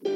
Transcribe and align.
Ah, 0.00 0.10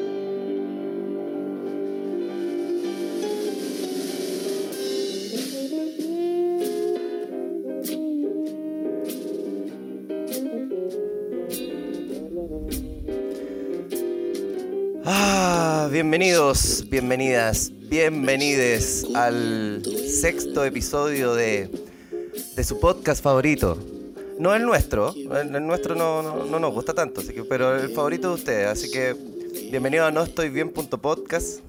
bienvenidos, 15.90 16.84
bienvenidas, 16.88 17.72
bienvenides 17.88 19.04
al 19.16 19.82
sexto 19.84 20.64
episodio 20.64 21.34
de, 21.34 21.68
de 22.54 22.64
su 22.64 22.78
podcast 22.78 23.20
favorito. 23.20 23.76
No 24.38 24.54
el 24.54 24.62
nuestro, 24.64 25.12
el, 25.14 25.66
nuestro 25.66 25.96
no, 25.96 26.22
no, 26.22 26.44
no 26.44 26.60
nos 26.60 26.72
gusta 26.72 26.94
tanto, 26.94 27.20
pero 27.48 27.76
el 27.76 27.90
favorito 27.90 28.28
de 28.28 28.34
ustedes. 28.34 28.68
Así 28.68 28.88
que 28.88 29.31
bienvenido 29.52 30.06
a 30.06 30.10
no 30.10 30.22
estoy 30.22 30.48
bien.podcast, 30.48 31.60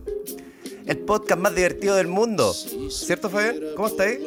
el 0.86 0.98
podcast 1.00 1.40
más 1.40 1.56
divertido 1.56 1.96
del 1.96 2.08
mundo. 2.08 2.54
¿Cierto, 2.54 3.30
Fabián? 3.30 3.58
¿Cómo 3.76 3.88
estáis? 3.88 4.20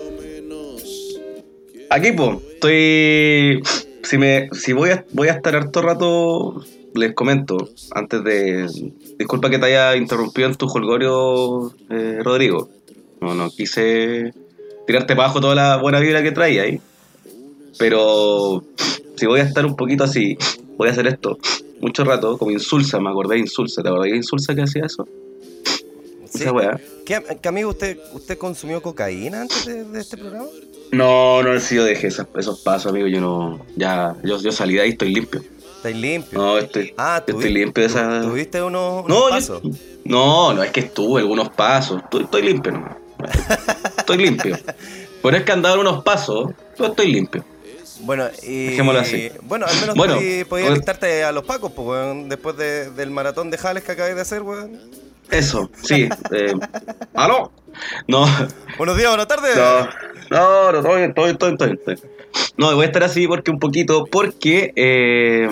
Aquí, 1.91 2.13
pues, 2.13 2.39
estoy. 2.55 3.63
Si, 4.03 4.19
me, 4.19 4.49
si 4.53 4.73
voy, 4.73 4.91
a, 4.91 5.05
voy 5.13 5.29
a 5.29 5.33
estar 5.33 5.57
harto 5.57 5.83
rato, 5.83 6.65
les 6.95 7.15
comento, 7.15 7.71
antes 7.93 8.23
de. 8.25 8.67
Disculpa 9.19 9.51
que 9.51 9.59
te 9.59 9.67
haya 9.67 9.97
interrumpido 9.97 10.49
en 10.49 10.55
tu 10.55 10.69
jolgorio, 10.69 11.73
eh, 11.91 12.21
Rodrigo. 12.23 12.69
No, 13.21 13.35
no 13.35 13.51
quise 13.51 14.35
tirarte 14.87 15.15
para 15.17 15.27
abajo 15.27 15.41
toda 15.41 15.55
la 15.55 15.77
buena 15.79 16.01
vibra 16.01 16.23
que 16.23 16.33
traía 16.33 16.63
ahí. 16.63 16.81
Pero 17.79 18.65
si 19.17 19.27
voy 19.27 19.41
a 19.41 19.45
estar 19.45 19.65
un 19.65 19.77
poquito 19.77 20.05
así, 20.05 20.37
voy 20.77 20.89
a 20.89 20.93
hacer 20.93 21.07
esto 21.07 21.39
mucho 21.87 22.05
rato, 22.05 22.37
como 22.39 22.51
Insulsa, 22.51 22.99
me 23.01 23.11
acordé 23.11 23.35
de 23.37 23.41
Insulsa. 23.43 23.83
¿Te 23.83 23.89
acordás 23.89 24.11
de 24.11 24.17
Insulsa 24.17 24.55
que 24.55 24.63
hacía 24.63 24.85
eso? 24.87 25.07
Sí. 26.31 26.43
Esa 26.43 26.53
weá. 26.53 26.81
¿Qué, 27.05 27.23
qué 27.41 27.49
amigo, 27.49 27.71
usted, 27.71 27.99
usted 28.13 28.37
consumió 28.39 28.83
cocaína 28.83 29.43
antes 29.43 29.65
de, 29.67 29.85
de 29.85 30.01
este 30.01 30.17
programa? 30.17 30.47
No, 30.93 31.43
no, 31.43 31.59
sí, 31.61 31.77
yo 31.77 31.85
dejé 31.85 32.09
esos 32.09 32.61
pasos, 32.61 32.91
amigo. 32.91 33.07
Yo 33.07 33.21
no. 33.21 33.61
Ya, 33.77 34.15
yo, 34.23 34.41
yo 34.41 34.53
salí 34.53 34.75
de 34.75 34.81
ahí, 34.83 34.91
estoy 34.91 35.13
limpio. 35.15 35.43
¿Estáis 35.77 35.97
limpio? 35.97 36.39
No, 36.39 36.59
estoy. 36.59 36.93
ah, 36.97 37.23
yo 37.27 37.35
estoy 37.35 37.53
limpio 37.53 37.83
de 37.85 37.89
esa. 37.91 38.21
tu- 38.23 38.29
¿Tuviste 38.31 38.63
unos, 38.63 39.05
unos 39.05 39.09
No, 39.09 39.25
yo- 39.27 39.31
pasos? 39.31 39.63
No, 40.05 40.53
no 40.53 40.63
es 40.63 40.71
que 40.73 40.81
estuve 40.81 41.21
algunos 41.21 41.49
pasos. 41.51 42.03
Estoy, 42.03 42.25
estoy 42.25 42.43
limpio, 42.43 42.73
no. 42.73 42.97
Estoy 43.99 44.19
limpio. 44.19 44.57
Pero 45.23 45.37
es 45.37 45.43
que 45.45 45.53
andaba 45.53 45.81
unos 45.81 46.05
pasos, 46.05 46.51
pero 46.77 46.91
estoy 46.91 47.11
limpio. 47.13 47.45
Bueno, 48.01 48.29
y... 48.43 48.67
Dejémoslo 48.67 49.01
así. 49.01 49.31
Bueno, 49.43 49.67
al 49.67 49.75
menos 49.81 49.95
Bueno, 49.97 50.17
podí- 50.17 50.45
podías 50.45 50.49
bueno. 50.67 50.67
alistarte 50.75 51.25
a 51.25 51.33
los 51.33 51.45
pacos, 51.45 51.73
pues, 51.73 51.89
weón, 51.89 52.29
después 52.29 52.57
de- 52.57 52.91
del 52.91 53.11
maratón 53.11 53.51
de 53.51 53.59
Jales 53.59 53.83
que 53.85 53.93
acabáis 53.93 54.15
de 54.17 54.21
hacer, 54.23 54.43
weón. 54.43 54.79
Eso, 55.31 55.71
sí. 55.83 56.09
Eh, 56.31 56.53
¿Aló? 57.15 57.51
No, 58.07 58.27
Buenos 58.79 58.97
días, 58.97 59.09
buenas 59.11 59.27
tardes. 59.29 59.57
no, 59.57 59.89
no, 60.31 60.73
no, 60.73 60.83
todo 60.83 60.97
bien, 60.97 61.15
todo 61.15 61.25
bien, 61.25 61.37
todo 61.39 61.49
bien, 61.51 61.59
todo 61.59 61.69
bien. 61.95 62.01
No, 62.59 62.75
voy 62.75 62.85
a 62.85 62.87
estar 62.87 63.03
así 63.03 63.27
porque 63.27 63.51
un 63.51 63.59
poquito, 63.59 64.05
porque 64.07 64.73
eh, 64.77 65.49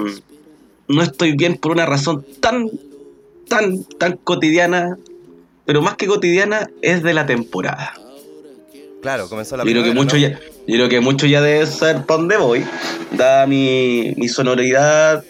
no 0.89 1.03
estoy 1.03 1.33
bien 1.37 1.57
por 1.57 1.73
una 1.73 1.87
razón 1.87 2.25
tan, 2.41 2.71
tan, 3.49 3.85
tan 3.99 4.17
cotidiana, 4.19 4.97
pero 5.65 5.83
más 5.83 5.97
que 5.97 6.07
cotidiana, 6.07 6.69
es 6.83 7.03
de 7.03 7.15
la 7.15 7.27
temporada. 7.27 7.95
Claro, 9.03 9.29
comenzó 9.29 9.57
la 9.57 9.65
Yo 9.65 9.71
creo 9.71 9.83
que 9.83 9.91
primavera, 9.91 10.05
mucho 10.05 10.17
¿no? 10.17 10.23
ya, 10.23 10.54
yo 10.67 10.77
creo 10.77 10.89
que 10.89 11.01
mucho 11.01 11.27
ya 11.27 11.41
debe 11.43 11.67
saber 11.67 12.05
para 12.07 12.19
dónde 12.19 12.37
voy. 12.37 12.65
Dada 13.13 13.47
mi, 13.47 14.15
mi 14.17 14.29
sonoridad, 14.29 15.25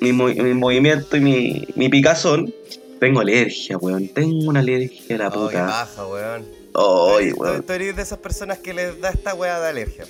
mi, 0.00 0.12
mi 0.12 0.54
movimiento 0.54 1.16
y 1.16 1.20
mi, 1.20 1.66
mi 1.74 1.88
picazón. 1.88 2.52
Tengo 3.00 3.20
alergia, 3.20 3.76
weón. 3.76 4.08
Tengo 4.08 4.48
una 4.48 4.60
alergia 4.60 5.16
a 5.16 5.18
la 5.18 5.30
puta. 5.30 5.64
baja, 5.66 6.06
weón. 6.06 6.44
Ay, 6.74 7.30
Tú- 7.30 7.36
weón. 7.40 7.62
Tú 7.62 7.72
eres 7.72 7.96
de 7.96 8.02
esas 8.02 8.18
personas 8.18 8.58
que 8.58 8.72
les 8.74 8.98
da 9.00 9.10
esta 9.10 9.34
weá 9.34 9.60
de 9.60 9.68
alergia. 9.68 10.04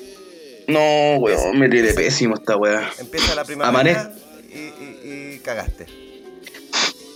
No, 0.68 1.16
weón, 1.18 1.58
me 1.58 1.68
tiene 1.68 1.92
pésimo 1.94 2.34
esta 2.36 2.56
weá. 2.56 2.88
Empieza 2.98 3.34
la 3.34 3.44
primavera 3.44 3.80
Amanez- 3.80 4.10
y, 4.52 5.08
y- 5.08 5.34
y 5.34 5.38
cagaste. 5.40 5.86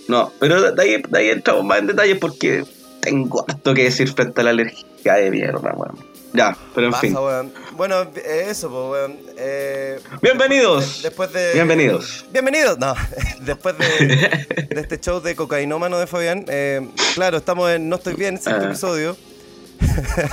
No, 0.08 0.32
pero 0.40 0.72
de 0.72 0.82
ahí, 0.82 1.02
de 1.08 1.18
ahí 1.18 1.28
entramos 1.30 1.64
más 1.64 1.78
en 1.78 1.86
detalle 1.88 2.16
porque 2.16 2.64
tengo 3.00 3.44
harto 3.48 3.72
que 3.74 3.84
decir 3.84 4.12
frente 4.12 4.40
a 4.40 4.44
la 4.44 4.50
alergia 4.50 5.14
de 5.14 5.30
mierda, 5.30 5.72
weón. 5.76 5.98
Ya, 6.32 6.56
pero 6.74 6.86
en 6.86 6.92
Baja, 6.92 7.00
fin. 7.00 7.16
weón. 7.16 7.52
Bueno, 7.76 8.02
eh, 8.14 8.46
eso, 8.48 8.68
pues, 8.70 8.90
weón. 8.90 9.16
Eh, 9.36 9.98
Bienvenidos. 10.22 11.02
Después 11.02 11.32
de. 11.32 11.54
Bienvenidos. 11.54 12.24
Bienvenidos. 12.32 12.78
No, 12.78 12.94
después 13.40 13.76
de, 13.78 13.86
de 14.70 14.80
este 14.80 15.00
show 15.00 15.20
de 15.20 15.34
cocainómano 15.34 15.98
de 15.98 16.06
Fabián. 16.06 16.44
eh, 16.48 16.88
claro, 17.14 17.38
estamos 17.38 17.68
en 17.70 17.88
No 17.88 17.96
Estoy 17.96 18.14
Bien, 18.14 18.36
sexto 18.40 18.62
Ah. 18.62 18.66
episodio. 18.68 19.16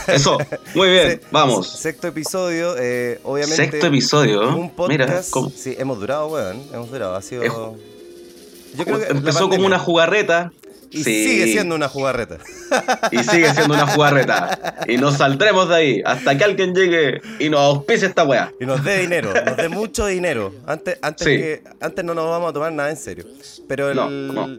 Eso, 0.07 0.37
muy 0.75 0.89
bien, 0.89 1.07
Se- 1.11 1.21
vamos. 1.31 1.67
Sexto 1.79 2.07
episodio, 2.07 2.71
obviamente. 3.23 3.55
Sexto 3.55 3.87
episodio. 3.87 4.55
Un 4.55 4.69
podcast. 4.69 4.89
Mira, 5.09 5.21
como- 5.31 5.49
Sí, 5.49 5.75
hemos 5.79 5.99
durado, 5.99 6.27
weón. 6.27 6.61
Hemos 6.73 6.91
durado. 6.91 7.15
Ha 7.15 7.21
sido. 7.21 7.43
Yo 7.43 8.83
creo 8.85 8.99
que 8.99 9.05
empezó 9.07 9.49
como 9.49 9.65
una 9.65 9.79
jugarreta. 9.79 10.51
Y 10.91 11.03
sí, 11.03 11.27
sigue 11.27 11.45
siendo 11.51 11.75
una 11.75 11.87
jugarreta. 11.89 12.37
Y 13.11 13.23
sigue 13.23 13.53
siendo 13.53 13.73
una 13.73 13.87
jugarreta. 13.87 14.75
Y 14.87 14.97
nos 14.97 15.17
saldremos 15.17 15.69
de 15.69 15.75
ahí 15.75 16.01
hasta 16.05 16.37
que 16.37 16.43
alguien 16.43 16.73
llegue 16.73 17.21
y 17.39 17.49
nos 17.49 17.59
auspice 17.61 18.05
esta 18.07 18.23
weá. 18.23 18.51
Y 18.59 18.65
nos 18.65 18.83
dé 18.83 18.99
dinero, 18.99 19.33
nos 19.45 19.57
dé 19.57 19.69
mucho 19.69 20.05
dinero. 20.07 20.53
Antes, 20.65 20.97
antes, 21.01 21.27
Sí. 21.27 21.37
que, 21.37 21.63
antes 21.81 22.05
no 22.05 22.13
nos 22.13 22.29
vamos 22.29 22.49
a 22.49 22.53
tomar 22.53 22.71
nada 22.71 22.89
en 22.89 22.97
serio. 22.97 23.25
Pero 23.67 23.89
el, 23.89 23.95
No, 23.97 24.09
no. 24.09 24.57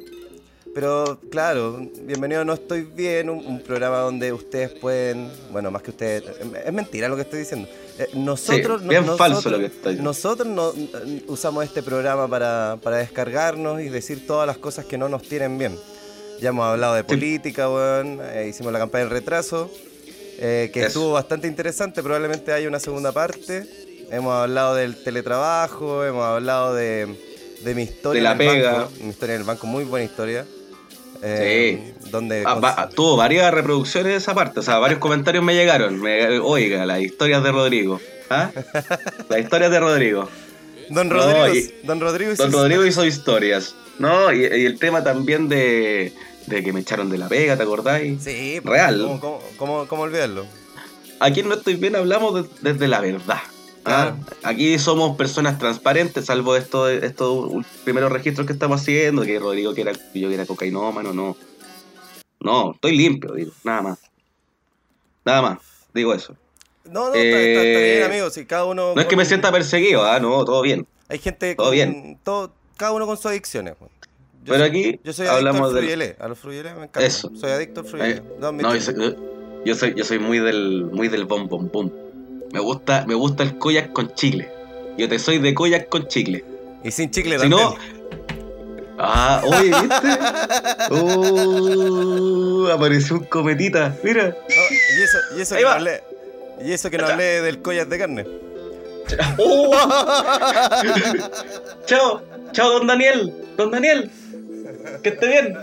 Pero 0.74 1.18
claro, 1.30 1.88
bienvenido 2.02 2.42
a 2.42 2.44
No 2.44 2.52
Estoy 2.52 2.82
Bien, 2.82 3.30
un, 3.30 3.44
un 3.44 3.60
programa 3.62 3.98
donde 3.98 4.32
ustedes 4.32 4.70
pueden, 4.70 5.28
bueno, 5.50 5.70
más 5.72 5.82
que 5.82 5.90
ustedes, 5.90 6.22
es 6.64 6.72
mentira 6.72 7.08
lo 7.08 7.16
que 7.16 7.22
estoy 7.22 7.40
diciendo. 7.40 7.66
Eh, 7.98 8.06
nosotros, 8.14 8.82
Sí, 8.82 8.88
bien 8.88 9.04
falso 9.16 9.28
nosotros- 9.28 9.52
lo 9.52 9.58
que 9.58 9.66
está 9.66 9.88
diciendo. 9.88 10.10
Nosotros 10.10 10.46
no, 10.46 10.72
usamos 11.26 11.64
este 11.64 11.82
programa 11.82 12.28
para, 12.28 12.76
para 12.80 12.98
descargarnos 12.98 13.80
y 13.80 13.88
decir 13.88 14.24
todas 14.26 14.46
las 14.46 14.58
cosas 14.58 14.84
que 14.84 14.98
no 14.98 15.08
nos 15.08 15.22
tienen 15.22 15.58
bien. 15.58 15.74
Ya 16.40 16.50
hemos 16.50 16.64
hablado 16.66 16.94
de 16.94 17.04
política, 17.04 17.68
weón, 17.68 18.20
eh, 18.22 18.46
hicimos 18.48 18.72
la 18.72 18.78
campaña 18.78 19.04
del 19.04 19.10
retraso, 19.12 19.70
eh, 20.38 20.70
que 20.72 20.80
Eso. 20.80 20.86
estuvo 20.88 21.12
bastante 21.12 21.48
interesante, 21.48 22.02
probablemente 22.02 22.52
haya 22.52 22.68
una 22.68 22.78
segunda 22.78 23.10
parte. 23.12 23.66
Hemos 24.10 24.32
hablado 24.34 24.74
del 24.76 25.02
teletrabajo, 25.02 26.04
hemos 26.04 26.24
hablado 26.24 26.74
de, 26.74 27.08
de 27.64 27.74
mi 27.74 27.82
historia 27.82 28.20
De 28.22 28.24
la 28.24 28.32
en 28.32 28.40
el 28.40 28.46
pega. 28.56 28.72
banco, 28.72 28.92
mi 29.02 29.08
historia 29.10 29.34
en 29.34 29.40
el 29.40 29.46
banco, 29.46 29.66
muy 29.66 29.84
buena 29.84 30.04
historia. 30.04 30.46
Eh, 31.22 31.94
Donde 32.12 32.44
Ah, 32.46 32.54
va- 32.54 32.88
tuvo 32.88 33.16
varias 33.16 33.52
reproducciones 33.52 34.12
de 34.12 34.16
esa 34.18 34.34
parte, 34.34 34.60
o 34.60 34.62
sea, 34.62 34.78
varios 34.78 35.00
comentarios 35.00 35.42
me 35.42 35.54
llegaron. 35.54 36.00
Me- 36.00 36.38
oiga, 36.38 36.86
las 36.86 37.00
historias 37.00 37.42
de 37.42 37.50
Rodrigo. 37.50 38.00
¿Ah? 38.30 38.50
Las 39.30 39.40
historias 39.40 39.70
de 39.70 39.80
Rodrigo. 39.80 40.28
Don 40.90 41.08
No, 41.08 41.14
Rodrigo, 41.16 41.48
y- 41.54 41.74
Don 41.86 41.98
Rodrigo 42.00 42.32
hizo 42.32 42.42
Don 42.44 42.52
Rodrigo 42.52 42.84
hizo 42.86 43.04
historias. 43.04 43.74
No, 43.98 44.30
y, 44.32 44.40
y 44.42 44.64
el 44.66 44.78
tema 44.78 45.02
también 45.02 45.48
de, 45.48 46.12
de 46.48 46.62
que 46.62 46.72
me 46.72 46.80
echaron 46.80 47.10
de 47.10 47.18
la 47.18 47.28
pega, 47.28 47.56
¿te 47.56 47.62
acordáis? 47.62 48.22
Sí, 48.22 48.60
Real. 48.60 49.00
¿Cómo, 49.02 49.20
cómo, 49.20 49.40
cómo- 49.56 49.86
cómo 49.88 50.02
olvidarlo? 50.02 50.46
Aquí 51.20 51.40
en 51.40 51.48
No 51.48 51.54
Estoy 51.56 51.74
Bien 51.76 51.96
hablamos 51.96 52.34
de- 52.34 52.70
desde 52.72 52.88
la 52.88 53.00
verdad. 53.00 53.38
¿ah? 53.84 54.14
Claro. 54.14 54.16
Aquí 54.44 54.78
somos 54.78 55.16
personas 55.16 55.58
transparentes, 55.58 56.26
salvo 56.26 56.56
estos 56.56 57.50
primeros 57.84 58.12
registros 58.12 58.46
que 58.46 58.52
estamos 58.52 58.80
haciendo, 58.82 59.22
que 59.22 59.38
Rodrigo 59.38 59.74
que 59.74 59.80
era, 59.82 59.92
yo 59.92 60.28
que 60.28 60.34
era 60.34 60.46
cocainómano, 60.46 61.12
no. 61.12 61.36
No, 62.40 62.72
estoy 62.74 62.96
limpio, 62.96 63.32
digo, 63.34 63.50
nada 63.64 63.82
más. 63.82 63.98
Nada 65.24 65.42
más, 65.42 65.58
digo 65.92 66.14
eso. 66.14 66.34
No, 66.84 67.08
no, 67.10 67.14
está, 67.14 67.20
está- 67.20 67.40
está 67.40 67.62
Eh, 67.80 67.92
bien, 67.98 68.10
amigo. 68.10 68.30
Si 68.30 68.46
cada 68.46 68.64
uno. 68.64 68.94
No 68.94 69.00
es 69.00 69.06
que 69.08 69.16
me 69.16 69.24
sienta 69.24 69.50
perseguido, 69.52 70.04
ah, 70.04 70.20
no, 70.20 70.44
todo 70.44 70.62
bien. 70.62 70.86
Hay 71.08 71.18
gente 71.18 71.54
todo 71.54 71.66
con. 71.66 71.74
bien. 71.74 72.18
todo- 72.24 72.52
cada 72.76 72.92
uno 72.92 73.06
con 73.06 73.16
sus 73.16 73.26
adicciones. 73.26 73.74
weón. 73.80 73.90
Yo 74.48 74.54
Pero 74.54 74.66
soy- 74.66 74.70
aquí 74.70 75.00
Yo 75.04 75.12
soy 75.12 75.26
adicto 75.26 75.36
hablamos 75.36 75.68
al 75.68 75.74
del- 75.74 75.84
fruyelé. 75.84 76.16
A 76.18 76.28
los 76.28 76.38
fruyelé 76.38 76.70
me 76.70 76.76
encanta. 76.84 77.02
Eso. 77.04 77.30
Soy 77.36 77.50
adicto 77.50 77.80
al 77.80 77.86
fruyelé. 77.86 78.10
Eh, 78.16 78.22
No, 78.40 78.52
No, 78.52 78.74
yo 78.74 78.80
soy, 78.80 79.16
yo 79.64 79.74
soy, 79.74 79.94
yo 79.94 80.04
soy 80.04 80.18
muy 80.18 80.38
del 80.38 80.86
muy 80.90 81.08
del 81.08 81.26
bom 81.26 81.48
bom 81.48 81.68
bom. 81.70 81.90
Me 82.52 82.60
gusta, 82.60 83.04
me 83.06 83.14
gusta 83.14 83.42
el 83.42 83.58
koyak 83.58 83.92
con 83.92 84.12
chicle. 84.14 84.50
Yo 84.96 85.08
te 85.08 85.18
soy 85.18 85.38
de 85.38 85.54
koyak 85.54 85.88
con 85.88 86.08
chicle. 86.08 86.44
Y 86.82 86.90
sin 86.90 87.10
chicle 87.10 87.36
Si 87.38 87.42
también. 87.42 87.62
no. 87.62 87.76
Ah, 89.00 89.42
oye, 89.44 89.68
¿viste? 89.68 90.18
Oh, 90.90 92.68
apareció 92.72 93.16
un 93.16 93.24
cometita. 93.24 93.94
Mira. 94.02 94.28
No, 94.28 94.34
y 94.98 95.02
eso, 95.02 95.18
y 95.36 95.40
eso 95.42 95.54
Ahí 95.54 95.62
que 95.62 95.68
no 95.68 95.74
hablé. 95.74 96.02
Y 96.64 96.72
eso 96.72 96.90
que 96.90 96.98
no 96.98 97.06
hablé 97.06 97.42
del 97.42 97.62
collar 97.62 97.86
de 97.86 97.98
carne. 97.98 98.26
Oh. 99.38 99.72
chao, 101.86 102.22
chao, 102.52 102.70
don 102.72 102.86
Daniel. 102.86 103.32
Don 103.56 103.70
Daniel. 103.70 104.10
Que 105.02 105.08
esté 105.10 105.26
bien. 105.26 105.54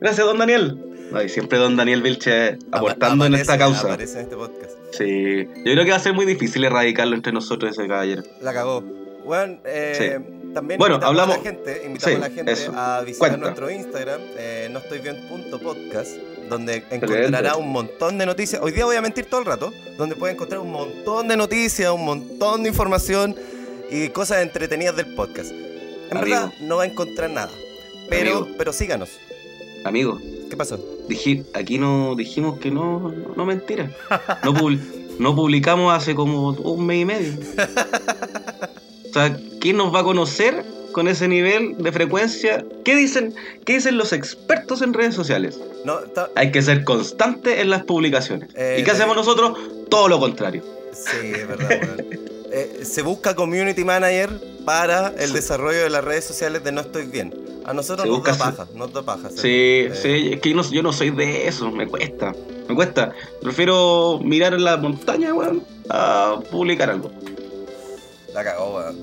Gracias, 0.00 0.26
don 0.26 0.38
Daniel. 0.38 0.84
Ay, 1.14 1.28
siempre 1.28 1.58
don 1.58 1.76
Daniel 1.76 2.02
Vilche 2.02 2.58
aportando 2.70 3.24
en 3.26 3.34
esta 3.34 3.56
causa. 3.58 3.94
En 3.94 4.00
este 4.00 4.24
podcast. 4.36 4.72
Sí, 4.92 5.46
yo 5.64 5.72
creo 5.72 5.84
que 5.84 5.90
va 5.90 5.96
a 5.96 6.00
ser 6.00 6.12
muy 6.14 6.26
difícil 6.26 6.64
erradicarlo 6.64 7.14
entre 7.14 7.32
nosotros 7.32 7.72
ese 7.72 7.86
caballero. 7.88 8.22
La 8.42 8.52
cagó. 8.52 8.82
Bueno, 9.24 9.58
eh, 9.64 10.18
también 10.54 10.78
Bueno, 10.78 10.94
invitamos 10.96 11.04
hablamos- 11.20 11.34
a 11.34 11.38
la 11.38 11.44
gente, 11.44 11.82
invitamos 11.86 12.02
Sí, 12.04 12.14
a 12.14 12.18
la 12.28 12.30
gente 12.34 12.52
eso. 12.52 12.72
a 12.74 13.00
visitar 13.02 13.28
Cuenta. 13.30 13.36
nuestro 13.46 13.70
Instagram, 13.70 14.20
eh, 14.38 14.68
no 14.70 14.78
estoy 14.78 14.98
bien 15.00 15.16
punto 15.28 15.58
podcast, 15.58 16.10
donde 16.48 16.82
encontrará 16.90 17.56
un 17.56 17.68
montón 17.70 18.16
de 18.18 18.24
noticias. 18.24 18.62
Hoy 18.62 18.72
día 18.72 18.86
voy 18.86 18.96
a 18.96 19.02
mentir 19.02 19.26
todo 19.26 19.40
el 19.40 19.46
rato, 19.46 19.72
donde 19.98 20.14
puede 20.16 20.32
encontrar 20.32 20.60
un 20.60 20.72
montón 20.72 21.28
de 21.28 21.36
noticias, 21.36 21.90
un 21.90 22.04
montón 22.06 22.62
de 22.62 22.70
información 22.70 23.36
y 23.90 24.08
cosas 24.08 24.42
entretenidas 24.42 24.96
del 24.96 25.14
podcast. 25.14 25.50
En 25.52 26.16
Amigo. 26.16 26.36
verdad, 26.36 26.52
no 26.62 26.76
va 26.78 26.84
a 26.84 26.86
encontrar 26.86 27.28
nada. 27.30 27.50
Pero, 28.08 28.38
Amigo. 28.38 28.48
pero 28.58 28.72
síganos. 28.72 29.10
Amigo, 29.84 30.18
¿Qué 30.50 30.56
pasó? 30.56 30.78
aquí 31.54 31.78
no 31.78 32.14
dijimos 32.16 32.58
que 32.58 32.70
no, 32.70 33.00
no, 33.10 33.34
no 33.36 33.44
mentira. 33.46 33.90
No, 34.44 34.52
publi- 34.54 34.80
no 35.18 35.34
publicamos 35.36 35.92
hace 35.94 36.14
como 36.14 36.50
un 36.50 36.86
mes 36.86 37.02
y 37.02 37.04
medio. 37.04 37.32
O 39.10 39.12
sea, 39.12 39.36
¿quién 39.60 39.76
nos 39.76 39.94
va 39.94 40.00
a 40.00 40.04
conocer 40.04 40.64
con 40.92 41.06
ese 41.08 41.28
nivel 41.28 41.76
de 41.78 41.92
frecuencia? 41.92 42.64
¿Qué 42.84 42.96
dicen, 42.96 43.34
qué 43.64 43.74
dicen 43.74 43.96
los 43.98 44.12
expertos 44.12 44.82
en 44.82 44.92
redes 44.94 45.14
sociales? 45.14 45.58
No, 45.84 45.98
Hay 46.34 46.50
que 46.50 46.60
ser 46.62 46.84
constante 46.84 47.60
en 47.60 47.70
las 47.70 47.84
publicaciones. 47.84 48.48
Eh, 48.54 48.78
¿Y 48.80 48.84
qué 48.84 48.90
hacemos 48.90 49.16
nosotros? 49.16 49.56
Todo 49.88 50.08
lo 50.08 50.18
contrario. 50.18 50.62
Sí, 50.92 51.32
es 51.34 51.46
verdad, 51.48 51.68
weón. 51.82 52.37
Eh, 52.50 52.80
se 52.84 53.02
busca 53.02 53.34
community 53.34 53.84
manager 53.84 54.30
para 54.64 55.12
el 55.18 55.32
desarrollo 55.32 55.80
de 55.82 55.90
las 55.90 56.04
redes 56.04 56.24
sociales 56.24 56.64
de 56.64 56.72
No 56.72 56.80
Estoy 56.82 57.06
Bien. 57.06 57.34
A 57.66 57.74
nosotros 57.74 58.04
Se 58.06 58.08
nos 58.10 58.22
da 58.24 58.32
busca- 58.32 58.44
paja, 58.56 58.66
nos 58.74 58.92
da 58.92 59.02
paja. 59.02 59.28
Sí, 59.30 59.38
Eh, 59.44 59.92
sí, 59.94 60.30
es 60.34 60.40
que 60.40 60.50
yo 60.50 60.56
no, 60.56 60.70
yo 60.70 60.82
no 60.82 60.92
soy 60.92 61.10
de 61.10 61.46
eso, 61.48 61.70
me 61.70 61.86
cuesta. 61.86 62.34
Me 62.66 62.74
cuesta. 62.74 63.12
Prefiero 63.42 64.18
mirar 64.22 64.54
en 64.54 64.64
la 64.64 64.76
montaña, 64.78 65.34
weón, 65.34 65.62
a 65.90 66.40
publicar 66.50 66.88
algo. 66.90 67.10
La 68.32 68.42
cagó, 68.44 68.76
weón. 68.76 68.96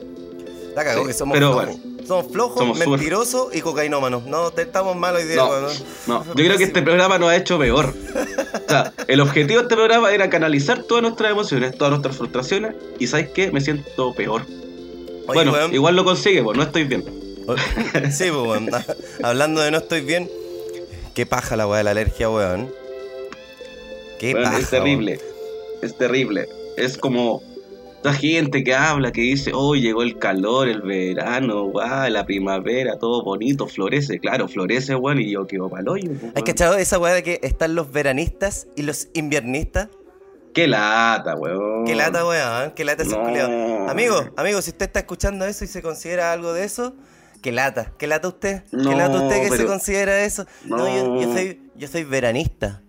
La 0.76 0.84
cagó 0.84 1.02
Sí, 1.02 1.08
que 1.08 1.14
somos 1.14 1.34
pero 1.38 1.54
flojos. 1.54 1.76
Somos 2.08 2.32
flojos, 2.32 2.58
somos 2.60 2.78
mentirosos 2.78 3.56
y 3.56 3.62
cocainómanos. 3.62 4.26
No, 4.26 4.50
estamos 4.56 4.96
mal 4.96 5.16
hoy 5.16 5.24
día, 5.24 5.38
No, 5.38 5.50
weón. 5.50 5.74
No, 6.08 6.26
yo 6.28 6.34
creo 6.34 6.58
que 6.58 6.64
este 6.66 6.82
programa 6.82 7.18
nos 7.20 7.30
ha 7.30 7.36
hecho 7.36 7.58
peor. 7.60 7.94
O 8.66 8.70
sea, 8.70 8.94
el 9.08 9.22
objetivo 9.22 9.60
de 9.60 9.64
este 9.64 9.76
programa 9.76 10.12
era 10.14 10.30
canalizar 10.30 10.84
todas 10.84 11.04
nuestras 11.04 11.32
emociones, 11.32 11.78
todas 11.78 11.92
nuestras 11.92 12.16
frustraciones, 12.18 12.76
y 13.00 13.08
¿sabes 13.08 13.30
qué? 13.30 13.52
Me 13.52 13.62
siento 13.62 14.14
peor. 14.14 14.42
Oye, 14.44 15.24
bueno, 15.26 15.52
weón, 15.54 15.74
igual 15.74 15.96
lo 15.96 16.04
consigue, 16.04 16.44
pues 16.44 16.58
no 16.58 16.64
estoy 16.64 16.84
bien. 16.86 17.04
Sí, 18.12 18.26
pues, 18.32 18.34
weón. 18.34 18.70
Hablando 19.24 19.62
de 19.62 19.72
no 19.72 19.78
estoy 19.78 20.02
bien, 20.02 20.30
qué 21.14 21.26
paja 21.26 21.56
la 21.56 21.68
weá 21.68 21.80
de 21.80 21.84
la 21.84 21.92
alergia, 21.92 22.30
weón. 22.30 22.72
Qué 24.20 24.34
Weón, 24.34 24.46
paja. 24.46 24.60
es 24.60 24.70
terrible, 24.70 25.20
es 25.82 25.98
terrible. 25.98 26.48
Es 26.78 26.98
como 26.98 27.44
la 28.06 28.14
gente 28.14 28.64
que 28.64 28.74
habla, 28.76 29.12
que 29.12 29.22
dice, 29.22 29.52
oh, 29.54 29.76
llegó 29.76 30.04
el 30.04 30.18
calor, 30.20 30.70
el 30.70 30.82
verano, 30.82 31.64
guau, 31.64 32.10
la 32.10 32.26
primavera, 32.26 32.98
todo 33.00 33.24
bonito, 33.24 33.68
florece. 33.68 34.20
Claro, 34.20 34.48
florece, 34.48 34.96
weón, 34.96 35.20
y 35.20 35.32
yo 35.32 35.48
quedo 35.48 35.70
pa'l 35.70 35.90
hoyo. 35.90 36.12
pues, 36.20 36.32
¿Has 36.36 36.44
cachado 36.44 36.78
esa 36.78 37.00
weá 37.00 37.14
de 37.16 37.24
que 37.24 37.40
están 37.42 37.74
los 37.76 37.92
veranistas 37.92 38.68
y 38.76 38.84
los 38.84 39.08
inviernistas? 39.14 39.90
Qué 40.54 40.68
lata, 40.68 41.36
weón. 41.36 41.84
Qué 41.86 41.96
lata, 41.96 42.26
weón. 42.26 42.72
Qué 42.76 42.86
lata 42.86 43.04
ese 43.04 43.18
No. 43.18 43.90
Amigo, 43.90 44.24
amigo, 44.38 44.62
si 44.62 44.70
usted 44.70 44.86
está 44.86 45.00
escuchando 45.00 45.46
eso 45.46 45.66
y 45.66 45.68
se 45.68 45.82
considera 45.82 46.32
algo 46.32 46.54
de 46.54 46.64
eso, 46.64 46.94
qué 47.42 47.52
lata. 47.52 47.92
Qué 47.98 48.08
lata 48.08 48.28
usted. 48.28 48.64
qué 48.70 48.78
No, 48.78 48.96
lata 48.96 49.20
usted 49.20 49.50
que 49.50 49.58
se 49.58 49.66
considera 49.66 50.24
eso. 50.24 50.46
No, 50.64 50.88
yo, 50.88 51.22
yo 51.22 51.34
soy, 51.34 51.60
yo 51.76 51.88
soy 51.88 52.04
veranista. 52.04 52.82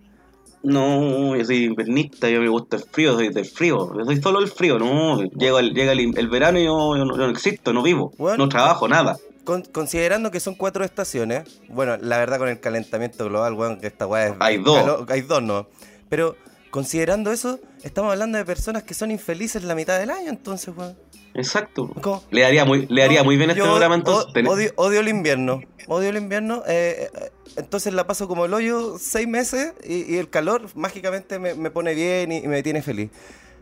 No, 0.67 1.35
yo 1.35 1.45
soy 1.45 1.65
invernista, 1.65 2.29
yo 2.29 2.41
me 2.41 2.49
gusta 2.49 2.77
el 2.77 2.83
frío, 2.83 3.13
soy 3.13 3.29
del 3.29 3.45
frío, 3.45 3.91
yo 3.97 4.05
soy 4.05 4.21
solo 4.21 4.39
el 4.39 4.47
frío, 4.49 4.77
no, 4.77 5.21
llega 5.23 5.59
el, 5.59 5.73
llega 5.73 5.93
el, 5.93 6.17
el 6.17 6.27
verano 6.29 6.59
y 6.59 6.65
yo, 6.65 6.95
yo 6.97 7.05
no, 7.05 7.11
yo 7.17 7.23
no 7.25 7.29
existo, 7.29 7.71
no 7.73 7.81
vivo, 7.81 8.11
Bueno. 8.17 8.37
no 8.45 8.49
trabajo, 8.49 8.87
nada. 8.87 9.17
Con- 9.45 9.63
considerando 9.63 10.29
que 10.29 10.39
son 10.41 10.55
cuatro 10.55 10.83
estaciones, 10.83 11.61
bueno, 11.69 11.95
la 12.01 12.17
verdad 12.17 12.37
con 12.37 12.49
el 12.49 12.59
calentamiento 12.59 13.25
global, 13.25 13.53
weón, 13.53 13.79
que 13.79 13.87
esta 13.87 14.05
weá 14.05 14.27
es. 14.27 14.33
Hay 14.39 14.57
dos. 14.57 15.05
hay 15.09 15.21
dos, 15.21 15.41
no. 15.41 15.67
Pero 16.09 16.35
considerando 16.69 17.31
eso, 17.31 17.59
estamos 17.83 18.11
hablando 18.11 18.37
de 18.37 18.43
personas 18.45 18.83
que 18.83 18.93
son 18.93 19.09
infelices 19.09 19.63
la 19.63 19.73
mitad 19.73 19.97
del 19.99 20.09
año, 20.09 20.29
entonces, 20.29 20.73
weón. 20.75 20.97
Exacto. 21.33 21.89
¿Cómo? 22.01 22.23
Le 22.31 22.45
haría 22.45 22.65
muy, 22.65 22.87
le 22.87 23.03
haría 23.03 23.19
No, 23.19 23.25
muy 23.25 23.37
bien 23.37 23.51
este 23.51 23.61
programa 23.61 23.95
entonces. 23.95 24.45
odio, 24.47 24.71
odio 24.75 24.99
el 24.99 25.07
invierno. 25.07 25.61
Odio 25.87 26.09
el 26.09 26.17
invierno. 26.17 26.63
eh, 26.67 27.09
eh, 27.13 27.29
entonces 27.55 27.93
la 27.93 28.05
paso 28.07 28.27
como 28.27 28.45
el 28.45 28.53
hoyo 28.53 28.97
seis 28.99 29.27
meses 29.27 29.73
y, 29.83 30.13
y 30.13 30.17
el 30.17 30.29
calor 30.29 30.69
mágicamente 30.75 31.39
me, 31.39 31.53
me 31.55 31.71
pone 31.71 31.93
bien 31.95 32.31
y, 32.31 32.37
y 32.37 32.47
me 32.47 32.61
tiene 32.63 32.81
feliz. 32.81 33.09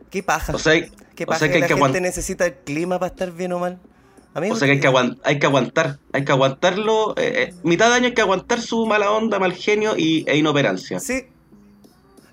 ¿Qué 0.09 0.23
paja? 0.23 0.53
o 0.53 0.59
sea, 0.59 0.73
¿Qué 1.15 1.25
o 1.27 1.33
sea 1.35 1.51
que 1.51 1.59
la 1.59 1.67
que, 1.67 1.75
gente 1.75 2.01
necesita 2.01 2.45
el 2.45 2.55
clima 2.55 2.99
para 2.99 3.11
estar 3.11 3.31
bien 3.31 3.53
o 3.53 3.59
mal? 3.59 3.79
Amigo, 4.33 4.53
o 4.55 4.57
sea 4.57 4.67
que 4.67 4.73
hay 4.73 4.79
que, 4.79 5.15
hay 5.23 5.39
que 5.39 5.45
aguantar, 5.45 5.99
hay 6.11 6.25
que 6.25 6.31
aguantarlo, 6.31 7.15
eh, 7.17 7.43
eh, 7.49 7.53
mitad 7.63 7.89
de 7.89 7.95
año 7.95 8.05
hay 8.07 8.13
que 8.13 8.21
aguantar 8.21 8.61
su 8.61 8.85
mala 8.85 9.11
onda, 9.11 9.39
mal 9.39 9.53
genio 9.53 9.95
y, 9.97 10.25
e 10.27 10.37
inoperancia. 10.37 10.99
Sí. 10.99 11.27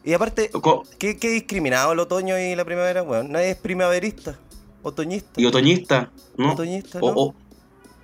Y 0.04 0.12
aparte, 0.14 0.50
¿qué, 0.99 1.16
qué 1.16 1.31
discriminado 1.31 1.93
el 1.93 2.00
otoño 2.00 2.37
y 2.38 2.56
la 2.56 2.64
primavera, 2.64 3.04
weón? 3.04 3.31
Nadie 3.31 3.50
es 3.50 3.56
primaverista, 3.56 4.37
otoñista. 4.82 5.40
Y 5.40 5.46
otoñista, 5.46 6.10
¿no? 6.37 6.54
Otoñista, 6.54 6.99
o, 7.00 7.10
¿no? 7.12 7.20
o, 7.20 7.34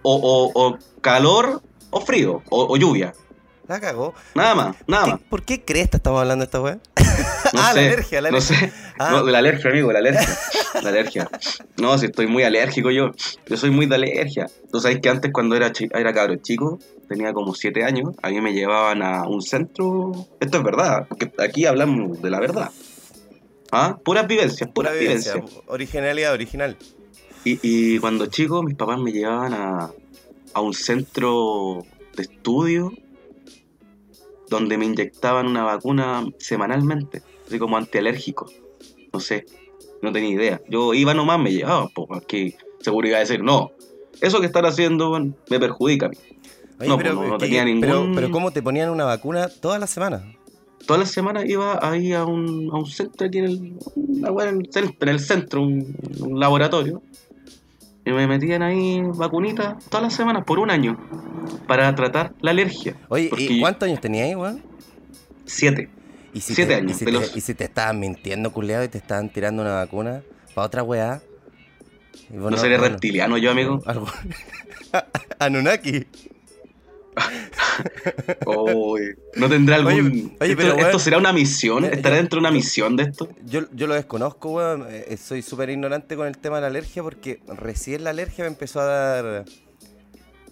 o, 0.02 0.14
o- 0.14 0.66
o 0.68 0.78
calor 1.00 1.60
o 1.90 2.00
frío, 2.00 2.42
o 2.50 2.76
lluvia, 2.76 3.14
La 3.68 3.80
cagó. 3.80 4.14
nada 4.34 4.54
más, 4.54 4.76
nada 4.86 5.04
¿Qué- 5.04 5.10
más. 5.12 5.20
¿Por 5.28 5.42
qué 5.44 5.62
cresta 5.62 5.98
estamos 5.98 6.20
hablando 6.20 6.42
de 6.42 6.46
esta 6.46 6.60
weá? 6.60 6.78
No 7.54 7.60
ah, 7.62 7.72
sé, 7.72 7.80
la 7.80 7.86
alergia, 7.86 8.20
la 8.20 8.30
no 8.30 8.36
alergia. 8.36 8.58
sé. 8.58 8.72
Ah. 8.98 9.10
No, 9.12 9.24
de 9.24 9.32
la 9.32 9.38
alergia, 9.38 9.70
amigo, 9.70 9.90
la 9.92 10.00
alergia. 10.00 10.28
La 10.82 10.88
alergia. 10.90 11.30
No, 11.78 11.96
si 11.96 12.06
estoy 12.06 12.26
muy 12.26 12.42
alérgico 12.42 12.90
yo. 12.90 13.12
Yo 13.46 13.56
soy 13.56 13.70
muy 13.70 13.86
de 13.86 13.94
alergia. 13.94 14.48
Tú 14.70 14.80
sabes 14.80 15.00
que 15.00 15.08
antes 15.08 15.32
cuando 15.32 15.56
era, 15.56 15.72
era 15.94 16.12
cabro 16.12 16.36
chico, 16.36 16.78
tenía 17.08 17.32
como 17.32 17.54
7 17.54 17.84
años, 17.84 18.14
a 18.22 18.28
mí 18.28 18.40
me 18.42 18.52
llevaban 18.52 19.02
a 19.02 19.22
un 19.26 19.40
centro. 19.40 20.12
Esto 20.40 20.58
es 20.58 20.62
verdad, 20.64 21.06
porque 21.08 21.32
aquí 21.38 21.64
hablamos 21.64 22.20
de 22.20 22.28
la 22.30 22.38
verdad. 22.38 22.70
¿Ah? 23.72 23.96
Puras 24.04 24.26
vivencias, 24.26 24.68
Pura 24.70 24.90
puras 24.90 25.00
vivencia, 25.00 25.34
vivencias. 25.34 25.62
originalidad 25.68 26.32
original. 26.34 26.76
Y, 27.44 27.58
y 27.62 27.98
cuando 27.98 28.26
chico, 28.26 28.62
mis 28.62 28.74
papás 28.76 28.98
me 28.98 29.10
llevaban 29.12 29.54
a, 29.54 29.90
a 30.52 30.60
un 30.60 30.74
centro 30.74 31.84
de 32.14 32.22
estudio 32.24 32.92
donde 34.48 34.78
me 34.78 34.84
inyectaban 34.86 35.46
una 35.46 35.64
vacuna 35.64 36.24
semanalmente, 36.38 37.22
así 37.46 37.58
como 37.58 37.76
antialérgico. 37.76 38.50
No 39.12 39.20
sé, 39.20 39.46
no 40.02 40.12
tenía 40.12 40.30
idea. 40.30 40.60
Yo 40.68 40.94
iba 40.94 41.14
nomás, 41.14 41.38
me 41.40 41.52
llevaban, 41.52 41.88
porque 41.94 42.54
seguro 42.80 43.08
iba 43.08 43.16
a 43.16 43.20
decir, 43.20 43.42
no, 43.42 43.70
eso 44.20 44.40
que 44.40 44.46
están 44.46 44.66
haciendo 44.66 45.08
bueno, 45.10 45.34
me 45.50 45.58
perjudica 45.60 46.06
a 46.06 46.08
mí. 46.10 46.16
Oye, 46.80 46.88
No, 46.88 46.96
pero, 46.96 47.14
pues, 47.16 47.28
no, 47.28 47.28
no 47.28 47.36
es 47.36 47.42
que- 47.42 47.46
tenía 47.46 47.64
pero, 47.80 48.00
ningún- 48.00 48.14
pero 48.14 48.30
¿cómo 48.30 48.50
te 48.52 48.62
ponían 48.62 48.90
una 48.90 49.04
vacuna 49.04 49.48
todas 49.48 49.80
las 49.80 49.90
semanas? 49.90 50.22
Todas 50.86 51.00
las 51.00 51.10
semanas 51.10 51.44
iba 51.46 51.78
ahí 51.82 52.12
a 52.12 52.24
un, 52.24 52.70
a 52.72 52.78
un 52.78 52.86
centro 52.86 53.26
aquí 53.26 53.38
en 53.38 53.44
el, 53.44 53.56
en 53.56 54.24
el 54.24 54.70
cen- 54.70 54.96
en 55.00 55.08
el 55.08 55.20
centro, 55.20 55.62
un, 55.62 55.94
un 56.20 56.38
laboratorio. 56.40 57.02
Y 58.08 58.12
me 58.12 58.26
metían 58.26 58.62
ahí 58.62 59.02
vacunitas 59.02 59.84
todas 59.90 60.02
las 60.04 60.14
semanas 60.14 60.44
por 60.46 60.58
un 60.58 60.70
año 60.70 60.96
para 61.66 61.94
tratar 61.94 62.32
la 62.40 62.52
alergia. 62.52 62.94
Oye, 63.10 63.30
¿y 63.36 63.60
cuántos 63.60 63.86
años 63.86 64.00
tenías, 64.00 64.34
weón? 64.34 64.62
Siete. 65.44 65.90
¿Y 66.32 66.40
si 66.40 66.54
Siete 66.54 66.72
te, 66.72 66.80
años, 66.80 66.92
Y 66.92 66.94
si, 66.98 67.04
te, 67.04 67.12
los- 67.12 67.36
y 67.36 67.40
si 67.42 67.52
te 67.54 67.64
estaban 67.64 68.00
mintiendo, 68.00 68.50
culiado, 68.50 68.82
y 68.84 68.88
te 68.88 68.96
estaban 68.96 69.28
tirando 69.28 69.60
una 69.62 69.74
vacuna 69.74 70.22
para 70.54 70.66
otra 70.66 70.82
weá. 70.82 71.20
Vos 72.30 72.50
No 72.50 72.56
seré 72.56 72.78
reptiliano 72.78 73.36
yo, 73.36 73.50
amigo. 73.50 73.82
Anunnaki. 75.38 76.06
¿No 79.36 79.48
tendrá 79.48 79.76
algún... 79.76 80.36
Oye, 80.40 80.56
pero, 80.56 80.76
esto 80.76 80.98
será 80.98 81.18
una 81.18 81.32
misión? 81.32 81.84
¿Estará 81.84 82.16
yo- 82.16 82.22
dentro 82.22 82.36
de 82.36 82.40
una 82.40 82.50
misión 82.50 82.96
de 82.96 83.04
esto? 83.04 83.28
Yo, 83.44 83.62
yo 83.72 83.86
lo 83.86 83.94
desconozco, 83.94 84.50
weón. 84.50 84.86
eh, 84.88 85.16
soy 85.16 85.42
súper 85.42 85.70
ignorante 85.70 86.16
con 86.16 86.26
el 86.26 86.38
tema 86.38 86.56
de 86.56 86.62
la 86.62 86.66
alergia 86.68 87.02
porque 87.02 87.40
recién 87.46 88.04
la 88.04 88.10
alergia 88.10 88.44
me 88.44 88.48
empezó 88.48 88.80
a 88.80 88.84
dar. 88.84 89.44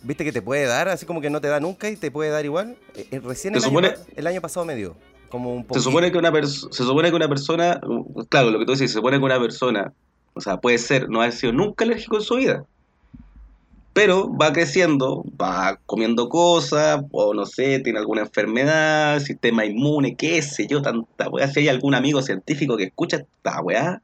¿Viste 0.02 0.24
que 0.24 0.32
te 0.32 0.42
puede 0.42 0.66
dar? 0.66 0.88
Así 0.88 1.04
como 1.06 1.20
que 1.20 1.30
no 1.30 1.40
te 1.40 1.48
da 1.48 1.58
nunca 1.58 1.90
y 1.90 1.96
te 1.96 2.10
puede 2.10 2.30
dar 2.30 2.44
igual. 2.44 2.76
Eh, 2.94 3.08
eh, 3.10 3.20
recién 3.20 3.54
el, 3.54 3.62
supone- 3.62 3.88
año, 3.88 3.96
el 4.14 4.26
año 4.26 4.40
pasado 4.40 4.64
me 4.64 4.76
dio. 4.76 4.96
Como 5.28 5.52
un 5.54 5.66
Se 5.72 5.80
supone 5.80 6.12
que 6.12 6.18
una 6.18 6.30
persona, 6.30 6.72
se 6.72 6.84
supone 6.84 7.10
que 7.10 7.16
una 7.16 7.28
persona, 7.28 7.80
claro, 8.28 8.50
lo 8.50 8.60
que 8.60 8.64
tú 8.64 8.72
dices, 8.72 8.90
se 8.92 8.98
supone 8.98 9.18
que 9.18 9.24
una 9.24 9.40
persona, 9.40 9.92
o 10.34 10.40
sea, 10.40 10.58
puede 10.58 10.78
ser, 10.78 11.08
no 11.08 11.20
ha 11.20 11.30
sido 11.32 11.52
nunca 11.52 11.84
alérgico 11.84 12.16
en 12.16 12.22
su 12.22 12.36
vida. 12.36 12.64
Pero 13.96 14.30
va 14.30 14.52
creciendo, 14.52 15.24
va 15.40 15.80
comiendo 15.86 16.28
cosas, 16.28 17.00
o 17.12 17.32
no 17.32 17.46
sé, 17.46 17.80
tiene 17.80 17.98
alguna 17.98 18.20
enfermedad, 18.20 19.20
sistema 19.20 19.64
inmune, 19.64 20.16
qué 20.16 20.42
sé 20.42 20.66
yo, 20.66 20.82
tanta 20.82 21.30
weá. 21.30 21.48
Si 21.48 21.60
hay 21.60 21.68
algún 21.68 21.94
amigo 21.94 22.20
científico 22.20 22.76
que 22.76 22.84
escucha 22.84 23.16
esta 23.16 23.62
weá, 23.62 24.02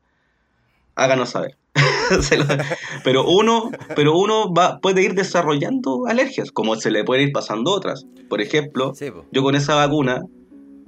háganos 0.94 1.28
saber. 1.28 1.58
Pero 3.04 3.26
uno, 3.26 3.70
pero 3.94 4.16
uno 4.16 4.52
va, 4.54 4.78
puede 4.78 5.02
ir 5.02 5.14
desarrollando 5.14 6.06
alergias, 6.06 6.52
como 6.52 6.76
se 6.76 6.90
le 6.90 7.04
pueden 7.04 7.28
ir 7.28 7.32
pasando 7.32 7.72
otras. 7.72 8.06
Por 8.30 8.40
ejemplo, 8.40 8.94
Sí, 8.94 9.10
po. 9.10 9.26
yo 9.30 9.42
con 9.42 9.54
esa 9.54 9.74
vacuna 9.74 10.22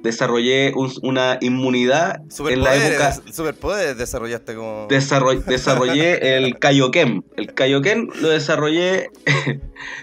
desarrollé 0.04 0.72
un- 0.76 0.92
una 1.02 1.38
inmunidad 1.40 2.20
en 2.48 2.62
la 2.62 2.76
época. 2.76 3.16
superpoderes 3.32 3.98
desarrollaste 3.98 4.54
como... 4.54 4.86
Desarroll- 4.88 5.42
desarrollé 5.44 6.18
el 6.36 6.58
Kaioken. 6.58 7.24
El 7.36 7.52
Kaioken 7.54 8.10
lo 8.20 8.28
desarrollé. 8.28 9.10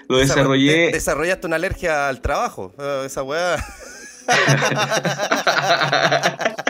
lo 0.09 0.17
Desarro- 0.17 0.19
desarrollé. 0.19 0.77
de- 0.87 0.91
desarrollaste 0.91 1.47
una 1.47 1.55
alergia 1.55 2.09
al 2.09 2.19
trabajo. 2.21 2.73
eh, 2.77 3.03
Esa 3.05 3.23
weá. 3.23 3.55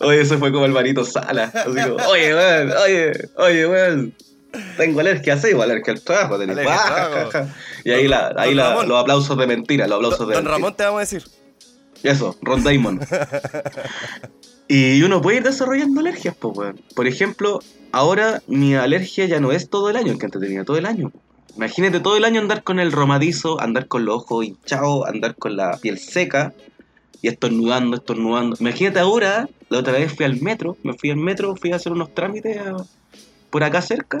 Oye, 0.00 0.20
eso 0.20 0.38
fue 0.38 0.52
como 0.52 0.66
el 0.66 0.72
marito 0.72 1.04
Sala. 1.04 1.44
Así 1.54 1.70
como, 1.90 1.96
oye, 2.08 2.34
weón, 2.34 2.72
oye, 2.84 3.12
oye, 3.36 3.66
weón. 3.66 4.14
Tengo 4.76 5.00
alergia, 5.00 5.36
sí, 5.36 5.48
alergia 5.52 5.92
al 5.92 6.02
trabajo. 6.02 6.34
Alergia 6.36 6.62
al 6.62 6.68
Ah, 6.68 6.84
trabajo. 6.86 7.30
ja, 7.30 7.44
ja. 7.44 7.54
Y 7.84 7.90
ahí, 7.92 8.08
la, 8.08 8.32
ahí 8.36 8.54
la- 8.54 8.82
los 8.84 9.00
aplausos 9.00 9.36
de 9.36 9.46
mentira, 9.46 9.86
los 9.86 9.96
aplausos 9.96 10.20
Don, 10.20 10.28
de 10.28 10.34
don 10.34 10.44
mentira. 10.44 10.56
Ramón 10.56 10.76
te 10.76 10.84
vamos 10.84 10.98
a 10.98 11.00
decir. 11.00 11.24
Eso, 12.06 12.36
Ron 12.42 12.62
Damon. 12.62 13.00
y 14.68 15.02
uno 15.02 15.20
puede 15.20 15.38
ir 15.38 15.42
desarrollando 15.42 16.00
alergias, 16.00 16.34
pues, 16.38 16.56
weón. 16.56 16.80
Por 16.94 17.06
ejemplo, 17.06 17.60
ahora 17.92 18.42
mi 18.46 18.74
alergia 18.74 19.26
ya 19.26 19.40
no 19.40 19.52
es 19.52 19.68
todo 19.68 19.90
el 19.90 19.96
año, 19.96 20.18
que 20.18 20.26
antes 20.26 20.40
tenía 20.40 20.64
todo 20.64 20.76
el 20.76 20.86
año. 20.86 21.12
Imagínate 21.56 22.00
todo 22.00 22.16
el 22.16 22.24
año 22.24 22.40
andar 22.40 22.62
con 22.62 22.78
el 22.80 22.92
romadizo, 22.92 23.60
andar 23.60 23.88
con 23.88 24.04
los 24.04 24.16
ojos 24.16 24.44
hinchados, 24.44 25.06
andar 25.06 25.34
con 25.36 25.56
la 25.56 25.78
piel 25.78 25.98
seca 25.98 26.52
y 27.22 27.28
estornudando, 27.28 27.96
estornudando. 27.96 28.56
Imagínate 28.60 28.98
ahora, 28.98 29.48
la 29.70 29.78
otra 29.78 29.94
vez 29.94 30.12
fui 30.14 30.26
al 30.26 30.40
metro, 30.40 30.76
me 30.82 30.92
fui 30.92 31.10
al 31.10 31.16
metro, 31.16 31.56
fui 31.56 31.72
a 31.72 31.76
hacer 31.76 31.92
unos 31.92 32.12
trámites 32.14 32.58
a- 32.58 32.76
por 33.50 33.64
acá 33.64 33.80
cerca 33.80 34.18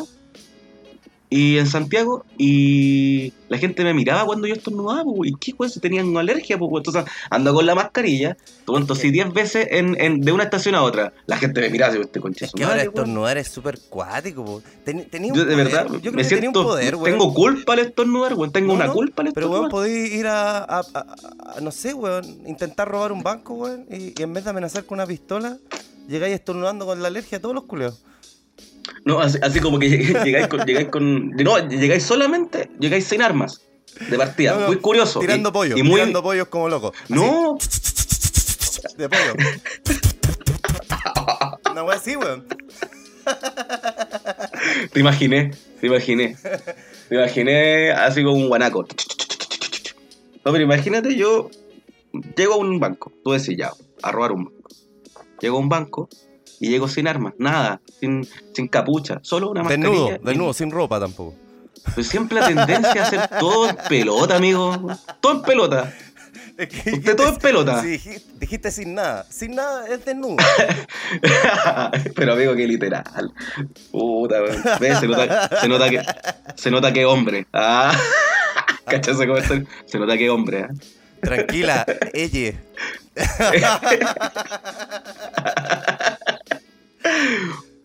y 1.28 1.58
en 1.58 1.66
Santiago 1.66 2.24
y 2.38 3.32
la 3.48 3.58
gente 3.58 3.82
me 3.84 3.94
miraba 3.94 4.24
cuando 4.24 4.46
yo 4.46 4.54
estornudaba, 4.54 5.02
pues, 5.04 5.30
y 5.30 5.34
qué 5.40 5.54
pues 5.54 5.72
si 5.72 5.80
tenían 5.80 6.16
alergia, 6.16 6.58
pues, 6.58 6.70
entonces 6.76 7.04
ando 7.30 7.52
con 7.54 7.66
la 7.66 7.74
mascarilla, 7.74 8.36
tonto, 8.64 8.94
si 8.94 9.10
10 9.10 9.32
veces 9.32 9.66
en, 9.70 10.00
en- 10.00 10.20
de 10.20 10.32
una 10.32 10.44
estación 10.44 10.74
a 10.76 10.82
otra, 10.82 11.12
la 11.26 11.36
gente 11.36 11.60
me 11.60 11.68
miraba 11.70 11.94
este 11.96 12.20
concha 12.20 12.44
Es 12.46 12.52
que 12.52 12.62
ahora 12.64 12.76
madre, 12.76 12.88
weón". 12.88 12.98
estornudar 12.98 13.38
es 13.38 13.48
súper 13.48 13.78
cuático. 13.88 14.44
po. 14.44 14.62
Ten- 14.84 15.08
tenía 15.10 15.32
un 15.32 15.38
Yo 15.38 15.44
de 15.44 15.52
poder, 15.52 15.66
verdad 15.66 15.86
yo 15.92 16.00
creo 16.00 16.12
me 16.12 16.22
que 16.22 16.28
tenía 16.28 16.40
siento, 16.42 16.60
un 16.60 16.66
poder, 16.66 16.94
weón. 16.96 17.04
tengo 17.18 17.34
culpa 17.34 17.72
al 17.72 17.78
estornudar, 17.80 18.34
weón, 18.34 18.52
tengo 18.52 18.68
No, 18.68 18.74
una 18.74 18.86
no, 18.86 18.92
culpa 18.92 19.22
al 19.22 19.32
Pero, 19.32 19.46
estornudar. 19.46 19.60
weón, 19.62 19.70
podéis 19.70 20.12
ir 20.12 20.26
a, 20.28 20.58
a- 20.58 20.80
a- 20.80 21.16
a- 21.56 21.60
no 21.60 21.70
sé, 21.72 21.92
weón, 21.94 22.24
intentar 22.46 22.88
robar 22.88 23.10
un 23.12 23.22
banco, 23.22 23.54
weón, 23.54 23.84
y, 23.90 24.14
y 24.18 24.22
en 24.22 24.32
vez 24.32 24.44
de 24.44 24.50
amenazar 24.50 24.84
con 24.84 24.96
una 24.98 25.06
pistola, 25.06 25.58
llegáis 26.08 26.34
estornudando 26.34 26.86
con 26.86 27.02
la 27.02 27.08
alergia 27.08 27.38
a 27.38 27.40
todos 27.40 27.54
los 27.54 27.64
culeos. 27.64 28.00
No, 29.04 29.20
así, 29.20 29.38
así 29.42 29.60
como 29.60 29.78
que 29.78 29.88
lleg- 29.88 30.22
llegáis 30.24 30.48
con, 30.48 30.64
llegáis 30.66 30.88
con. 30.88 31.30
No, 31.30 31.68
llegáis 31.68 32.02
solamente, 32.02 32.70
llegáis 32.78 33.06
sin 33.06 33.22
armas. 33.22 33.62
De 34.10 34.18
partida. 34.18 34.52
No, 34.54 34.60
no, 34.60 34.66
muy 34.66 34.76
curioso. 34.76 35.20
Tirando 35.20 35.48
y, 35.48 35.52
pollo, 35.52 35.76
Y 35.78 35.82
muy. 35.82 35.94
tirando 36.00 36.22
pollos 36.22 36.48
como 36.48 36.68
loco. 36.68 36.92
así, 37.04 37.14
no, 37.14 37.56
de 38.98 39.08
pollo. 39.08 39.34
Una 41.70 41.82
weá 41.82 41.96
así, 41.96 42.16
weón. 42.16 42.46
te 44.92 45.00
imaginé, 45.00 45.50
te 45.80 45.86
imaginé. 45.86 46.36
Te 47.08 47.14
imaginé 47.14 47.90
así 47.92 48.22
como 48.22 48.36
un 48.36 48.48
guanaco. 48.48 48.86
No, 50.44 50.52
pero 50.52 50.62
imagínate, 50.62 51.16
yo 51.16 51.50
llego 52.36 52.54
a 52.54 52.56
un 52.58 52.78
banco. 52.78 53.12
Tú 53.24 53.32
decís 53.32 53.56
ya, 53.56 53.72
a 54.02 54.12
robar 54.12 54.32
un 54.32 54.44
banco. 54.44 54.68
Llego 55.40 55.56
a 55.56 55.60
un 55.60 55.68
banco 55.68 56.08
y 56.60 56.68
llego 56.68 56.88
sin 56.88 57.08
armas, 57.08 57.34
nada, 57.38 57.80
sin, 58.00 58.26
sin 58.54 58.68
capucha, 58.68 59.18
solo 59.22 59.50
una 59.50 59.62
mascarilla. 59.62 59.88
Desnudo, 59.88 60.18
desnudo, 60.22 60.52
sin 60.52 60.70
ropa 60.70 61.00
tampoco. 61.00 61.34
Pues 61.94 62.08
siempre 62.08 62.40
la 62.40 62.48
tendencia 62.48 63.02
a 63.02 63.06
hacer 63.06 63.28
todo 63.38 63.68
en 63.68 63.76
pelota, 63.88 64.36
amigo. 64.36 64.76
Todo 65.20 65.32
en 65.32 65.42
pelota. 65.42 65.92
Es 66.56 66.68
que 66.70 66.92
Usted 66.92 67.16
todo 67.16 67.28
en 67.28 67.36
pelota. 67.36 67.82
Sí, 67.82 67.88
dijiste, 67.88 68.32
dijiste 68.38 68.70
sin 68.70 68.94
nada. 68.94 69.26
Sin 69.28 69.54
nada 69.54 69.86
es 69.88 70.02
desnudo. 70.06 70.36
Pero 72.14 72.32
amigo, 72.32 72.54
que 72.54 72.66
literal. 72.66 73.30
Puta, 73.92 74.42
weón. 74.42 74.62
Ve, 74.80 74.96
Se 74.96 75.06
nota, 75.06 75.60
se 75.60 75.68
nota 75.68 75.90
que 75.90 76.02
se 76.54 76.70
nota 76.70 76.92
que 76.94 77.04
hombre. 77.04 77.46
Ah. 77.52 77.94
Se 79.86 79.98
nota 79.98 80.16
que 80.16 80.30
hombre, 80.30 80.60
¿eh? 80.60 80.68
Tranquila, 81.20 81.84
ella. 82.14 82.54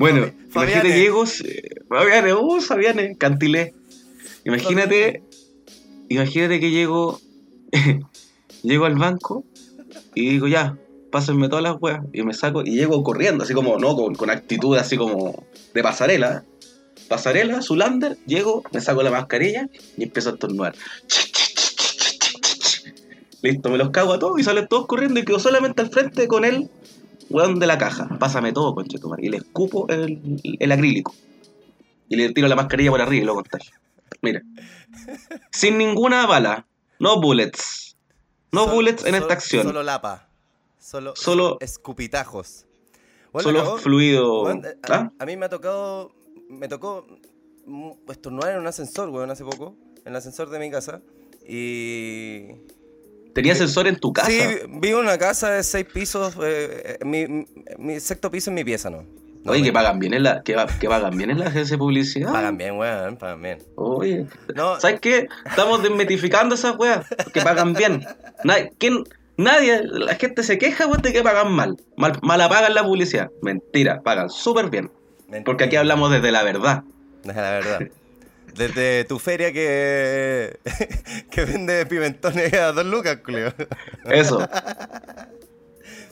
Bueno, 0.01 0.25
Fabi- 0.50 0.72
imagínate 0.72 0.89
Fabiane. 0.89 1.43
que 1.43 1.50
eh, 1.50 1.70
Fabiane, 1.88 2.34
uh, 2.34 2.60
Fabiane, 2.62 3.15
cantilé. 3.17 3.75
Imagínate, 4.46 5.24
imagínate 6.10 6.60
que 6.60 6.72
llego. 6.72 7.22
llego 8.63 8.86
al 8.86 8.96
banco 8.96 9.46
y 10.15 10.29
digo, 10.29 10.48
ya, 10.48 10.75
pásenme 11.12 11.50
todas 11.50 11.63
las 11.63 11.75
weas. 11.79 12.01
Y 12.13 12.24
me 12.24 12.34
saco 12.34 12.63
y 12.63 12.72
llego 12.72 13.03
corriendo, 13.03 13.43
así 13.43 13.53
como, 13.53 13.77
no, 13.77 13.96
con, 13.96 14.15
con 14.15 14.31
actitud 14.31 14.75
así 14.75 14.98
como 14.98 15.46
de 15.74 15.84
pasarela. 15.84 16.46
Pasarela, 17.08 17.62
Zulander, 17.62 18.17
llego, 18.25 18.63
me 18.74 18.81
saco 18.81 19.03
la 19.03 19.12
mascarilla 19.12 19.70
y 19.98 20.03
empiezo 20.03 20.29
a 20.29 20.34
estornudar. 20.34 20.74
Listo, 23.43 23.70
me 23.70 23.77
los 23.77 23.89
cago 23.91 24.13
a 24.13 24.20
todos 24.20 24.39
y 24.39 24.43
salen 24.43 24.67
todos 24.67 24.88
corriendo 24.88 25.20
y 25.20 25.25
quedo 25.25 25.39
solamente 25.39 25.81
al 25.81 25.89
frente 25.89 26.27
con 26.27 26.43
él 26.46 26.70
weón 27.32 27.60
de 27.60 27.68
la 27.68 27.78
caja. 27.78 28.08
Pásame 28.20 28.52
todo, 28.54 28.76
conchetumar. 28.76 29.24
Y 29.24 29.30
le 29.30 29.38
escupo 29.38 29.88
el, 29.90 30.40
el 30.60 30.72
acrílico. 30.72 31.14
Y 32.10 32.16
le 32.18 32.34
tiro 32.34 32.48
la 32.48 32.56
mascarilla 32.56 32.92
por 32.92 33.02
arriba 33.02 33.24
y 33.24 33.26
lo 33.26 33.36
contagio. 33.36 33.72
Mira. 34.22 34.42
Sin 35.52 35.78
ninguna 35.78 36.26
bala. 36.28 36.66
No 37.00 37.20
bullets. 37.22 37.96
No 38.52 38.68
bullets 38.68 39.06
en 39.06 39.16
esta 39.16 39.34
acción. 39.34 39.64
Solo 39.64 39.82
lapa. 39.84 40.28
Solo, 40.80 41.14
Solo- 41.16 41.58
escupitajos. 41.62 42.66
Bueno, 43.32 43.50
Solo 43.50 43.78
fluido. 43.78 44.52
Eh, 44.52 44.78
a, 44.90 44.94
¿Ah? 44.94 45.12
a 45.18 45.26
mí 45.26 45.38
me 45.38 45.46
ha 45.46 45.50
tocado. 45.50 46.12
Me 46.50 46.68
tocó 46.68 47.08
estornudar 48.10 48.52
en 48.54 48.60
un 48.60 48.68
ascensor, 48.68 49.10
weón, 49.10 49.32
hace 49.32 49.46
poco. 49.46 49.76
En 50.04 50.08
el 50.12 50.16
ascensor 50.18 50.50
de 50.50 50.60
mi 50.60 50.70
casa. 50.70 51.02
Y. 51.48 52.48
Tenía 53.34 53.56
sensor 53.56 53.88
en 53.88 53.96
tu 53.98 54.12
casa. 54.14 54.30
Sí, 54.30 54.40
vivo 54.70 55.00
en 55.00 55.06
una 55.06 55.18
casa 55.18 55.52
de 55.52 55.64
seis 55.64 55.86
pisos. 55.92 56.36
eh, 56.44 56.98
eh, 57.00 57.46
mi, 57.78 58.00
sexto 58.00 58.30
piso 58.30 58.50
en 58.50 58.56
mi 58.56 58.64
pieza, 58.64 58.90
¿no? 58.90 59.04
No, 59.44 59.54
Oye, 59.54 59.62
me- 59.62 59.68
que 59.68 59.74
pagan 59.74 59.98
bien 60.00 60.14
en 60.14 60.24
la, 60.24 60.44
que, 60.44 60.54
pagan 60.88 61.18
bien 61.18 61.32
en 61.32 61.40
la 61.40 61.48
agencia 61.48 61.76
de 61.76 61.80
publicidad. 61.80 62.32
Pagan 62.32 62.58
bien, 62.58 62.78
weón, 62.78 63.18
pagan 63.18 63.42
bien. 63.42 63.58
Oye. 63.76 64.28
No, 64.56 64.80
¿Sabes 64.80 65.00
qué? 65.00 65.28
Estamos 65.46 65.82
desmitificando 65.82 66.54
esas 66.56 66.78
weas. 66.78 67.08
Que 67.34 67.42
pagan 67.42 67.74
bien. 67.74 68.06
Nadie, 68.44 68.72
¿quién? 68.78 69.04
Nadie, 69.38 69.82
la 69.84 70.14
gente 70.16 70.44
se 70.44 70.58
queja, 70.60 70.86
weón, 70.86 71.02
de 71.02 71.12
que 71.14 71.24
pagan 71.24 71.52
mal. 71.52 71.78
mal. 71.98 72.20
Mala 72.22 72.50
pagan 72.50 72.76
la 72.76 72.84
publicidad. 72.84 73.32
Mentira, 73.42 74.02
pagan 74.04 74.30
súper 74.30 74.70
bien. 74.70 74.92
Porque 75.46 75.64
aquí 75.64 75.76
hablamos 75.78 76.12
desde 76.12 76.32
la 76.32 76.44
verdad. 76.44 76.84
Es 77.24 77.36
la 77.36 77.52
verdad. 77.52 77.80
Desde 78.55 79.05
tu 79.05 79.20
feria 79.20 79.51
que, 79.53 80.60
que 81.31 81.46
vende 81.46 81.86
pimentones 81.86 82.53
a 82.53 82.72
dos 82.72 82.86
lucas, 82.86 83.17
culeo. 83.24 83.53
Eso. 84.05 84.48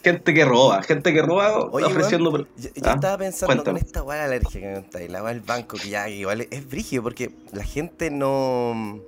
gente 0.04 0.34
que 0.34 0.46
roba, 0.46 0.82
gente 0.84 1.14
que 1.14 1.22
roba 1.22 1.60
Oye, 1.72 1.86
ofreciendo. 1.86 2.32
yo, 2.38 2.46
yo 2.58 2.70
¿Ah? 2.86 2.94
estaba 2.96 3.18
pensando 3.18 3.48
Cuéntame. 3.56 3.80
con 3.80 3.88
esta 3.88 4.04
la 4.04 4.24
alergia 4.26 4.62
que 4.62 4.68
me 4.68 4.74
contáis, 4.76 5.10
la 5.10 5.24
weá 5.24 5.34
del 5.34 5.42
banco, 5.42 5.78
que 5.78 5.90
ya 5.90 6.10
igual 6.10 6.48
es, 6.50 6.70
brígido, 6.70 7.04
porque 7.04 7.32
la 7.52 7.64
gente 7.64 8.10
no. 8.10 9.00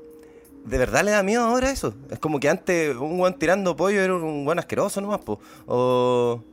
De 0.66 0.78
verdad 0.78 1.04
le 1.04 1.12
da 1.12 1.24
miedo 1.24 1.44
ahora 1.44 1.72
eso. 1.72 1.94
Es 2.12 2.20
como 2.20 2.40
que 2.40 2.48
antes 2.50 2.96
un 2.96 3.20
weón 3.20 3.40
tirando 3.40 3.76
pollo 3.76 4.00
era 4.00 4.14
un 4.16 4.46
weón 4.46 4.60
asqueroso 4.60 5.02
nomás, 5.02 5.20
po. 5.22 5.40
O, 5.66 6.44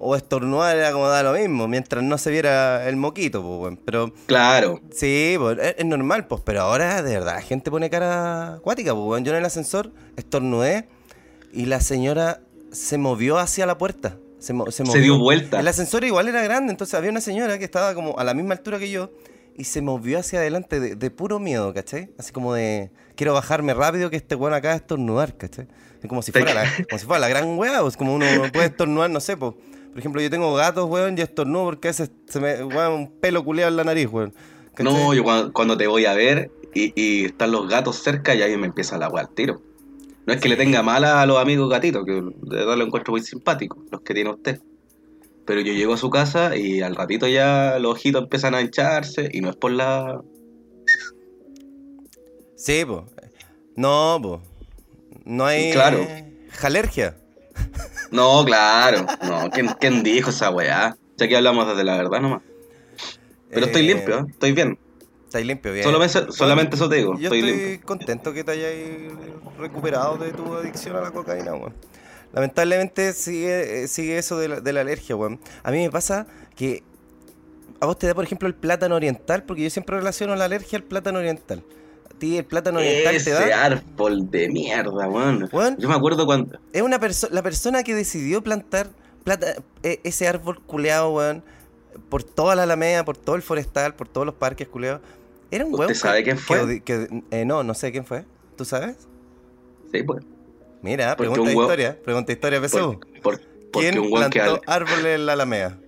o 0.00 0.14
estornudar 0.16 0.76
era 0.76 0.92
como 0.92 1.08
da 1.08 1.22
lo 1.22 1.32
mismo, 1.32 1.66
mientras 1.68 2.02
no 2.04 2.18
se 2.18 2.30
viera 2.30 2.88
el 2.88 2.96
moquito, 2.96 3.42
po, 3.42 3.58
weón. 3.58 3.76
Pero 3.84 4.12
Claro. 4.26 4.80
Sí, 4.92 5.34
pues, 5.38 5.58
es, 5.60 5.74
es 5.78 5.84
normal, 5.86 6.26
pues, 6.26 6.42
pero 6.44 6.60
ahora 6.62 7.02
de 7.02 7.14
verdad 7.14 7.34
la 7.36 7.42
gente 7.42 7.70
pone 7.70 7.90
cara 7.90 8.54
acuática, 8.54 8.94
pues, 8.94 9.04
weón. 9.06 9.24
Yo 9.24 9.32
en 9.32 9.38
el 9.38 9.44
ascensor 9.44 9.92
estornudé 10.16 10.88
y 11.52 11.66
la 11.66 11.80
señora 11.80 12.40
se 12.70 12.98
movió 12.98 13.38
hacia 13.38 13.66
la 13.66 13.78
puerta. 13.78 14.16
Se, 14.38 14.52
mo- 14.52 14.66
se, 14.66 14.72
Se 14.72 14.84
movió. 14.84 15.02
dio 15.02 15.18
vuelta. 15.18 15.58
El 15.60 15.66
ascensor 15.68 16.04
igual 16.04 16.28
era 16.28 16.42
grande, 16.42 16.70
entonces 16.70 16.94
había 16.94 17.10
una 17.10 17.20
señora 17.20 17.58
que 17.58 17.64
estaba 17.64 17.94
como 17.94 18.18
a 18.18 18.24
la 18.24 18.34
misma 18.34 18.54
altura 18.54 18.78
que 18.78 18.88
yo 18.90 19.10
y 19.56 19.64
se 19.64 19.82
movió 19.82 20.20
hacia 20.20 20.38
adelante 20.38 20.78
de, 20.78 20.94
de 20.94 21.10
puro 21.10 21.40
miedo, 21.40 21.74
¿cachai? 21.74 22.10
Así 22.18 22.30
como 22.30 22.54
de, 22.54 22.92
quiero 23.16 23.34
bajarme 23.34 23.74
rápido 23.74 24.10
que 24.10 24.16
este 24.16 24.36
weón 24.36 24.54
acá 24.54 24.74
estornudar, 24.76 25.36
¿cachai? 25.36 25.66
Es 26.00 26.08
como 26.08 26.22
si 26.22 26.30
fuera 26.30 26.54
la, 26.54 26.62
como 26.88 26.98
si 27.00 27.06
fuera 27.06 27.18
la 27.18 27.28
gran 27.28 27.58
weá, 27.58 27.80
pues 27.80 27.96
como 27.96 28.14
uno 28.14 28.26
puede 28.52 28.66
estornudar, 28.66 29.10
no 29.10 29.18
sé, 29.18 29.36
pues. 29.36 29.54
Por 29.98 30.02
ejemplo, 30.02 30.22
yo 30.22 30.30
tengo 30.30 30.54
gatos, 30.54 30.88
weón, 30.88 31.18
y 31.18 31.22
estornudo 31.22 31.64
porque 31.64 31.88
a 31.88 31.90
veces 31.90 32.12
se 32.28 32.38
me, 32.38 32.62
weón, 32.62 32.92
un 32.92 33.10
pelo 33.18 33.42
culeado 33.42 33.72
en 33.72 33.76
la 33.78 33.82
nariz, 33.82 34.06
weón. 34.08 34.32
¿cachai? 34.72 34.94
No, 34.94 35.12
yo 35.12 35.24
cuando, 35.24 35.52
cuando 35.52 35.76
te 35.76 35.88
voy 35.88 36.04
a 36.04 36.14
ver 36.14 36.52
y, 36.72 36.92
y 36.94 37.24
están 37.24 37.50
los 37.50 37.68
gatos 37.68 37.96
cerca 37.96 38.32
y 38.32 38.42
ahí 38.42 38.56
me 38.56 38.68
empieza 38.68 38.96
la 38.96 39.06
agua 39.06 39.22
al 39.22 39.30
tiro. 39.30 39.60
No 40.24 40.32
es 40.32 40.40
que 40.40 40.48
le 40.48 40.54
tenga 40.54 40.84
mala 40.84 41.20
a 41.20 41.26
los 41.26 41.38
amigos 41.38 41.68
gatitos, 41.68 42.04
que 42.06 42.12
de 42.12 42.32
verdad 42.42 42.76
lo 42.76 42.84
encuentro 42.84 43.10
muy 43.10 43.22
simpático, 43.22 43.82
los 43.90 44.02
que 44.02 44.14
tiene 44.14 44.30
usted. 44.30 44.60
Pero 45.44 45.62
yo 45.62 45.72
llego 45.72 45.94
a 45.94 45.96
su 45.96 46.10
casa 46.10 46.54
y 46.54 46.80
al 46.80 46.94
ratito 46.94 47.26
ya 47.26 47.80
los 47.80 47.94
ojitos 47.94 48.22
empiezan 48.22 48.54
a 48.54 48.60
hincharse 48.60 49.28
y 49.32 49.40
no 49.40 49.50
es 49.50 49.56
por 49.56 49.72
la... 49.72 50.22
Sí, 52.54 52.84
pues. 52.86 53.02
No, 53.74 54.20
pues. 54.22 54.40
No 55.24 55.44
hay. 55.44 55.72
Claro. 55.72 56.06
Alergia. 56.62 57.16
No, 58.10 58.44
claro. 58.44 59.06
No, 59.22 59.50
¿quién, 59.50 59.68
quién 59.80 60.02
dijo 60.02 60.30
esa 60.30 60.50
weá? 60.50 60.96
Ya 61.16 61.28
que 61.28 61.36
hablamos 61.36 61.66
desde 61.68 61.84
la 61.84 61.96
verdad 61.96 62.20
nomás. 62.20 62.42
Pero 63.50 63.66
estoy 63.66 63.82
Eh, 63.88 63.94
limpio, 63.94 64.18
¿eh? 64.20 64.24
estoy 64.30 64.52
bien. 64.52 64.78
Estáis 65.26 65.46
limpio, 65.46 65.72
bien. 65.72 65.84
Solamente, 65.84 66.32
solamente 66.32 66.76
eso 66.76 66.88
te 66.88 66.96
digo, 66.96 67.14
Yo 67.18 67.24
estoy 67.24 67.40
estoy 67.40 67.52
limpio. 67.68 67.86
contento 67.86 68.32
que 68.32 68.44
te 68.44 68.52
hayas 68.52 68.72
recuperado 69.58 70.16
de 70.16 70.32
tu 70.32 70.54
adicción 70.54 70.96
a 70.96 71.00
la 71.02 71.10
cocaína, 71.10 71.52
weón. 71.54 71.74
Lamentablemente 72.32 73.12
sigue, 73.12 73.84
eh, 73.84 73.88
sigue 73.88 74.18
eso 74.18 74.38
de 74.38 74.48
la, 74.48 74.60
de 74.60 74.72
la 74.72 74.80
alergia, 74.82 75.16
weón. 75.16 75.40
A 75.62 75.70
mí 75.70 75.78
me 75.78 75.90
pasa 75.90 76.26
que 76.56 76.82
a 77.80 77.86
vos 77.86 77.98
te 77.98 78.06
da, 78.06 78.14
por 78.14 78.24
ejemplo, 78.24 78.48
el 78.48 78.54
plátano 78.54 78.96
oriental, 78.96 79.44
porque 79.44 79.62
yo 79.62 79.70
siempre 79.70 79.96
relaciono 79.96 80.34
la 80.34 80.44
alergia 80.46 80.78
al 80.78 80.84
plátano 80.84 81.18
oriental. 81.18 81.62
Ti 82.18 82.38
el 82.38 82.44
plátano 82.44 82.78
oriental 82.80 83.14
Ese 83.14 83.30
te 83.32 83.48
da. 83.50 83.64
árbol 83.64 84.30
de 84.30 84.48
mierda, 84.48 85.08
weón. 85.08 85.48
Weón. 85.52 85.76
Yo 85.78 85.88
me 85.88 85.94
acuerdo 85.94 86.26
cuando. 86.26 86.58
Es 86.72 86.82
una 86.82 86.98
persona, 86.98 87.34
la 87.34 87.42
persona 87.42 87.82
que 87.84 87.94
decidió 87.94 88.42
plantar 88.42 88.88
plata, 89.24 89.54
e- 89.82 90.00
ese 90.04 90.26
árbol 90.26 90.60
culeado, 90.62 91.10
weón, 91.10 91.44
por 92.08 92.24
toda 92.24 92.56
la 92.56 92.64
alameda, 92.64 93.04
por 93.04 93.16
todo 93.16 93.36
el 93.36 93.42
forestal, 93.42 93.94
por 93.94 94.08
todos 94.08 94.26
los 94.26 94.34
parques 94.34 94.66
culeados. 94.68 95.00
Era 95.50 95.64
un 95.64 95.72
¿Usted 95.74 95.84
weón. 95.86 95.94
sabe 95.94 96.18
que- 96.18 96.24
quién 96.24 96.38
fue? 96.38 96.80
que 96.82 97.08
eh, 97.30 97.44
no, 97.44 97.62
no 97.62 97.74
sé 97.74 97.92
quién 97.92 98.04
fue. 98.04 98.24
¿Tú 98.56 98.64
sabes? 98.64 98.96
Sí, 99.92 100.02
pues. 100.02 100.24
Mira, 100.82 101.16
Porque 101.16 101.30
pregunta 101.30 101.50
de 101.50 101.56
un 101.56 101.60
hue- 101.60 101.62
historia. 101.64 101.98
Pregunta 102.04 102.32
historia, 102.32 102.60
Pesú. 102.60 102.76
Por, 102.78 103.22
por- 103.22 103.40
porque 103.72 103.90
¿Quién 103.90 103.98
un 103.98 104.12
weón 104.12 104.30
que. 104.30 104.40
plantó 104.40 104.60
árboles 104.66 105.06
en 105.06 105.26
la 105.26 105.32
alameda? 105.34 105.78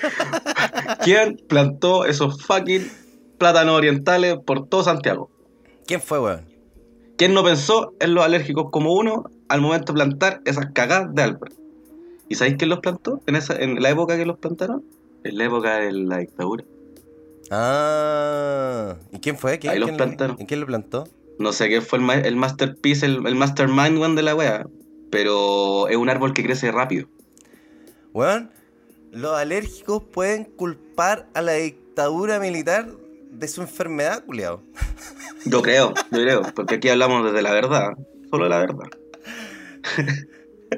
¿Quién 1.04 1.40
plantó 1.48 2.04
esos 2.04 2.42
fucking 2.44 2.90
plátanos 3.38 3.74
orientales 3.76 4.36
por 4.44 4.66
todo 4.68 4.82
Santiago? 4.84 5.30
¿Quién 5.90 6.00
fue, 6.00 6.20
weón? 6.20 6.44
¿Quién 7.18 7.34
no 7.34 7.42
pensó 7.42 7.94
en 7.98 8.14
los 8.14 8.24
alérgicos 8.24 8.70
como 8.70 8.94
uno 8.94 9.24
al 9.48 9.60
momento 9.60 9.92
de 9.92 9.96
plantar 9.96 10.40
esas 10.44 10.66
cagadas 10.72 11.12
de 11.16 11.22
árbol? 11.22 11.52
¿Y 12.28 12.36
sabéis 12.36 12.54
quién 12.58 12.70
los 12.70 12.78
plantó? 12.78 13.20
En, 13.26 13.34
esa, 13.34 13.56
en 13.56 13.82
la 13.82 13.90
época 13.90 14.16
que 14.16 14.24
los 14.24 14.38
plantaron? 14.38 14.84
En 15.24 15.36
la 15.36 15.44
época 15.46 15.78
de 15.78 15.90
la 15.92 16.18
dictadura. 16.18 16.64
Ah, 17.50 18.94
¿y 19.10 19.18
quién 19.18 19.36
fue? 19.36 19.58
¿Quién, 19.58 19.72
Ahí 19.72 19.78
los 19.80 19.88
quién 19.88 19.98
lo- 19.98 20.04
plantaron. 20.04 20.36
¿Y 20.38 20.46
quién 20.46 20.60
lo 20.60 20.66
plantó? 20.66 21.08
No 21.40 21.52
sé 21.52 21.68
qué 21.68 21.80
fue 21.80 21.98
el, 21.98 22.04
ma- 22.04 22.14
el 22.14 22.36
masterpiece, 22.36 23.06
el, 23.06 23.26
el 23.26 23.34
mastermind 23.34 24.00
one 24.00 24.14
de 24.14 24.22
la 24.22 24.36
wea. 24.36 24.66
Pero 25.10 25.88
es 25.88 25.96
un 25.96 26.08
árbol 26.08 26.32
que 26.34 26.44
crece 26.44 26.70
rápido. 26.70 27.08
Weón, 28.14 28.52
los 29.10 29.32
alérgicos 29.36 30.04
pueden 30.04 30.44
culpar 30.44 31.28
a 31.34 31.42
la 31.42 31.54
dictadura 31.54 32.38
militar 32.38 32.86
de 33.30 33.48
su 33.48 33.62
enfermedad, 33.62 34.24
culiao. 34.24 34.62
Yo 35.44 35.62
creo, 35.62 35.94
yo 36.10 36.22
creo. 36.22 36.42
Porque 36.54 36.76
aquí 36.76 36.88
hablamos 36.88 37.24
desde 37.24 37.42
la 37.42 37.52
verdad. 37.52 37.92
Solo 38.30 38.48
la 38.48 38.58
verdad. 38.58 38.88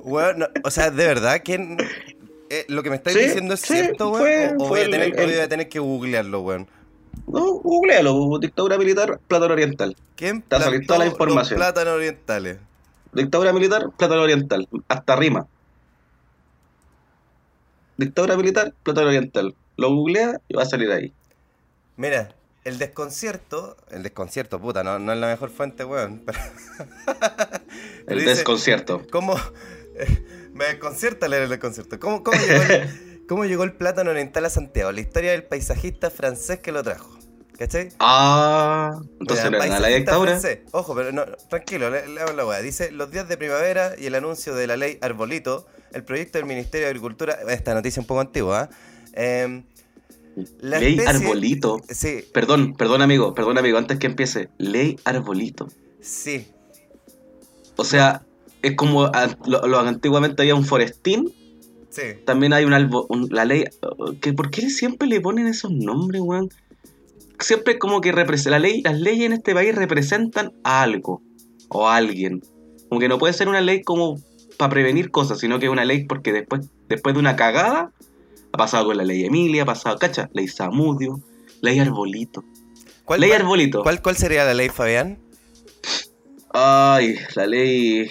Weón, 0.02 0.38
no, 0.38 0.46
o 0.64 0.70
sea, 0.70 0.90
de 0.90 1.06
verdad, 1.06 1.40
¿quién, 1.44 1.76
eh, 2.48 2.64
lo 2.68 2.82
que 2.82 2.90
me 2.90 2.96
estáis 2.96 3.16
Sí, 3.16 3.24
diciendo 3.24 3.54
es 3.54 3.60
sí, 3.60 3.74
cierto, 3.74 4.10
weón? 4.10 4.56
o, 4.58 4.68
voy 4.68 4.80
a 4.80 4.84
tener, 4.84 5.02
el- 5.18 5.26
voy 5.26 5.34
a 5.38 5.48
tener 5.48 5.68
que 5.68 5.78
googlearlo, 5.80 6.40
weón. 6.40 6.66
No, 7.26 7.44
googlealo. 7.54 8.38
Dictadura 8.40 8.78
militar, 8.78 9.20
plátano 9.28 9.52
oriental. 9.52 9.96
¿Quién 10.16 10.42
Te 10.42 10.56
va 10.56 10.62
a 10.62 10.64
salir 10.64 10.86
toda 10.86 11.00
la 11.00 11.06
información. 11.06 11.58
los 11.58 11.66
plátanos 11.66 11.94
orientales? 11.94 12.58
Dictadura 13.12 13.52
militar, 13.52 13.90
plátano 13.96 14.22
oriental. 14.22 14.66
Hasta 14.88 15.16
rima. 15.16 15.46
Dictadura 17.96 18.36
militar, 18.36 18.72
plátano 18.82 19.08
oriental. 19.08 19.54
Lo 19.76 19.90
googlea 19.94 20.40
y 20.48 20.54
va 20.54 20.62
a 20.62 20.66
salir 20.66 20.90
ahí. 20.90 21.12
Mira, 21.96 22.34
el 22.64 22.78
desconcierto, 22.78 23.76
el 23.90 24.02
desconcierto, 24.02 24.60
puta, 24.60 24.82
no, 24.84 24.98
no 24.98 25.12
es 25.12 25.18
la 25.18 25.26
mejor 25.28 25.50
fuente, 25.50 25.84
weón. 25.84 26.22
pero- 26.24 26.38
El 28.06 28.18
dice, 28.18 28.30
desconcierto. 28.30 29.02
¿Cómo? 29.10 29.36
me 30.52 30.64
desconcierta 30.66 31.28
leer 31.28 31.44
el 31.44 31.48
desconcierto. 31.48 31.98
¿Cómo, 31.98 32.22
cómo, 32.22 32.38
llegó 32.40 32.62
el, 32.62 33.24
cómo 33.28 33.44
llegó 33.44 33.64
el 33.64 33.72
plátano 33.72 34.10
oriental 34.10 34.44
a 34.44 34.50
Santiago? 34.50 34.92
La 34.92 35.00
historia 35.00 35.32
del 35.32 35.44
paisajista 35.44 36.10
francés 36.10 36.58
que 36.60 36.72
lo 36.72 36.82
trajo. 36.82 37.18
¿Cachai? 37.58 37.90
Ah, 38.00 38.98
entonces 39.20 39.44
Mira, 39.50 39.64
era 39.66 39.78
la 39.78 39.88
dictadura. 39.88 40.30
francés. 40.32 40.60
Ojo, 40.72 40.94
pero 40.96 41.12
no, 41.12 41.24
tranquilo, 41.48 41.90
le, 41.90 42.08
le 42.08 42.20
hago 42.20 42.32
la 42.32 42.44
weá. 42.46 42.60
Dice, 42.60 42.90
los 42.90 43.10
días 43.10 43.28
de 43.28 43.36
primavera 43.36 43.92
y 43.96 44.06
el 44.06 44.14
anuncio 44.16 44.54
de 44.54 44.66
la 44.66 44.76
ley 44.76 44.98
Arbolito, 45.00 45.66
el 45.92 46.02
proyecto 46.02 46.38
del 46.38 46.46
Ministerio 46.46 46.86
de 46.86 46.90
Agricultura, 46.90 47.38
esta 47.48 47.74
noticia 47.74 48.00
un 48.00 48.06
poco 48.06 48.20
antigua, 48.20 48.68
¿eh? 49.12 49.42
Em, 49.44 49.64
la 50.60 50.78
Ley 50.80 50.98
especie- 50.98 51.26
Arbolito. 51.26 51.80
Sí, 51.88 52.24
Perdón, 52.32 52.74
perdón 52.74 53.02
amigo, 53.02 53.34
perdón 53.34 53.58
amigo, 53.58 53.78
antes 53.78 53.98
que 53.98 54.06
empiece. 54.06 54.48
Ley 54.58 54.96
Arbolito. 55.04 55.68
sí. 56.00 56.46
O 57.76 57.84
sea, 57.84 58.22
es 58.60 58.76
como 58.76 59.04
a- 59.04 59.36
lo, 59.46 59.66
lo- 59.66 59.80
antiguamente 59.80 60.42
había 60.42 60.54
un 60.54 60.64
forestín, 60.66 61.32
Sí. 61.88 62.02
también 62.26 62.52
hay 62.52 62.64
un, 62.64 62.72
albo- 62.74 63.06
un- 63.08 63.28
la 63.30 63.44
ley. 63.44 63.64
que 64.20 64.32
¿Por 64.34 64.50
qué 64.50 64.68
siempre 64.70 65.08
le 65.08 65.20
ponen 65.20 65.46
esos 65.46 65.70
nombres, 65.72 66.20
weón? 66.22 66.50
Siempre 67.40 67.78
como 67.78 68.00
que 68.00 68.12
la 68.12 68.58
ley, 68.58 68.82
las 68.82 69.00
leyes 69.00 69.24
en 69.26 69.32
este 69.32 69.54
país 69.54 69.74
representan 69.74 70.52
a 70.64 70.82
algo 70.82 71.22
o 71.68 71.88
a 71.88 71.96
alguien. 71.96 72.42
Como 72.88 73.00
que 73.00 73.08
no 73.08 73.18
puede 73.18 73.32
ser 73.32 73.48
una 73.48 73.60
ley 73.62 73.82
como 73.82 74.20
para 74.58 74.70
prevenir 74.70 75.10
cosas, 75.10 75.40
sino 75.40 75.58
que 75.58 75.66
es 75.66 75.72
una 75.72 75.84
ley 75.86 76.04
porque 76.04 76.32
después, 76.32 76.68
después 76.88 77.14
de 77.14 77.20
una 77.20 77.36
cagada, 77.36 77.90
ha 78.52 78.56
pasado 78.56 78.86
con 78.86 78.96
la 78.96 79.04
ley 79.04 79.24
Emilia, 79.24 79.62
ha 79.62 79.66
pasado, 79.66 79.98
cacha, 79.98 80.28
ley 80.34 80.46
Samudio, 80.48 81.20
ley 81.60 81.78
Arbolito. 81.78 82.44
¿Cuál, 83.04 83.20
ley 83.20 83.32
Arbolito. 83.32 83.82
¿cuál, 83.82 84.02
cuál 84.02 84.16
sería 84.16 84.44
la 84.44 84.54
ley, 84.54 84.68
Fabián? 84.68 85.18
Ay, 86.52 87.16
la 87.34 87.46
ley. 87.46 88.10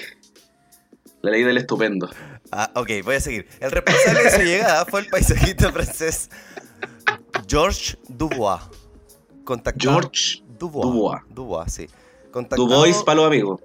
La 1.21 1.31
ley 1.31 1.43
del 1.43 1.57
estupendo. 1.57 2.09
Ah, 2.51 2.71
ok, 2.75 2.89
voy 3.03 3.15
a 3.15 3.19
seguir. 3.19 3.47
El 3.59 3.71
responsable 3.71 4.23
de 4.23 4.31
su 4.31 4.41
llegada 4.41 4.85
fue 4.85 5.01
el 5.01 5.07
paisajista 5.07 5.71
francés 5.71 6.29
Georges 7.47 7.97
Dubois. 8.09 8.61
Contactado, 9.43 9.93
George 9.93 10.43
Dubois. 10.57 10.91
Dubois. 10.91 11.21
Dubois, 11.29 11.71
sí. 11.71 11.87
Contactado, 12.31 12.67
Dubois 12.67 13.03
para 13.03 13.17
los 13.17 13.27
amigos. 13.27 13.61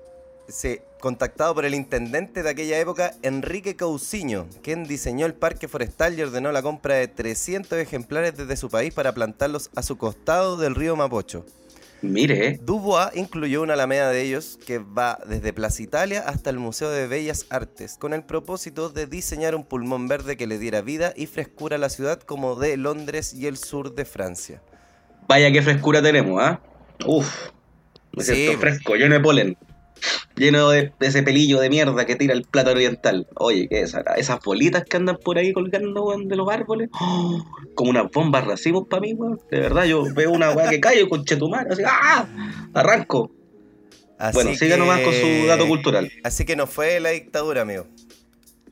sí, 0.48 0.78
contactado 1.00 1.54
por 1.54 1.64
el 1.64 1.74
intendente 1.74 2.42
de 2.42 2.50
aquella 2.50 2.78
época, 2.78 3.18
Enrique 3.22 3.76
Cousiño, 3.76 4.48
quien 4.62 4.86
diseñó 4.86 5.26
el 5.26 5.34
parque 5.34 5.68
forestal 5.68 6.18
y 6.18 6.22
ordenó 6.22 6.52
la 6.52 6.62
compra 6.62 6.96
de 6.96 7.08
300 7.08 7.78
ejemplares 7.78 8.36
desde 8.36 8.56
su 8.56 8.70
país 8.70 8.92
para 8.94 9.14
plantarlos 9.14 9.70
a 9.74 9.82
su 9.82 9.96
costado 9.98 10.56
del 10.56 10.74
río 10.74 10.96
Mapocho. 10.96 11.46
Mire, 12.02 12.46
eh. 12.48 12.60
Dubois 12.60 13.14
incluyó 13.14 13.62
una 13.62 13.74
alameda 13.74 14.10
de 14.10 14.22
ellos 14.22 14.58
que 14.66 14.78
va 14.78 15.18
desde 15.26 15.52
Plaza 15.52 15.82
Italia 15.82 16.22
hasta 16.26 16.50
el 16.50 16.58
Museo 16.58 16.90
de 16.90 17.06
Bellas 17.06 17.46
Artes, 17.50 17.96
con 17.98 18.14
el 18.14 18.24
propósito 18.24 18.90
de 18.90 19.06
diseñar 19.06 19.54
un 19.54 19.64
pulmón 19.64 20.08
verde 20.08 20.36
que 20.36 20.46
le 20.46 20.58
diera 20.58 20.82
vida 20.82 21.12
y 21.16 21.26
frescura 21.26 21.76
a 21.76 21.78
la 21.78 21.88
ciudad 21.90 22.20
como 22.20 22.54
de 22.56 22.76
Londres 22.76 23.32
y 23.34 23.46
el 23.46 23.56
sur 23.56 23.94
de 23.94 24.04
Francia. 24.04 24.62
Vaya 25.28 25.50
qué 25.52 25.62
frescura 25.62 26.02
tenemos, 26.02 26.40
¿ah? 26.42 26.60
Uf. 27.04 27.50
Me 28.12 28.24
Sí, 28.24 28.34
siento 28.34 28.52
po. 28.52 28.58
fresco, 28.58 28.94
lleno 28.96 29.14
de 29.14 29.20
polen. 29.20 29.58
Lleno 30.36 30.68
de, 30.70 30.92
de 30.98 31.06
ese 31.06 31.22
pelillo 31.22 31.60
de 31.60 31.70
mierda 31.70 32.04
que 32.04 32.16
tira 32.16 32.34
el 32.34 32.42
plato 32.42 32.70
oriental. 32.70 33.26
Oye, 33.36 33.68
¿qué 33.68 33.80
es 33.80 33.90
esa? 33.90 34.00
Esas 34.16 34.38
bolitas 34.44 34.84
que 34.84 34.96
andan 34.96 35.16
por 35.16 35.38
ahí 35.38 35.52
colgando, 35.52 36.04
weón, 36.04 36.28
de 36.28 36.36
los 36.36 36.48
árboles. 36.48 36.90
¡Oh! 37.00 37.42
como 37.74 37.90
unas 37.90 38.10
bombas 38.12 38.46
racimos 38.46 38.86
para 38.88 39.00
mí, 39.00 39.14
weón. 39.14 39.40
De 39.50 39.60
verdad, 39.60 39.84
yo 39.84 40.04
veo 40.14 40.30
una 40.30 40.50
weá 40.50 40.68
que 40.68 40.80
cae 40.80 41.08
con 41.08 41.24
chetumar, 41.24 41.66
así, 41.70 41.82
¡ah! 41.86 42.26
Arranco. 42.74 43.30
Así 44.18 44.34
bueno, 44.34 44.54
siga 44.54 44.76
nomás 44.76 45.00
con 45.00 45.12
su 45.12 45.46
dato 45.46 45.66
cultural. 45.66 46.10
Así 46.24 46.44
que 46.44 46.56
no 46.56 46.66
fue 46.66 47.00
la 47.00 47.10
dictadura, 47.10 47.62
amigo. 47.62 47.86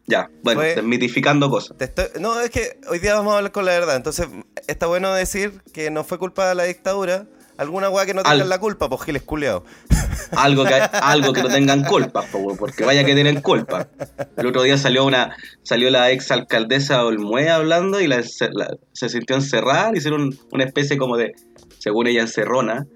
Ya, 0.06 0.30
bueno, 0.42 0.60
Fue- 0.60 0.74
desmitificando 0.74 1.48
cosas. 1.48 1.76
Te 1.78 1.84
estoy- 1.86 2.20
No, 2.20 2.38
es 2.40 2.50
que 2.50 2.78
hoy 2.88 2.98
día 2.98 3.14
vamos 3.14 3.32
a 3.34 3.38
hablar 3.38 3.52
con 3.52 3.64
la 3.64 3.72
verdad. 3.72 3.96
Entonces, 3.96 4.28
está 4.66 4.86
bueno 4.86 5.12
decir 5.14 5.62
que 5.72 5.90
no 5.90 6.04
fue 6.04 6.18
culpa 6.18 6.48
de 6.48 6.54
la 6.54 6.64
dictadura. 6.64 7.26
Alguna 7.56 7.88
weá 7.90 8.04
que 8.04 8.14
no 8.14 8.22
tengan 8.22 8.40
Al- 8.42 8.48
la 8.48 8.58
culpa, 8.58 8.88
pues 8.88 9.02
giles 9.02 9.22
culeados. 9.22 9.62
Algo 10.36 10.64
que, 10.64 10.74
algo 10.74 11.32
que 11.32 11.42
no 11.42 11.48
tengan 11.48 11.84
culpa, 11.84 12.24
porque 12.58 12.84
vaya 12.84 13.04
que 13.04 13.14
tienen 13.14 13.40
culpa. 13.40 13.88
El 14.36 14.46
otro 14.46 14.62
día 14.62 14.76
salió 14.78 15.04
una 15.04 15.36
salió 15.62 15.90
la 15.90 16.10
ex 16.10 16.30
alcaldesa 16.32 17.04
Olmué 17.04 17.50
hablando 17.50 18.00
y 18.00 18.06
la, 18.08 18.22
la- 18.52 18.76
se 18.92 19.08
sintió 19.08 19.36
encerrada, 19.36 19.92
le 19.92 19.98
hicieron 19.98 20.36
una 20.50 20.64
especie 20.64 20.96
como 20.96 21.16
de, 21.16 21.32
según 21.78 22.06
ella, 22.08 22.22
encerrona, 22.22 22.86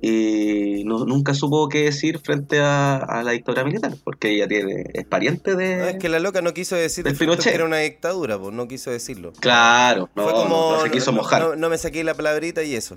y 0.00 0.84
no- 0.84 1.04
nunca 1.06 1.34
supo 1.34 1.68
qué 1.68 1.84
decir 1.84 2.20
frente 2.22 2.60
a, 2.60 2.96
a 2.96 3.22
la 3.22 3.32
dictadura 3.32 3.64
militar, 3.64 3.94
porque 4.04 4.30
ella 4.32 4.46
tiene, 4.46 4.84
es 4.92 5.06
pariente 5.06 5.56
de... 5.56 5.76
No, 5.78 5.84
es 5.88 5.96
que 5.96 6.08
la 6.08 6.18
loca 6.18 6.42
no 6.42 6.52
quiso 6.52 6.76
decir 6.76 7.04
que 7.04 7.50
era 7.54 7.64
una 7.64 7.78
dictadura, 7.78 8.38
pues 8.38 8.54
no 8.54 8.68
quiso 8.68 8.90
decirlo. 8.90 9.32
Claro, 9.40 10.10
no, 10.14 10.22
Fue 10.24 10.32
como. 10.32 10.72
no 10.76 10.82
se 10.82 10.90
quiso 10.90 11.12
mojar 11.12 11.56
no 11.56 11.68
me 11.70 11.78
saqué 11.78 12.04
la 12.04 12.14
palabrita 12.14 12.62
y 12.62 12.74
eso. 12.76 12.96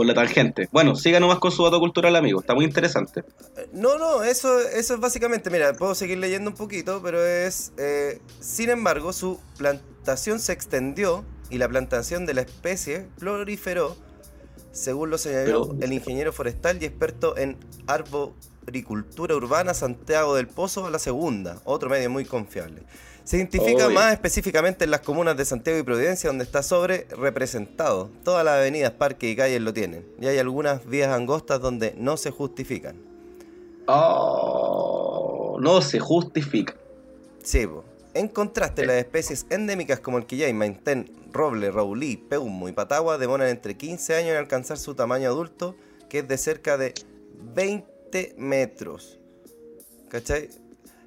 Por 0.00 0.06
la 0.06 0.14
tangente. 0.14 0.66
Bueno, 0.72 0.96
siga 0.96 1.20
nomás 1.20 1.38
con 1.40 1.52
su 1.52 1.62
dato 1.62 1.78
cultural, 1.78 2.16
amigo, 2.16 2.40
está 2.40 2.54
muy 2.54 2.64
interesante. 2.64 3.22
No, 3.72 3.98
no, 3.98 4.22
eso, 4.24 4.58
eso 4.60 4.94
es 4.94 5.00
básicamente. 5.00 5.50
Mira, 5.50 5.74
puedo 5.74 5.94
seguir 5.94 6.16
leyendo 6.16 6.48
un 6.48 6.56
poquito, 6.56 7.02
pero 7.02 7.22
es. 7.22 7.72
eh, 7.76 8.18
sin 8.40 8.70
embargo, 8.70 9.12
su 9.12 9.38
plantación 9.58 10.40
se 10.40 10.52
extendió 10.52 11.22
y 11.50 11.58
la 11.58 11.68
plantación 11.68 12.24
de 12.24 12.32
la 12.32 12.40
especie 12.40 13.08
proliferó, 13.18 13.94
según 14.72 15.10
lo 15.10 15.18
señaló 15.18 15.68
Pero- 15.68 15.76
el 15.84 15.92
ingeniero 15.92 16.32
forestal 16.32 16.82
y 16.82 16.86
experto 16.86 17.36
en 17.36 17.58
Agricultura 18.66 19.34
Urbana 19.34 19.74
Santiago 19.74 20.34
del 20.34 20.46
Pozo, 20.46 20.88
la 20.88 20.98
segunda, 20.98 21.60
otro 21.64 21.90
medio 21.90 22.08
muy 22.08 22.24
confiable. 22.24 22.84
Se 23.24 23.36
identifica 23.36 23.88
más 23.88 24.12
específicamente 24.12 24.84
en 24.84 24.90
las 24.90 25.00
comunas 25.00 25.36
de 25.36 25.44
Santiago 25.44 25.78
y 25.78 25.82
Providencia, 25.82 26.28
donde 26.28 26.44
está 26.44 26.62
sobre 26.62 27.06
representado. 27.10 28.10
Todas 28.24 28.44
las 28.44 28.56
avenidas, 28.56 28.92
parques 28.92 29.30
y 29.30 29.36
calles 29.36 29.60
lo 29.60 29.72
tienen. 29.72 30.04
Y 30.20 30.26
hay 30.26 30.38
algunas 30.38 30.86
vías 30.86 31.12
angostas 31.12 31.60
donde 31.60 31.94
no 31.96 32.16
se 32.16 32.30
justifican. 32.30 32.96
Oh, 33.86 35.58
no 35.60 35.80
se 35.80 35.98
justifica. 35.98 36.74
Sí, 37.42 37.66
po. 37.66 37.84
En 38.12 38.28
contraste, 38.28 38.86
las 38.86 38.96
especies 38.96 39.46
endémicas 39.50 40.00
como 40.00 40.18
el 40.18 40.26
quillay, 40.26 40.52
maintén, 40.52 41.12
roble, 41.32 41.70
raulí, 41.70 42.16
peumo 42.16 42.68
y 42.68 42.72
patagua 42.72 43.18
demoran 43.18 43.48
entre 43.48 43.76
15 43.76 44.16
años 44.16 44.30
en 44.30 44.36
alcanzar 44.36 44.78
su 44.78 44.94
tamaño 44.94 45.28
adulto, 45.28 45.76
que 46.08 46.20
es 46.20 46.28
de 46.28 46.36
cerca 46.36 46.76
de 46.76 46.94
20 47.54 48.34
metros. 48.36 49.20
¿Cachai? 50.08 50.48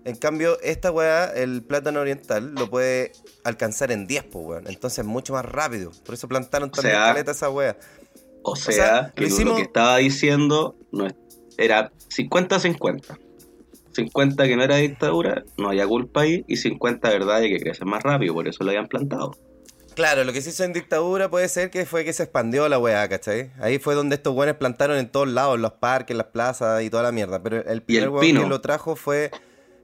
En 0.05 0.15
cambio, 0.17 0.59
esta 0.61 0.91
weá, 0.91 1.25
el 1.33 1.63
plátano 1.63 2.01
oriental, 2.01 2.53
lo 2.55 2.69
puede 2.69 3.13
alcanzar 3.43 3.91
en 3.91 4.05
10, 4.05 4.23
pues 4.25 4.45
weón. 4.45 4.67
Entonces 4.67 4.99
es 4.99 5.05
mucho 5.05 5.33
más 5.33 5.45
rápido. 5.45 5.91
Por 6.05 6.15
eso 6.15 6.27
plantaron 6.27 6.71
también 6.71 6.95
sea, 6.95 7.05
caleta 7.07 7.31
esa 7.31 7.49
weá. 7.49 7.77
O 8.43 8.55
sea, 8.57 8.73
sea, 8.73 9.13
que 9.15 9.21
lo 9.21 9.27
tú 9.29 9.33
hicimos- 9.33 9.51
lo 9.53 9.57
que 9.57 9.61
estaba 9.63 9.97
diciendo 9.97 10.75
no 10.91 11.07
era 11.57 11.91
50-50. 12.09 13.17
50 13.93 14.43
que 14.45 14.55
no 14.55 14.63
era 14.63 14.77
dictadura, 14.77 15.43
no 15.57 15.69
había 15.69 15.87
culpa 15.87 16.21
ahí, 16.21 16.43
y 16.47 16.57
50 16.57 17.09
verdad 17.09 17.39
de 17.39 17.49
que 17.49 17.59
crecen 17.59 17.87
más 17.87 18.01
rápido, 18.03 18.33
por 18.33 18.47
eso 18.47 18.63
lo 18.63 18.71
habían 18.71 18.87
plantado. 18.87 19.31
Claro, 19.93 20.23
lo 20.23 20.33
que 20.33 20.41
se 20.41 20.49
hizo 20.49 20.63
en 20.63 20.73
dictadura 20.73 21.29
puede 21.29 21.47
ser 21.47 21.69
que 21.69 21.85
fue 21.85 22.03
que 22.03 22.11
se 22.13 22.23
expandió 22.23 22.67
la 22.67 22.79
weá, 22.79 23.07
¿cachai? 23.07 23.51
Ahí 23.59 23.77
fue 23.77 23.93
donde 23.93 24.15
estos 24.15 24.35
weones 24.35 24.55
plantaron 24.55 24.97
en 24.97 25.07
todos 25.11 25.27
lados, 25.27 25.55
en 25.55 25.61
los 25.61 25.73
parques, 25.73 26.11
en 26.15 26.17
las 26.17 26.27
plazas 26.27 26.81
y 26.81 26.89
toda 26.89 27.03
la 27.03 27.11
mierda. 27.11 27.43
Pero 27.43 27.63
el 27.63 27.83
primer 27.83 28.09
weón 28.09 28.21
que 28.41 28.49
lo 28.49 28.59
trajo 28.59 28.95
fue 28.95 29.29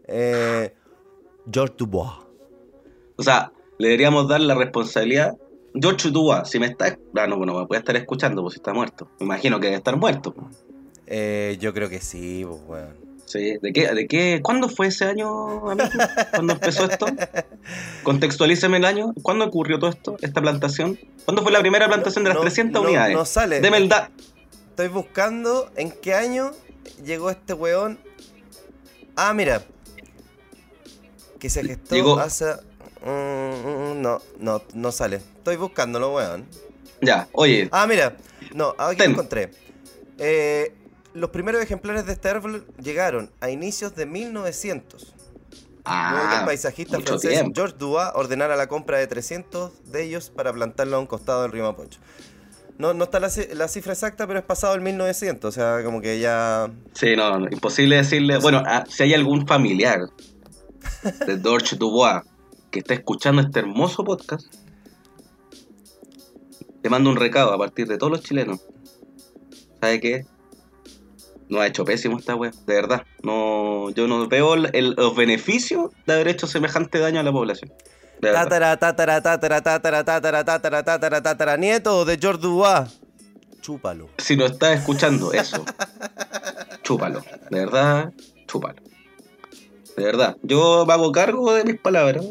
eh, 0.09 0.73
George 1.51 1.75
Dubois. 1.77 2.11
O 3.17 3.23
sea, 3.23 3.51
le 3.77 3.87
deberíamos 3.89 4.27
dar 4.27 4.41
la 4.41 4.55
responsabilidad. 4.55 5.37
George 5.73 6.09
Dubois, 6.09 6.49
si 6.49 6.59
me 6.59 6.65
está. 6.67 6.97
Ah, 7.15 7.27
no, 7.27 7.37
bueno, 7.37 7.53
me 7.59 7.65
puede 7.67 7.79
estar 7.79 7.95
escuchando, 7.95 8.41
pues 8.41 8.53
si 8.55 8.59
está 8.59 8.73
muerto. 8.73 9.07
Me 9.19 9.25
imagino 9.25 9.59
que 9.59 9.67
debe 9.67 9.77
estar 9.77 9.95
muerto. 9.97 10.33
pues. 10.33 10.47
Eh, 11.07 11.57
yo 11.59 11.73
creo 11.73 11.89
que 11.89 12.01
sí, 12.01 12.43
pues 12.45 12.59
weón. 12.67 13.09
Sí, 13.25 13.57
¿de 13.61 13.71
qué, 13.73 13.93
de 13.93 14.07
qué? 14.07 14.39
¿Cuándo 14.43 14.69
fue 14.69 14.87
ese 14.87 15.05
año, 15.05 15.69
amigo? 15.69 15.89
¿Cuándo 16.31 16.53
empezó 16.53 16.85
esto? 16.85 17.05
Contextualíceme 18.03 18.77
el 18.77 18.85
año. 18.85 19.13
¿Cuándo 19.21 19.45
ocurrió 19.45 19.77
todo 19.79 19.89
esto, 19.91 20.17
esta 20.21 20.41
plantación? 20.41 20.97
¿Cuándo 21.25 21.43
fue 21.43 21.51
la 21.51 21.59
primera 21.59 21.87
plantación 21.87 22.23
de 22.23 22.29
las 22.29 22.35
No- 22.37 22.41
300 22.41 22.81
no- 22.81 22.87
unidades? 22.87 23.15
no 23.15 23.25
sale. 23.25 23.61
Deme 23.61 23.77
el 23.77 23.89
da. 23.89 24.09
Estoy 24.69 24.87
buscando 24.87 25.69
en 25.75 25.91
qué 25.91 26.13
año 26.15 26.51
llegó 27.05 27.29
este 27.29 27.53
weón. 27.53 27.99
Ah, 29.15 29.33
mira. 29.33 29.61
Que 31.39 31.49
se 31.49 31.63
gestó 31.63 31.95
Llegó- 31.95 32.19
hace. 32.19 32.45
mm, 33.05 33.07
mm, 33.09 34.01
no, 34.01 34.21
no, 34.39 34.61
no 34.73 34.91
sale. 34.91 35.17
Estoy 35.37 35.55
buscándolo, 35.55 36.13
weón. 36.15 36.45
Ya, 37.01 37.27
oye, 37.31 37.69
Ah, 37.71 37.87
mira. 37.87 38.17
No, 38.53 38.75
aquí 38.77 38.97
Ten. 38.97 39.11
lo 39.11 39.13
encontré. 39.13 39.51
Eh, 40.17 40.73
los 41.13 41.29
primeros 41.29 41.61
ejemplares 41.61 42.05
de 42.05 42.13
este 42.13 42.27
árbol 42.29 42.65
llegaron 42.81 43.31
a 43.39 43.49
inicios 43.49 43.95
de 43.95 44.05
1900. 44.05 45.13
Luego 45.85 46.27
que 46.29 46.35
el 46.35 46.41
ah, 46.41 46.45
paisajista 46.45 46.99
francés 46.99 47.31
tiempo. 47.31 47.53
Georges 47.55 48.11
ordenara 48.13 48.55
la 48.55 48.67
compra 48.67 48.97
de 48.99 49.07
300 49.07 49.71
de 49.91 50.03
ellos 50.03 50.29
para 50.29 50.53
plantarlo 50.53 50.97
a 50.97 50.99
un 50.99 51.07
costado 51.07 51.41
del 51.43 51.51
río 51.51 51.63
Mapocho. 51.63 51.99
No, 52.77 52.93
no 52.93 53.05
está 53.05 53.19
la, 53.19 53.29
la 53.53 53.67
cifra 53.67 53.93
exacta, 53.93 54.27
pero 54.27 54.39
es 54.39 54.45
pasado 54.45 54.75
el 54.75 54.81
1900, 54.81 55.49
o 55.49 55.51
sea, 55.51 55.83
como 55.83 55.99
que 56.01 56.19
ya... 56.19 56.69
Sí, 56.93 57.15
no, 57.15 57.39
no, 57.39 57.47
imposible 57.51 57.95
decirle. 57.97 58.37
Bueno, 58.37 58.61
ah, 58.65 58.85
si 58.87 59.03
hay 59.03 59.13
algún 59.13 59.47
familiar 59.47 59.99
de 61.25 61.39
George 61.41 61.75
Dubois 61.75 62.21
que 62.71 62.79
está 62.79 62.93
escuchando 62.93 63.41
este 63.41 63.59
hermoso 63.59 64.03
podcast, 64.03 64.45
te 66.81 66.89
mando 66.89 67.09
un 67.09 67.15
recado 67.17 67.51
a 67.53 67.57
partir 67.57 67.87
de 67.87 67.97
todos 67.97 68.11
los 68.11 68.21
chilenos. 68.21 68.59
¿Sabe 69.81 69.99
qué? 69.99 70.25
No 71.49 71.59
ha 71.61 71.67
hecho 71.67 71.83
pésimo 71.83 72.19
esta 72.19 72.35
wea, 72.35 72.51
de 72.67 72.73
verdad. 72.75 73.03
No, 73.23 73.89
yo 73.91 74.07
no 74.07 74.27
veo 74.27 74.53
el- 74.53 74.69
el- 74.73 74.91
los 74.95 75.15
beneficios 75.15 75.91
de 76.05 76.13
haber 76.13 76.27
hecho 76.27 76.45
semejante 76.47 76.99
daño 76.99 77.19
a 77.19 77.23
la 77.23 77.31
población. 77.31 77.73
Tátara, 78.21 78.77
tátara, 78.77 79.21
tátara, 79.21 79.61
tátara, 79.63 80.03
tátara, 80.03 80.43
tátara, 80.43 80.83
tátara, 80.83 81.21
tátara, 81.23 81.57
nieto 81.57 82.05
de 82.05 82.17
Georges 82.17 82.41
Dubois. 82.43 82.99
Chúpalo. 83.61 84.09
Si 84.17 84.35
no 84.37 84.45
estás 84.45 84.79
escuchando 84.79 85.33
eso, 85.33 85.65
chúpalo. 86.83 87.21
De 87.49 87.59
verdad, 87.59 88.13
chúpalo. 88.47 88.75
De 89.99 90.05
verdad. 90.05 90.37
Yo 90.43 90.85
me 90.87 90.93
hago 90.93 91.11
cargo 91.11 91.53
de 91.53 91.65
mis 91.65 91.77
palabras 91.77 92.25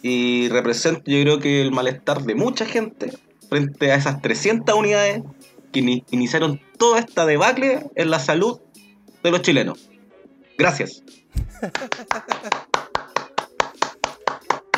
y 0.00 0.48
represento, 0.48 1.02
yo 1.04 1.20
creo 1.22 1.38
que 1.38 1.60
el 1.60 1.70
malestar 1.70 2.22
de 2.22 2.34
mucha 2.34 2.64
gente 2.64 3.12
frente 3.50 3.92
a 3.92 3.96
esas 3.96 4.22
300 4.22 4.74
unidades 4.74 5.22
que 5.70 5.80
ini- 5.80 6.02
iniciaron 6.12 6.58
toda 6.78 6.98
esta 6.98 7.26
debacle 7.26 7.84
en 7.94 8.10
la 8.10 8.18
salud 8.20 8.58
de 9.22 9.30
los 9.30 9.42
chilenos. 9.42 9.90
Gracias. 10.56 11.02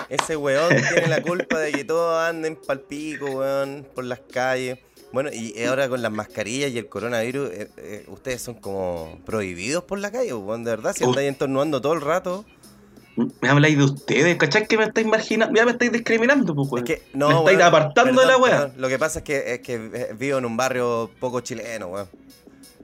Ese 0.09 0.37
weón 0.37 0.69
tiene 0.93 1.07
la 1.07 1.23
culpa 1.23 1.61
de 1.61 1.71
que 1.71 1.85
todos 1.85 2.19
anden 2.29 2.57
pal 2.57 2.81
pico, 2.81 3.27
weón, 3.27 3.87
por 3.95 4.03
las 4.05 4.19
calles. 4.33 4.81
Bueno, 5.13 5.31
y 5.33 5.61
ahora 5.65 5.89
con 5.89 6.03
las 6.03 6.13
mascarillas 6.13 6.71
y 6.71 6.79
el 6.79 6.89
coronavirus, 6.89 7.51
eh, 7.51 7.71
eh, 7.79 8.05
ustedes 8.09 8.41
son 8.43 8.55
como 8.55 9.19
prohibidos 9.27 9.83
por 9.85 9.99
la 9.99 10.13
calle, 10.13 10.33
weón, 10.35 10.63
de 10.65 10.71
verdad. 10.71 10.95
Si 10.97 11.03
Uf. 11.03 11.11
andáis 11.11 11.29
entornuando 11.29 11.81
todo 11.81 11.95
el 11.95 12.01
rato. 12.01 12.45
Me 13.43 13.49
habláis 13.49 13.77
de 13.77 13.85
ustedes, 13.85 14.37
¿cachai? 14.39 14.67
Que 14.67 14.79
me 14.79 14.85
estáis 14.85 15.07
marginando, 15.07 15.55
ya 15.55 15.65
me 15.67 15.73
estáis 15.73 15.91
discriminando, 15.93 16.55
pues, 16.55 16.83
Es 16.83 16.87
que, 16.87 17.03
no, 17.13 17.29
me 17.29 17.35
estáis 17.35 17.59
weón, 17.59 17.69
apartando 17.69 18.21
de 18.21 18.27
la 18.27 18.41
perdón. 18.41 18.73
Lo 18.77 18.89
que 18.89 18.99
pasa 18.99 19.19
es 19.19 19.25
que, 19.25 19.55
es 19.55 19.61
que 19.61 19.75
eh, 19.93 20.15
vivo 20.17 20.39
en 20.39 20.45
un 20.45 20.57
barrio 20.57 21.11
poco 21.19 21.41
chileno, 21.41 21.89
weón. 21.89 22.09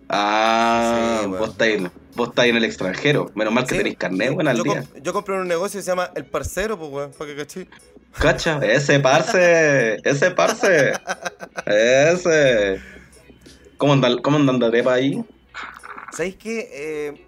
Ah, 0.09 1.21
Sí, 1.23 1.29
vos, 1.29 1.51
estáis, 1.51 1.83
vos 2.15 2.29
estáis 2.29 2.51
en 2.51 2.57
el 2.57 2.65
extranjero. 2.65 3.31
Menos 3.35 3.53
mal 3.53 3.65
que 3.65 3.71
Sí, 3.71 3.77
tenéis 3.79 3.97
carnet, 3.97 4.31
weón, 4.31 4.49
al 4.49 4.57
yo, 4.57 4.63
día. 4.65 4.83
comp- 4.83 5.03
yo 5.03 5.13
compré 5.13 5.35
un 5.41 5.49
negocio 5.49 5.79
que 5.79 5.83
se 5.85 5.91
llama 5.91 6.11
El 6.15 6.27
Parcero, 6.27 6.79
pues, 6.79 6.91
weón, 6.91 7.11
para 7.13 7.31
que 7.31 7.37
cachí. 7.37 7.69
Cacha, 8.19 8.59
ese 8.63 8.99
parce, 9.01 9.97
ese 10.05 10.31
parce, 10.31 10.93
ese. 11.67 12.81
¿Cómo 13.77 13.93
anda, 13.93 14.09
cómo 14.23 14.39
anda 14.39 14.53
la 14.55 14.67
arepa 14.69 14.95
ahí? 14.95 15.23
¿Sabéis 16.13 16.37
qué? 16.37 16.69
Eh, 16.73 17.27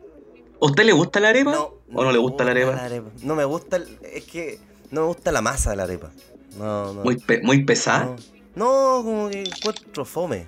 ¿A 0.61 0.65
usted 0.65 0.85
le 0.85 0.93
gusta 0.93 1.21
la 1.21 1.29
arepa? 1.29 1.53
no, 1.53 1.75
¿O 1.95 2.05
no 2.05 2.11
le 2.13 2.19
gusta 2.19 2.45
la 2.45 2.53
arepa? 2.53 2.91
No 3.23 3.35
me 3.35 3.45
gusta, 3.45 3.77
el- 3.77 3.99
es 4.03 4.25
que 4.25 4.59
no 4.91 5.03
me 5.03 5.07
gusta 5.09 5.31
la 5.31 5.43
masa 5.43 5.71
de 5.71 5.77
la 5.77 5.83
arepa. 5.85 6.11
No, 6.59 6.95
no. 6.95 7.03
Muy, 7.05 7.17
pe- 7.17 7.43
muy 7.43 7.65
pesada. 7.65 8.17
No, 8.57 8.99
no, 8.99 9.05
como 9.05 9.29
que 9.29 9.43
encuentro 9.43 10.05
fome. 10.07 10.47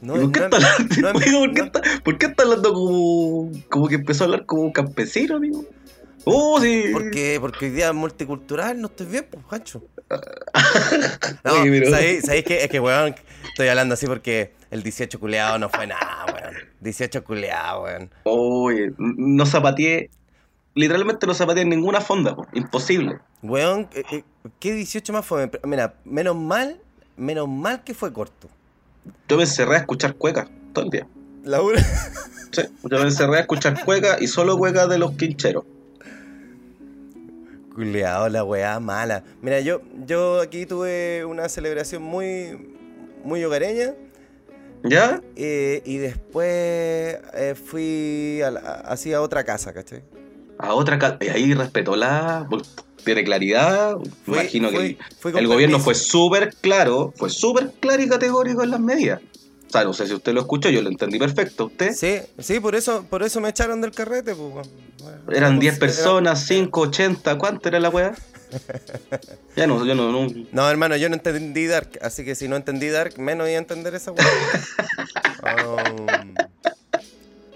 No, 0.00 0.16
¿Y 0.16 0.20
¿Por 0.20 0.32
qué 0.32 0.40
no 0.40 0.44
está 0.46 0.58
es- 0.58 0.64
hablando, 0.64 1.12
no 1.12 1.20
es- 1.20 1.26
Oiga, 1.26 1.38
¿por 1.40 1.52
qué 1.54 1.60
no- 1.60 1.66
está, 1.66 1.82
por 2.04 2.18
qué 2.18 2.26
está 2.26 2.42
hablando 2.44 2.72
como, 2.72 3.52
como 3.68 3.88
que 3.88 3.94
empezó 3.96 4.22
a 4.22 4.26
hablar 4.26 4.46
como 4.46 4.62
un 4.62 4.72
campesino, 4.72 5.36
amigo? 5.36 5.64
Oh, 6.24 6.60
sí. 6.60 6.84
Porque, 6.92 7.38
porque 7.40 7.66
hoy 7.66 7.70
día 7.72 7.88
es 7.88 7.94
multicultural, 7.94 8.80
no 8.80 8.88
estoy 8.88 9.06
bien, 9.06 9.26
pues, 9.30 9.44
Jancho. 9.48 9.82
No, 11.44 11.52
¿sabéis, 11.90 12.24
sabéis 12.24 12.44
qué? 12.44 12.64
Es 12.64 12.68
que, 12.68 12.80
weón, 12.80 13.14
estoy 13.44 13.68
hablando 13.68 13.94
así 13.94 14.06
porque 14.06 14.52
el 14.70 14.82
18 14.82 15.20
culeado 15.20 15.58
no 15.58 15.68
fue 15.68 15.86
nada, 15.86 16.26
weón. 16.26 16.56
18 16.80 17.24
culeado, 17.24 17.84
weón. 17.84 18.10
Oye, 18.24 18.92
no 18.98 19.46
zapateé. 19.46 20.10
Literalmente 20.74 21.26
no 21.26 21.34
zapateé 21.34 21.62
en 21.62 21.70
ninguna 21.70 22.00
fonda, 22.00 22.34
po. 22.34 22.46
imposible. 22.52 23.18
Weón, 23.42 23.88
eh, 23.94 24.02
eh, 24.10 24.24
¿qué 24.58 24.74
18 24.74 25.12
más 25.12 25.24
fue? 25.24 25.50
Mira, 25.64 25.94
menos 26.04 26.36
mal, 26.36 26.80
menos 27.16 27.48
mal 27.48 27.82
que 27.84 27.94
fue 27.94 28.12
corto. 28.12 28.48
Yo 29.28 29.36
me 29.36 29.44
encerré 29.44 29.76
a 29.76 29.78
escuchar 29.78 30.14
cuecas 30.14 30.48
todo 30.72 30.84
el 30.84 30.90
día. 30.90 31.06
La 31.44 31.62
una. 31.62 31.80
Sí, 32.52 32.62
yo 32.82 32.98
me 32.98 33.04
encerré 33.04 33.36
a 33.36 33.40
escuchar 33.40 33.84
cuecas 33.84 34.20
y 34.20 34.26
solo 34.26 34.58
cuecas 34.58 34.88
de 34.88 34.98
los 34.98 35.12
quincheros. 35.12 35.64
Culeado, 37.74 38.28
la 38.28 38.44
weá 38.44 38.78
mala. 38.80 39.22
Mira, 39.42 39.60
yo, 39.60 39.80
yo 40.06 40.40
aquí 40.40 40.66
tuve 40.66 41.24
una 41.24 41.48
celebración 41.48 42.02
muy, 42.02 42.74
muy 43.24 43.42
hogareña. 43.44 43.94
¿Ya? 44.82 45.20
eh, 45.36 45.82
y 45.84 45.98
después 45.98 46.48
eh, 47.34 47.54
fui 47.54 48.40
a 48.42 48.50
la- 48.50 48.60
así 48.86 49.12
a 49.12 49.20
otra 49.20 49.44
casa, 49.44 49.74
¿cachai? 49.74 50.02
A 50.58 50.72
otra 50.74 50.98
casa. 50.98 51.18
Y 51.20 51.28
ahí 51.28 51.52
respetó 51.54 51.96
la. 51.96 52.48
Tiene 53.04 53.22
claridad. 53.24 53.96
Me 53.98 54.04
Fui- 54.24 54.34
imagino 54.38 54.70
que 54.70 54.96
fui- 55.18 55.32
el, 55.32 55.38
el 55.38 55.46
gobierno 55.46 55.78
fue 55.80 55.94
súper 55.94 56.54
claro, 56.62 57.12
fue 57.16 57.28
súper 57.30 57.72
claro 57.80 58.02
y 58.02 58.08
categórico 58.08 58.62
en 58.62 58.70
las 58.70 58.80
medidas. 58.80 59.20
O 59.68 59.70
sea, 59.70 59.84
no 59.84 59.92
sé 59.92 60.06
si 60.06 60.14
usted 60.14 60.32
lo 60.32 60.40
escuchó, 60.40 60.68
yo 60.70 60.82
lo 60.82 60.88
entendí 60.88 61.18
perfecto. 61.18 61.66
¿Usted? 61.66 61.92
Sí, 61.94 62.16
sí, 62.38 62.58
por 62.58 62.74
eso, 62.74 63.04
por 63.08 63.22
eso 63.22 63.40
me 63.40 63.50
echaron 63.50 63.80
del 63.82 63.92
carrete, 63.92 64.34
pues. 64.34 64.68
Eran 65.32 65.58
10 65.58 65.74
era- 65.74 65.80
personas, 65.80 66.46
5, 66.46 66.80
80, 66.80 67.38
¿cuánto 67.38 67.68
era 67.68 67.80
la 67.80 67.88
weá? 67.88 68.14
ya 69.56 69.66
no, 69.66 69.84
yo 69.86 69.94
no, 69.94 70.10
no. 70.10 70.26
No, 70.52 70.70
hermano, 70.70 70.96
yo 70.96 71.08
no 71.08 71.14
entendí 71.14 71.66
Dark, 71.66 71.98
así 72.02 72.24
que 72.24 72.34
si 72.34 72.48
no 72.48 72.56
entendí 72.56 72.88
Dark, 72.88 73.18
menos 73.18 73.48
iba 73.48 73.56
a 73.56 73.60
entender 73.60 73.94
esa 73.94 74.12
weá. 74.12 74.26
Um, 75.42 76.06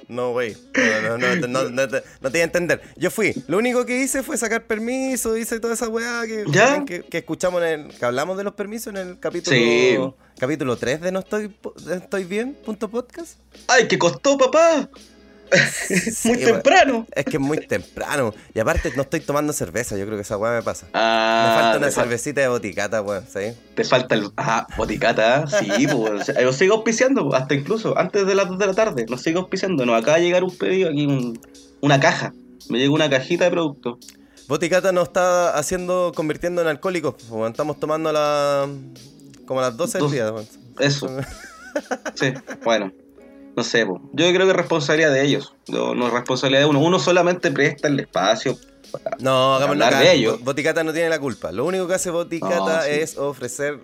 No, 0.09 0.33
güey. 0.33 0.57
No, 0.75 1.19
no, 1.19 1.37
no, 1.37 1.37
no, 1.37 1.49
no, 1.49 1.71
no, 1.71 1.89
te 1.89 2.03
no 2.21 2.31
te 2.31 2.39
iba 2.39 2.45
a 2.45 2.47
entender. 2.47 2.81
Yo 2.97 3.11
fui. 3.11 3.35
Lo 3.47 3.59
único 3.59 3.85
que 3.85 4.01
hice 4.01 4.23
fue 4.23 4.37
sacar 4.39 4.65
permiso, 4.67 5.37
hice 5.37 5.61
toda 5.61 5.75
esa 5.75 5.89
weá 5.89 6.23
que, 6.27 6.45
que, 6.87 7.03
que 7.03 7.19
escuchamos 7.19 7.63
en 7.63 7.69
el. 7.69 7.89
que 7.99 8.05
hablamos 8.05 8.37
de 8.39 8.45
los 8.45 8.55
permisos 8.55 8.89
en 8.89 8.97
el 8.97 9.19
capítulo. 9.21 9.55
Sí. 9.57 9.99
Capítulo 10.39 10.77
3 10.77 11.01
de 11.03 11.13
No 11.13 11.21
Estoy, 11.21 11.55
Estoy 11.91 12.25
Bien, 12.25 12.55
punto 12.65 12.89
podcast. 12.89 13.39
¡Ay, 13.69 13.87
que 13.89 13.99
costó, 13.99 14.37
papá! 14.39 14.89
Sí, 16.13 16.29
Muy 16.29 16.39
temprano. 16.39 17.07
Es 17.15 17.25
que 17.25 17.33
es 17.37 17.41
muy 17.41 17.59
temprano. 17.67 18.35
Y 18.55 18.59
aparte 18.61 18.93
no 18.97 19.03
estoy 19.03 19.21
tomando 19.21 19.53
cerveza, 19.53 19.97
yo 19.97 20.05
creo 20.07 20.17
que 20.17 20.23
esa 20.23 20.37
weá 20.37 20.53
me 20.53 20.63
pasa. 20.63 20.87
Ah, 20.95 21.47
me 21.57 21.63
falta 21.63 21.79
una 21.79 21.91
cervecita 21.91 22.41
de 22.41 22.49
boticata, 22.49 23.03
weón, 23.03 23.25
¿sí? 23.27 23.55
te 23.75 23.85
falta 23.85 24.15
el. 24.15 24.31
Ah, 24.37 24.67
boticata, 24.77 25.47
sí, 25.47 25.87
pues. 25.93 26.33
Yo 26.41 26.53
sigo 26.53 26.75
auspiciando, 26.77 27.29
pues, 27.29 27.41
hasta 27.41 27.55
incluso 27.55 27.97
antes 27.99 28.27
de 28.27 28.35
las 28.35 28.49
2 28.49 28.59
de 28.59 28.67
la 28.67 28.75
tarde. 28.75 29.07
Nos 29.09 29.23
sigo 29.23 29.41
auspiciando. 29.41 29.85
Nos 29.87 30.01
acaba 30.01 30.17
de 30.19 30.25
llegar 30.25 30.43
un 30.45 30.57
pedido 30.57 30.89
aquí, 30.91 31.07
un- 31.07 31.39
una 31.81 32.01
caja. 32.01 32.33
Me 32.71 32.79
llegó 32.79 32.95
una 32.95 33.11
cajita 33.11 33.45
de 33.45 33.51
producto. 33.51 33.99
Boticata 34.49 34.93
nos 34.93 35.09
está 35.09 35.57
haciendo, 35.57 36.13
convirtiendo 36.15 36.63
en 36.63 36.69
alcohólicos. 36.69 37.15
pues, 37.15 37.31
weón. 37.31 37.51
Estamos 37.53 37.79
tomando 37.79 38.09
a 38.09 38.13
la, 38.13 38.69
como 39.47 39.61
a 39.61 39.65
las 39.65 39.77
12 39.77 39.93
del 39.99 40.03
Dos- 40.03 40.13
día. 40.13 40.33
weón. 40.33 40.47
Eso. 40.81 41.09
Sí, 42.15 42.33
bueno. 42.63 42.93
No 43.57 43.63
sé, 43.63 43.87
po. 43.87 44.01
yo 44.13 44.27
creo 44.33 44.47
que 44.47 44.51
es 44.51 44.57
responsabilidad 44.57 45.13
de 45.13 45.25
ellos. 45.25 45.55
No, 45.69 45.95
no 45.95 46.07
es 46.09 46.13
responsabilidad 46.13 46.61
de 46.63 46.67
uno. 46.67 46.81
Uno 46.81 46.99
solamente 46.99 47.51
presta 47.51 47.89
el 47.89 48.01
espacio. 48.01 48.59
para- 48.91 49.17
No, 49.21 49.55
hablar 49.55 49.97
de 49.99 50.13
ellos. 50.13 50.39
Bo- 50.41 50.47
Boticata 50.47 50.83
no 50.85 50.93
tiene 50.93 51.09
la 51.09 51.19
culpa. 51.19 51.51
Lo 51.53 51.65
único 51.65 51.87
que 51.89 51.95
hace 51.95 52.11
Boticata 52.11 52.59
No, 52.59 52.83
sí. 52.83 52.91
es 52.91 53.17
ofrecer 53.19 53.79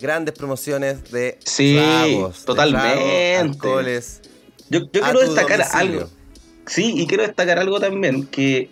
grandes 0.00 0.34
promociones 0.34 1.10
de 1.12 1.38
Sí, 1.44 1.76
tragos, 1.76 2.40
de 2.40 2.46
totalmente. 2.46 3.34
tragos, 3.34 3.50
alcoholes. 3.54 4.20
Yo, 4.70 4.90
quiero 4.90 5.20
destacar 5.20 5.58
domicilio. 5.58 6.00
algo. 6.00 6.10
Sí, 6.66 6.94
y 6.96 7.06
quiero 7.06 7.24
destacar 7.24 7.58
algo 7.58 7.80
también, 7.80 8.26
que, 8.26 8.70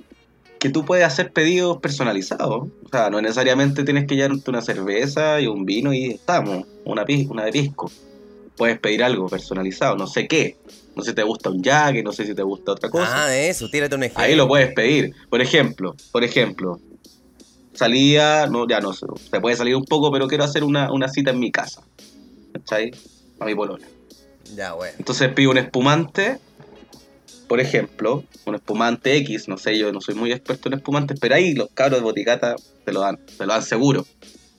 que 0.59 0.71
tú 0.71 0.85
puedes 0.85 1.05
hacer 1.05 1.33
pedidos 1.33 1.79
personalizados. 1.79 2.69
O 2.85 2.89
sea, 2.91 3.11
no 3.11 3.21
necesariamente 3.21 3.85
tienes 3.85 4.07
que 4.07 4.15
llevarte 4.17 4.49
una 4.51 4.63
cerveza 4.63 5.41
y 5.41 5.47
un 5.49 5.65
vino 5.67 5.93
y 5.93 6.13
estamos, 6.13 6.65
una, 6.85 7.05
una 7.31 7.45
de 7.45 7.53
pisco. 7.53 7.91
Puedes 8.59 8.79
pedir 8.79 9.03
algo 9.03 9.29
personalizado, 9.29 9.97
no 9.97 10.07
sé 10.07 10.27
qué. 10.27 10.57
No 10.97 11.03
sé 11.05 11.11
si 11.11 11.15
te 11.15 11.23
gusta 11.23 11.49
un 11.49 11.63
jaque, 11.63 12.03
no 12.03 12.13
sé 12.13 12.27
si 12.27 12.35
te 12.35 12.43
gusta 12.43 12.73
otra 12.73 12.91
cosa. 12.91 13.27
Ah, 13.27 13.37
eso, 13.37 13.69
tírate 13.71 13.95
un 13.95 14.03
ejemplo. 14.03 14.25
Ahí 14.25 14.35
lo 14.35 14.49
puedes 14.49 14.75
pedir. 14.75 15.15
Por 15.31 15.41
ejemplo, 15.41 15.95
por 16.11 16.25
ejemplo, 16.25 16.81
salía, 17.73 18.49
no, 18.49 18.67
ya 18.69 18.81
no 18.81 18.93
sé, 18.93 19.07
se 19.31 19.41
puede 19.41 19.57
salir 19.57 19.77
un 19.77 19.85
poco, 19.85 20.11
pero 20.11 20.27
quiero 20.27 20.43
hacer 20.43 20.65
una, 20.65 20.93
una 20.93 21.09
cita 21.09 21.31
en 21.31 21.39
mi 21.39 21.53
casa. 21.53 21.83
¿Cachai? 22.53 22.91
A 23.39 23.45
mi 23.45 23.55
polola. 23.55 23.87
Ya, 24.57 24.73
bueno. 24.73 24.95
Entonces 24.99 25.33
pido 25.33 25.53
un 25.53 25.59
espumante, 25.59 26.39
por 27.47 27.61
ejemplo, 27.61 28.25
un 28.47 28.55
espumante 28.57 29.17
X, 29.19 29.49
no 29.49 29.57
sé, 29.57 29.79
yo 29.79 29.93
no 29.93 30.01
soy 30.01 30.15
muy 30.15 30.33
experto 30.33 30.69
en 30.69 30.75
espumantes, 30.75 31.19
pero 31.21 31.35
ahí 31.35 31.55
los 31.55 31.69
cabros 31.73 32.01
de 32.01 32.05
Boticata 32.05 32.57
te 32.85 32.93
lo 32.93 33.01
dan, 33.01 33.19
te 33.37 33.47
lo 33.47 33.53
dan 33.53 33.63
seguro. 33.63 34.05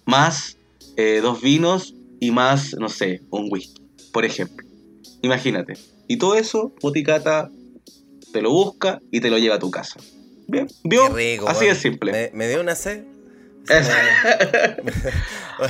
Más 0.05 0.57
eh, 0.95 1.19
dos 1.21 1.41
vinos 1.41 1.93
y 2.19 2.31
más, 2.31 2.75
no 2.79 2.89
sé, 2.89 3.21
un 3.29 3.47
whisky, 3.51 3.78
por 4.11 4.25
ejemplo. 4.25 4.65
Imagínate. 5.21 5.73
Y 6.07 6.17
todo 6.17 6.35
eso, 6.35 6.73
Boticata 6.81 7.49
te 8.33 8.41
lo 8.41 8.51
busca 8.51 9.01
y 9.11 9.21
te 9.21 9.29
lo 9.29 9.37
lleva 9.37 9.55
a 9.55 9.59
tu 9.59 9.69
casa. 9.71 9.99
Bien, 10.47 10.67
¿vio? 10.83 11.09
Rico, 11.09 11.47
Así 11.47 11.65
de 11.65 11.75
simple. 11.75 12.11
Me, 12.11 12.31
me 12.33 12.47
dio 12.47 12.59
una 12.61 12.75
sed. 12.75 13.03
Eso. 13.69 13.91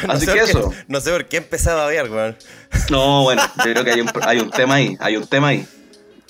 no 0.08 0.14
Así 0.14 0.26
que 0.26 0.34
qué- 0.34 0.40
eso. 0.40 0.72
no 0.88 1.02
sé 1.02 1.12
por 1.12 1.26
qué 1.28 1.38
empezaba 1.38 1.86
a 1.86 1.88
ver, 1.90 2.10
weón. 2.10 2.38
No, 2.90 3.24
bueno, 3.24 3.42
yo 3.58 3.64
creo 3.64 3.84
que 3.84 3.92
hay 3.92 4.02
un, 4.02 4.10
hay 4.22 4.40
un 4.40 4.50
tema 4.52 4.76
ahí, 4.76 4.96
hay 5.02 5.18
un 5.18 5.28
tema 5.28 5.50
ahí. 5.50 5.68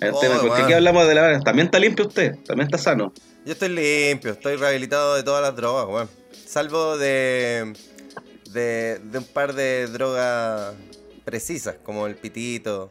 Hay 0.02 0.10
un 0.10 0.16
Oh, 0.16 0.20
tema, 0.20 0.40
porque 0.42 0.64
aquí 0.64 0.74
hablamos 0.74 1.08
de 1.08 1.14
la... 1.16 1.40
También 1.42 1.68
está 1.68 1.78
limpio 1.78 2.08
usted, 2.08 2.38
también 2.46 2.68
está 2.68 2.78
sano. 2.80 3.14
Yo 3.46 3.52
estoy 3.54 3.70
limpio, 3.70 4.32
estoy 4.32 4.56
rehabilitado 4.56 5.16
de 5.16 5.24
todas 5.24 5.42
las 5.44 5.56
drogas, 5.56 5.86
weón. 5.88 6.10
Salvo 6.48 6.98
de, 6.98 7.74
de, 8.52 9.00
de 9.04 9.18
un 9.20 9.26
par 9.26 9.54
de 9.54 9.88
drogas 9.88 10.74
precisas, 11.30 11.76
como 11.84 12.08
el 12.08 12.16
pitito, 12.16 12.90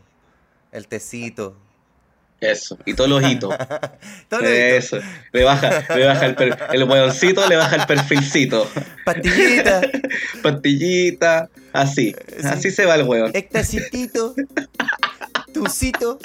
el 0.73 0.87
tecito. 0.87 1.57
Eso, 2.41 2.79
y 2.87 2.95
todos 2.95 3.11
los 3.11 3.21
hitos. 3.29 3.53
Todo. 4.29 4.43
Eso, 4.45 4.99
le 5.33 5.43
baja, 5.43 5.85
le 5.97 6.07
baja 6.07 6.27
el, 6.27 6.37
per- 6.37 6.59
el 6.73 6.85
hueoncito, 6.85 7.49
le 7.49 7.57
baja 7.57 7.75
el 7.75 7.87
perfilcito. 7.87 8.71
Pastillita, 9.05 9.81
Pastillita, 10.43 11.49
así, 11.73 12.15
Sí. 12.41 12.47
así 12.47 12.71
se 12.71 12.87
va 12.87 12.95
el 12.95 13.03
hueón. 13.03 13.33
ectacitito, 13.35 14.37
tucito. 15.53 16.21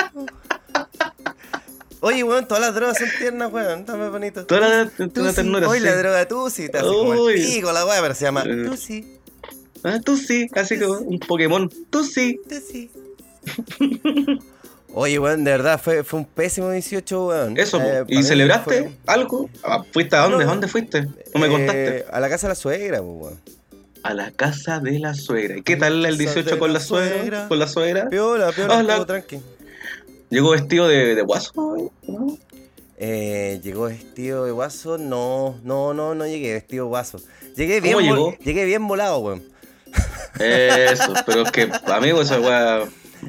Oye, 2.02 2.24
weón, 2.24 2.48
todas 2.48 2.62
las 2.62 2.76
drogas 2.76 2.98
son 2.98 3.08
tiernas, 3.18 3.52
weón. 3.52 3.80
Está 3.80 3.96
muy 3.96 4.10
bonito. 4.10 4.46
Toda 4.46 4.62
la, 4.62 4.90
toda 4.90 5.08
la 5.08 5.10
Tusi. 5.14 5.36
ternura. 5.36 5.68
Hoy 5.70 5.80
sí. 5.80 5.86
la 5.86 5.96
droga 5.96 6.28
Tusi, 6.28 6.64
está 6.66 6.80
así 6.80 6.88
como 6.88 7.14
el 7.14 7.20
Uy. 7.20 7.34
pico 7.42 7.72
la 7.72 7.86
weá, 7.86 8.02
pero 8.02 8.14
se 8.14 8.26
llama 8.26 8.44
Eh. 8.46 8.66
Tusi, 8.66 9.13
Ah, 9.84 10.00
tú 10.04 10.16
sí, 10.18 10.48
así 10.56 10.80
como 10.80 11.00
un 11.00 11.20
Pokémon. 11.20 11.70
Tú 11.90 12.04
sí. 12.04 12.40
Tusi. 12.48 12.90
Oye, 14.96 15.18
weón, 15.18 15.44
de 15.44 15.52
verdad, 15.52 15.82
fue, 15.82 16.04
fue 16.04 16.20
un 16.20 16.26
pésimo 16.26 16.70
18, 16.70 17.28
weón. 17.28 17.58
Eso. 17.58 17.82
Eh, 17.82 18.04
¿y 18.08 18.22
celebraste 18.24 18.84
fue- 18.84 18.92
algo? 19.08 19.50
Ah, 19.64 19.84
¿Fuiste 19.92 20.16
a 20.16 20.20
dónde? 20.22 20.38
No. 20.46 20.52
¿A 20.52 20.54
dónde 20.54 20.68
fuiste? 20.68 21.02
No 21.34 21.40
me 21.40 21.48
Eh, 21.48 21.50
contaste. 21.50 22.06
A 22.12 22.20
la 22.20 22.30
casa 22.30 22.48
de 22.48 22.52
la 22.52 22.56
suegra, 22.56 23.02
weón. 23.02 23.40
A 24.04 24.14
la 24.14 24.32
casa 24.32 24.80
de 24.80 25.00
la 25.00 25.14
suegra. 25.16 25.58
¿Y 25.58 25.64
qué 25.64 25.78
tal 25.78 26.06
el 26.06 26.18
casa 26.18 26.18
18 26.18 26.50
de 26.52 26.60
con 26.60 26.74
la 26.74 26.80
la 26.80 26.86
suegra? 26.86 27.18
suegra. 27.18 27.48
¿Con 27.48 27.60
la 27.60 27.68
suegra? 27.68 28.10
Piola, 28.10 28.52
piola, 28.52 28.78
Hola. 28.78 28.96
todo 28.98 29.06
tranqui. 29.08 29.40
¿Llegó 30.30 30.52
vestido 30.52 30.88
de, 30.88 31.16
de 31.16 31.22
guaso? 31.24 31.52
¿no? 32.08 32.38
Eh, 32.98 33.60
¿Llegó 33.64 33.86
vestido 33.86 34.46
de 34.46 34.52
guaso? 34.52 34.98
No, 34.98 35.60
no, 35.64 35.94
no, 35.94 36.14
no 36.16 36.28
llegué 36.28 36.54
vestido 36.54 36.86
de 36.86 36.90
guaso. 36.90 37.20
Llegué 37.56 37.82
bien, 37.82 37.96
¿Cómo 37.96 38.06
vol- 38.06 38.10
llegó? 38.14 38.38
llegué 38.44 38.66
bien 38.66 38.88
volado, 38.88 39.20
weón. 39.20 39.44
Eso, 40.40 41.14
pero 41.26 41.44
es 41.44 41.52
que, 41.52 41.72
amigo, 41.88 42.22
esa 42.22 42.40
weá. 42.40 42.84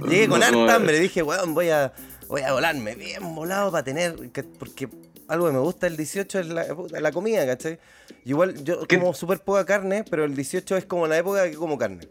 Llegué 0.09 0.29
con 0.29 0.41
no- 0.41 0.51
no- 0.51 0.63
harta 0.63 0.75
hambre, 0.77 0.99
dije, 0.99 1.23
weón, 1.23 1.55
voy 1.55 1.71
a, 1.71 1.93
voy 2.29 2.43
a 2.43 2.53
volarme 2.53 2.95
bien 2.95 3.35
volado 3.35 3.71
para 3.71 3.85
tener, 3.85 4.31
que- 4.33 4.43
porque 4.43 4.89
algo 5.29 5.47
que 5.47 5.53
me 5.53 5.59
gusta 5.61 5.87
el 5.87 5.97
18 5.97 6.41
es 6.41 6.47
la, 6.49 6.67
la 7.01 7.13
comida, 7.13 7.47
¿cachai? 7.47 7.79
Igual 8.25 8.65
yo 8.65 8.87
¿Qué? 8.87 8.99
como 8.99 9.15
súper 9.15 9.41
poca 9.41 9.65
carne, 9.65 10.05
pero 10.11 10.25
el 10.25 10.35
18 10.35 10.77
es 10.77 10.85
como 10.85 11.07
la 11.07 11.17
época 11.19 11.49
que 11.51 11.57
como 11.57 11.79
carne. 11.79 12.09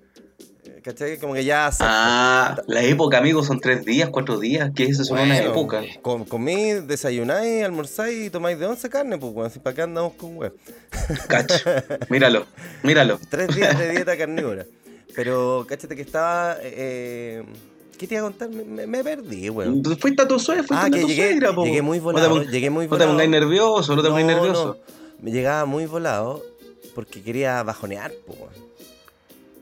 Eh, 0.83 0.91
¿Cachai? 0.91 1.17
Como 1.17 1.33
que 1.33 1.45
ya... 1.45 1.67
acepto. 1.67 1.85
Ah, 1.87 2.61
la 2.67 2.81
época, 2.83 3.17
amigo, 3.17 3.41
son 3.43 3.59
tres 3.59 3.85
días, 3.85 4.09
cuatro 4.09 4.37
días. 4.39 4.71
¿Qué 4.75 4.83
es 4.83 4.91
eso? 4.91 5.05
Son 5.05 5.19
una 5.19 5.35
Bueno, 5.35 5.51
época. 5.51 5.81
com- 6.01 6.25
comí, 6.25 6.73
desayunáis, 6.73 7.63
almorzáis 7.63 8.27
y 8.27 8.29
tomáis 8.29 8.59
de 8.59 8.65
11 8.65 8.89
carne, 8.89 9.17
pues, 9.17 9.53
si 9.53 9.59
¿Para 9.59 9.75
qué 9.75 9.81
andamos 9.83 10.13
con 10.13 10.35
weón? 10.37 10.53
Cacho. 11.27 11.55
Míralo, 12.09 12.45
míralo. 12.83 13.19
Tres 13.29 13.55
días 13.55 13.77
de 13.79 13.89
dieta 13.95 14.17
carnívora. 14.17 14.65
Pero, 15.15 15.65
cáchate 15.69 15.95
que 15.95 16.01
estaba... 16.01 16.57
eh, 16.61 17.43
¿Qué 17.97 18.07
te 18.07 18.15
iba 18.15 18.21
a 18.27 18.31
contar? 18.31 18.49
Me, 18.49 19.03
perdí, 19.03 19.49
weón. 19.49 19.81
Fuiste 19.99 20.23
a 20.23 20.27
tu 20.27 20.37
suegra, 20.39 20.63
fuiste 20.63 20.83
Ah, 20.85 20.87
a 20.87 20.89
que 20.89 21.01
tu 21.01 21.07
llegué, 21.07 21.27
suegra, 21.29 21.53
po. 21.53 21.63
llegué 21.63 21.81
muy 21.81 21.99
No 21.99 22.05
te 22.07 22.11
volado, 22.11 22.43
llegué 22.43 22.69
muy 22.69 22.85
No 22.85 22.89
te 22.89 22.95
volado. 22.95 23.11
pongáis 23.11 23.29
nervioso, 23.29 23.95
no 23.95 24.01
te 24.01 24.09
pongáis 24.09 24.27
nervioso. 24.27 24.79
Me 25.21 25.31
llegaba 25.31 25.65
muy 25.65 25.85
volado 25.85 26.43
porque 26.95 27.21
quería 27.21 27.63
bajonear, 27.63 28.11
po, 28.25 28.33
weón. 28.33 28.72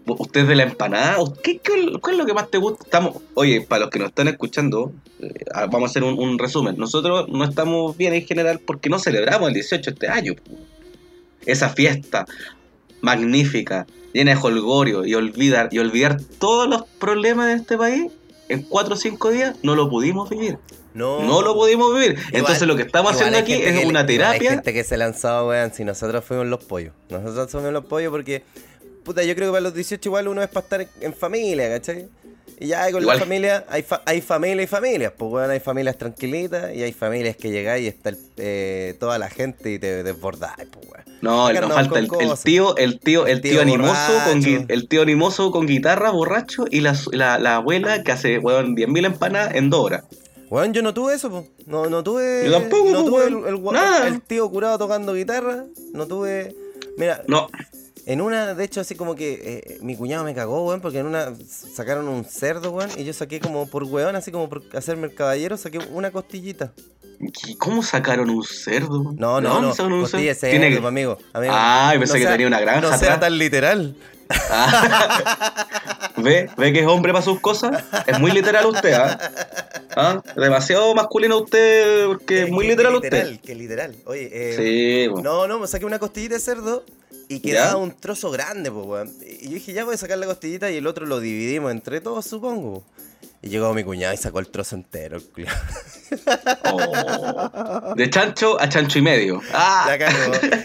¿Usted 0.07 0.41
es 0.41 0.47
de 0.47 0.55
la 0.55 0.63
empanada? 0.63 1.17
¿Qué, 1.43 1.59
qué, 1.59 1.91
cuál 2.01 2.15
es 2.15 2.19
lo 2.19 2.25
que 2.25 2.33
más 2.33 2.49
te 2.49 2.57
gusta? 2.57 2.83
Estamos, 2.83 3.17
oye, 3.35 3.61
para 3.61 3.81
los 3.81 3.89
que 3.89 3.99
nos 3.99 4.09
están 4.09 4.27
escuchando, 4.27 4.91
eh, 5.19 5.29
vamos 5.69 5.83
a 5.83 5.85
hacer 5.91 6.03
un, 6.03 6.17
un 6.19 6.39
resumen. 6.39 6.75
Nosotros 6.77 7.27
no 7.29 7.43
estamos 7.43 7.95
bien 7.97 8.13
en 8.13 8.25
general 8.25 8.59
porque 8.59 8.89
no 8.89 8.97
celebramos 8.99 9.47
el 9.49 9.53
18 9.53 9.91
este 9.91 10.07
año. 10.07 10.33
Esa 11.45 11.69
fiesta 11.69 12.25
magnífica, 13.01 13.87
llena 14.13 14.35
de 14.35 14.41
holgorio 14.41 15.05
y 15.05 15.15
olvidar, 15.15 15.69
y 15.71 15.79
olvidar 15.79 16.19
todos 16.39 16.67
los 16.69 16.83
problemas 16.99 17.47
de 17.47 17.53
este 17.53 17.77
país 17.77 18.11
en 18.49 18.63
4 18.63 18.93
o 18.93 18.97
5 18.97 19.29
días, 19.31 19.55
no 19.63 19.75
lo 19.75 19.89
pudimos 19.89 20.29
vivir. 20.29 20.57
No, 20.93 21.21
No 21.23 21.41
lo 21.41 21.53
pudimos 21.53 21.93
vivir. 21.95 22.17
Entonces 22.33 22.67
lo 22.67 22.75
que 22.75 22.81
estamos 22.81 23.13
haciendo 23.13 23.37
aquí 23.37 23.53
es 23.53 23.59
que- 23.61 23.69
una 23.69 23.79
igual 23.81 23.97
Hay 23.97 24.05
terapia. 24.07 24.49
gente 24.51 24.73
que 24.73 24.83
se 24.83 24.97
lanzaba, 24.97 25.47
weón, 25.47 25.71
si 25.73 25.85
nosotros 25.85 26.23
fuimos 26.25 26.47
los 26.47 26.63
pollos. 26.65 26.91
Nosotros 27.09 27.49
fuimos 27.49 27.71
los 27.71 27.85
pollos 27.85 28.11
porque, 28.11 28.43
puta, 29.03 29.23
yo 29.23 29.35
creo 29.35 29.49
que 29.49 29.51
para 29.53 29.61
los 29.61 29.73
18 29.73 30.07
igual 30.09 30.27
uno 30.27 30.41
es 30.43 30.49
para 30.49 30.63
estar 30.83 30.87
en 31.01 31.13
familia, 31.13 31.69
¿cachai? 31.69 32.07
Y 32.59 32.67
ya 32.67 32.91
con 32.91 33.01
Igual. 33.01 33.17
la 33.17 33.23
familia, 33.23 33.65
hay, 33.69 33.81
fa- 33.81 34.03
hay 34.05 34.21
familia 34.21 34.63
y 34.63 34.67
familias, 34.67 35.13
pues 35.17 35.31
weón, 35.31 35.49
hay 35.49 35.59
familias 35.59 35.97
tranquilitas 35.97 36.71
y 36.75 36.83
hay 36.83 36.93
familias 36.93 37.35
que 37.35 37.49
llegáis 37.49 37.85
y 37.85 37.87
está 37.87 38.09
el- 38.09 38.19
eh, 38.37 38.95
toda 38.99 39.17
la 39.17 39.31
gente 39.31 39.71
y 39.71 39.79
te 39.79 40.03
desbordáis, 40.03 40.67
pues 40.71 40.85
weón. 40.87 41.03
No, 41.21 41.47
Acá 41.47 41.61
nos 41.61 41.73
falta 41.73 41.97
el, 41.97 42.07
tío, 42.43 42.77
el 42.77 42.99
tío, 42.99 43.25
el 43.25 43.31
El 43.37 43.41
tío, 43.41 43.51
tío 43.53 43.61
animoso 43.61 44.11
con 44.27 44.65
el 44.69 44.87
tío 44.87 45.01
animoso 45.01 45.49
con 45.51 45.65
guitarra 45.65 46.11
borracho 46.11 46.65
y 46.69 46.81
la, 46.81 46.95
la, 47.11 47.39
la 47.39 47.55
abuela 47.55 48.03
que 48.03 48.11
hace 48.11 48.37
weón 48.37 48.75
10.000 48.75 49.05
empanadas 49.07 49.55
en 49.55 49.71
dos 49.71 49.83
horas. 49.85 50.03
Weón, 50.51 50.73
yo 50.73 50.81
no 50.83 50.93
tuve 50.93 51.15
eso, 51.15 51.31
po. 51.31 51.47
No, 51.65 51.89
no 51.89 52.03
tuve. 52.03 52.43
Yo 52.45 52.51
tampoco, 52.51 52.89
no 52.91 52.99
po, 53.05 53.09
tuve 53.09 53.23
el, 53.25 53.55
el 53.55 53.63
Nada. 53.63 54.07
el 54.07 54.21
tío 54.21 54.47
curado 54.51 54.77
tocando 54.77 55.13
guitarra. 55.13 55.65
No 55.93 56.05
tuve. 56.07 56.53
Mira, 56.97 57.23
No, 57.27 57.47
En 58.05 58.19
una, 58.21 58.55
de 58.55 58.63
hecho, 58.63 58.81
así 58.81 58.95
como 58.95 59.15
que 59.15 59.33
eh, 59.67 59.77
mi 59.81 59.95
cuñado 59.95 60.23
me 60.23 60.33
cagó, 60.33 60.65
weón, 60.67 60.81
porque 60.81 60.99
en 60.99 61.05
una 61.05 61.33
sacaron 61.47 62.07
un 62.07 62.25
cerdo, 62.25 62.71
weón, 62.71 62.89
y 62.97 63.03
yo 63.03 63.13
saqué 63.13 63.39
como 63.39 63.67
por 63.69 63.83
weón, 63.83 64.15
así 64.15 64.31
como 64.31 64.49
por 64.49 64.63
hacerme 64.73 65.07
el 65.07 65.13
caballero, 65.13 65.55
saqué 65.57 65.77
una 65.91 66.09
costillita. 66.11 66.73
¿Y 67.47 67.55
¿Cómo 67.57 67.83
sacaron 67.83 68.31
un 68.31 68.43
cerdo? 68.43 69.13
No, 69.15 69.35
¿De 69.35 69.41
no, 69.43 69.49
dónde 69.53 69.67
no, 69.67 69.71
sacaron 69.75 69.93
un 69.93 70.07
cerdo? 70.07 70.33
cerdo, 70.33 70.49
Tiene 70.51 70.69
que- 70.69 70.77
pues, 70.77 70.87
amigo. 70.87 71.17
amigo. 71.33 71.53
Ah, 71.55 71.93
pensé 71.99 72.13
que 72.17 72.23
sea- 72.23 72.31
tenía 72.31 72.47
una 72.47 72.59
granja 72.59 72.81
No 72.81 72.87
sea 72.89 72.95
atrás. 72.97 73.19
tan 73.19 73.37
literal. 73.37 73.95
¿Ve? 76.17 76.49
¿Ve 76.57 76.73
que 76.73 76.79
es 76.81 76.87
hombre 76.87 77.11
para 77.13 77.23
sus 77.23 77.39
cosas? 77.39 77.83
Es 78.05 78.19
muy 78.19 78.31
literal 78.31 78.65
usted, 78.65 78.93
¿ah? 78.93 79.17
¿Ah? 79.95 80.21
Demasiado 80.35 80.93
masculino 80.93 81.39
usted, 81.39 82.05
porque 82.07 82.43
es 82.43 82.49
muy 82.49 82.65
que- 82.65 82.71
literal 82.71 82.91
que 82.93 82.97
usted. 83.07 83.11
literal, 83.11 83.41
que 83.41 83.55
literal. 83.55 83.95
Oye, 84.05 84.29
eh, 84.31 85.07
Sí. 85.09 85.21
No, 85.23 85.47
no, 85.47 85.59
me 85.59 85.67
saqué 85.67 85.85
una 85.85 85.99
costillita 85.99 86.35
de 86.35 86.39
cerdo 86.41 86.83
y 87.27 87.35
¿Ya? 87.35 87.41
quedaba 87.41 87.77
un 87.77 87.91
trozo 87.97 88.29
grande, 88.31 88.71
pues, 88.71 88.85
weón. 88.85 89.13
Y 89.21 89.45
yo 89.47 89.53
dije, 89.55 89.73
ya 89.73 89.83
voy 89.85 89.95
a 89.95 89.97
sacar 89.97 90.17
la 90.17 90.25
costillita 90.27 90.69
y 90.71 90.77
el 90.77 90.87
otro 90.87 91.05
lo 91.05 91.19
dividimos 91.19 91.71
entre 91.71 92.01
todos, 92.01 92.25
supongo. 92.25 92.83
Y 93.41 93.49
llegó 93.49 93.73
mi 93.73 93.83
cuñado 93.83 94.13
y 94.13 94.17
sacó 94.17 94.39
el 94.39 94.47
trozo 94.49 94.75
entero, 94.75 95.17
el. 95.17 95.23
Oh. 96.65 97.93
De 97.95 98.09
chancho 98.09 98.59
a 98.59 98.67
chancho 98.69 98.99
y 98.99 99.01
medio. 99.01 99.41
Ah, 99.53 99.95
La. 99.97 100.61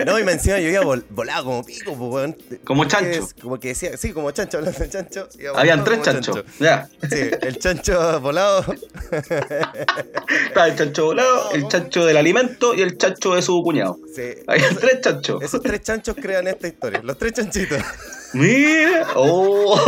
No, 0.06 0.18
y 0.20 0.24
me 0.24 0.32
encima 0.32 0.58
yo 0.60 0.68
iba 0.68 0.82
vol- 0.82 1.04
volado 1.10 1.44
como 1.46 1.64
pico, 1.64 1.96
pues, 1.96 2.10
weón. 2.12 2.36
Como 2.64 2.84
chancho. 2.84 3.24
es- 3.24 3.34
Como 3.34 3.58
que 3.58 3.68
decía, 3.68 3.96
sí, 3.96 4.12
como 4.12 4.30
chancho, 4.30 4.58
hablando 4.58 4.78
de 4.78 4.88
chancho. 4.88 5.28
habían 5.56 5.82
tres 5.84 6.02
chanchos. 6.02 6.44
chancho. 6.60 6.88
Sí, 7.10 7.30
el 7.42 7.58
chancho 7.58 8.20
volado. 8.20 8.64
Está 9.10 10.66
el 10.68 10.76
chancho 10.76 11.06
volado, 11.06 11.50
el 11.52 11.66
chancho 11.68 12.04
del 12.04 12.16
alimento 12.18 12.74
y 12.74 12.82
el 12.82 12.96
chancho 12.98 13.34
de 13.34 13.42
su 13.42 13.60
cuñado. 13.62 13.98
Sí. 14.14 14.34
Habían 14.46 14.76
tres 14.76 15.00
chanchos. 15.00 15.42
Esos 15.42 15.60
tres 15.62 15.80
chanchos 15.82 16.14
crean 16.20 16.46
esta 16.46 16.68
historia. 16.68 17.00
Los 17.02 17.18
tres 17.18 17.32
chanchitos. 17.32 17.82
Mira. 18.34 19.08
Oh. 19.16 19.80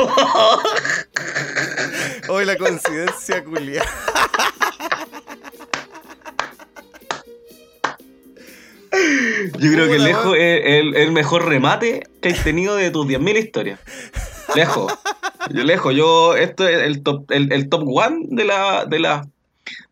Hoy 2.28 2.44
la 2.44 2.56
coincidencia 2.56 3.44
culia. 3.44 3.84
Yo 9.58 9.72
creo 9.72 9.88
que 9.88 9.98
lejos 9.98 10.36
es 10.36 10.60
el, 10.64 10.96
el 10.96 11.12
mejor 11.12 11.46
remate 11.46 12.06
que 12.20 12.30
has 12.30 12.42
tenido 12.42 12.76
de 12.76 12.90
tus 12.90 13.06
10.000 13.06 13.38
historias. 13.38 13.80
Lejos. 14.54 14.92
Yo 15.50 15.64
lejos. 15.64 15.94
Yo, 15.94 16.36
esto 16.36 16.66
es 16.66 16.82
el 16.82 17.02
top, 17.02 17.30
el, 17.30 17.52
el 17.52 17.68
top 17.68 17.84
one 17.86 18.26
de 18.30 18.44
la, 18.44 18.86
de 18.86 18.98
la, 18.98 19.26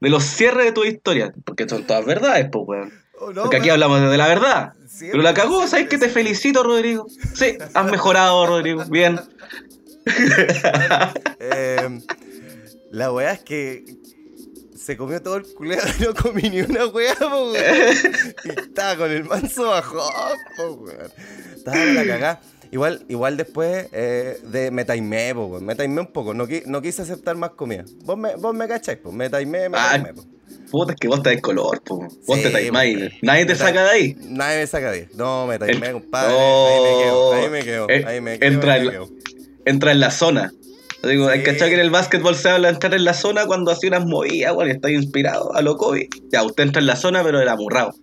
de 0.01 0.11
los 0.11 0.25
cierres 0.25 0.67
de 0.67 0.73
tus 0.73 0.87
historias. 0.87 1.33
Porque 1.45 1.69
son 1.69 1.85
todas 1.85 2.05
verdades, 2.05 2.49
pues, 2.51 2.65
weón. 2.67 2.93
Oh, 3.19 3.33
no, 3.33 3.43
Porque 3.43 3.57
aquí 3.59 3.71
hablamos 3.71 4.01
de 4.01 4.17
la 4.17 4.29
verdad. 4.29 4.73
Siempre, 4.87 5.13
Pero 5.13 5.23
la 5.23 5.35
cagó, 5.35 5.67
¿sabes 5.67 5.89
que 5.89 5.99
te 5.99 6.09
felicito, 6.09 6.63
Rodrigo? 6.63 7.07
Sí, 7.35 7.57
has 7.75 7.91
mejorado, 7.91 8.47
Rodrigo. 8.47 8.85
Bien. 8.87 9.21
Eh, 11.39 12.01
la 12.91 13.13
weá 13.13 13.33
es 13.33 13.41
que 13.41 13.85
se 14.87 14.96
comió 14.96 15.20
todo 15.20 15.37
el 15.37 15.42
culeado 15.55 15.88
y 15.99 16.03
no 16.05 16.14
comí 16.14 16.42
ni 16.49 16.61
una 16.61 16.87
weá, 16.87 17.14
po, 17.16 17.51
weón. 17.51 17.57
Y 18.44 18.49
estaba 18.51 18.96
con 18.96 19.11
el 19.11 19.25
manso 19.25 19.64
bajón, 19.68 20.37
po, 20.57 20.72
weón. 20.75 21.11
Estaba 21.57 21.83
en 21.83 21.94
la 21.96 22.07
cagá. 22.07 22.40
Igual, 22.70 23.05
igual 23.09 23.37
después 23.37 23.87
eh, 23.92 24.38
de 24.44 24.70
me 24.70 24.85
taimé, 24.85 25.35
po, 25.35 25.46
weón. 25.46 25.64
Me 25.64 25.75
taimé 25.75 26.01
un 26.01 26.12
poco. 26.12 26.35
No, 26.35 26.46
qui- 26.46 26.64
no 26.66 26.81
quise 26.83 27.03
aceptar 27.03 27.37
más 27.37 27.51
comida. 27.51 27.85
Vos 28.05 28.16
me, 28.16 28.37
vos 28.37 28.55
me 28.55 28.68
cacháis, 28.68 28.99
pues. 29.03 29.14
Me 29.14 29.29
taimé, 29.29 29.68
me 29.68 29.77
Ah, 29.79 29.88
taimé, 29.90 30.14
po. 30.14 30.22
Puta, 30.70 30.92
es 30.92 30.99
que 31.01 31.09
vos 31.09 31.18
estás 31.18 31.33
en 31.33 31.40
color, 31.40 31.83
po. 31.83 31.99
Vos 31.99 32.37
Sí, 32.37 32.42
te 32.44 32.51
taimáis. 32.51 33.12
Nadie 33.22 33.46
te 33.46 33.55
saca 33.57 33.83
de 33.85 33.90
ahí. 33.90 34.16
Nadie 34.20 34.59
me 34.61 34.66
saca 34.68 34.90
de 34.92 34.99
ahí. 34.99 35.09
No, 35.14 35.46
me 35.49 35.59
taimé, 35.59 35.87
El- 35.88 35.92
compadre. 35.94 36.33
No. 36.33 36.66
Ahí 36.66 36.81
me 36.81 37.03
quedo, 37.03 37.33
ahí 37.33 37.49
me 37.51 37.62
quedo. 37.64 37.87
Eh, 37.90 38.05
Ahí 38.07 38.20
me 38.20 38.38
quedo. 38.38 38.53
entra 38.53 38.72
ahí 38.75 38.87
me. 38.87 38.99
Entra 39.64 39.90
en 39.92 40.01
la 40.01 40.11
zona. 40.12 40.53
Digo, 41.03 41.29
hay 41.29 41.39
Sí. 41.41 41.45
que 41.45 41.57
que 41.57 41.75
en 41.75 41.81
el 41.81 41.91
básquetbol 41.91 42.35
se 42.35 42.49
habla 42.49 42.69
de 42.69 42.75
entrar 42.75 42.95
en 42.95 43.05
la 43.05 43.15
zona 43.15 43.47
cuando 43.47 43.71
hacía 43.71 43.91
unas 43.91 44.07
movidas, 44.07 44.55
bueno, 44.55 44.73
y 44.73 44.75
está 44.75 44.91
inspirado 44.91 45.55
a 45.55 45.63
lo 45.63 45.77
COVID. 45.77 46.09
Ya, 46.31 46.43
usted 46.43 46.65
entra 46.65 46.81
en 46.81 46.87
la 46.87 46.97
zona, 46.97 47.23
pero 47.23 47.41
era 47.41 47.53
amurrado. 47.53 47.95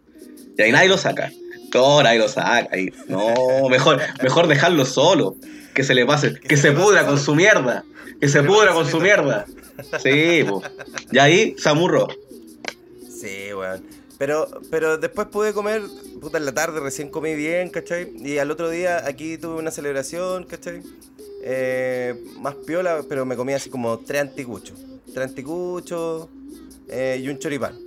Y 0.58 0.62
ahí 0.62 0.72
nadie 0.72 0.90
lo 0.90 0.98
saca. 0.98 1.32
No, 1.74 2.04
nadie 2.04 2.20
lo 2.20 2.28
saca. 2.28 2.70
ahí. 2.72 2.90
No, 3.08 3.68
mejor, 3.70 4.00
mejor 4.22 4.48
dejarlo 4.48 4.86
solo. 4.86 5.36
Que 5.74 5.84
se 5.84 5.96
le 5.96 6.06
pase, 6.06 6.36
que, 6.36 6.56
se, 6.56 6.72
pudra 6.72 7.06
con 7.06 7.20
su 7.20 7.34
mierda. 7.34 7.84
Que 8.22 8.30
se 8.30 8.44
pudra 8.44 8.74
con 8.74 8.88
su 8.88 9.00
mierda. 9.00 9.46
Sí, 10.04 10.46
po. 10.48 10.62
Y 11.12 11.18
ahí 11.18 11.56
se 11.58 11.70
amurró. 11.70 12.08
Sí, 13.10 13.52
weón. 13.54 13.84
Pero, 14.20 14.48
pero 14.70 14.98
después 14.98 15.28
pude 15.28 15.54
comer, 15.54 15.82
puta, 16.22 16.38
en 16.38 16.46
la 16.46 16.54
tarde 16.54 16.80
recién 16.80 17.10
comí 17.10 17.34
bien, 17.36 17.70
¿cachai? 17.70 18.12
Y 18.24 18.38
al 18.38 18.52
otro 18.52 18.70
día 18.70 19.06
aquí 19.08 19.38
tuve 19.38 19.56
una 19.56 19.72
celebración, 19.72 20.46
¿cachai? 20.46 20.82
Eh, 21.46 22.16
más 22.40 22.56
piola, 22.56 23.04
pero 23.08 23.26
me 23.26 23.36
comí 23.36 23.54
así 23.54 23.70
como 23.70 24.00
tres 24.00 24.22
anticuchos. 24.22 24.80
Tres 25.14 25.28
anticuchos 25.28 26.30
eh, 26.88 27.20
y 27.22 27.28
un 27.28 27.38
choripán. 27.38 27.78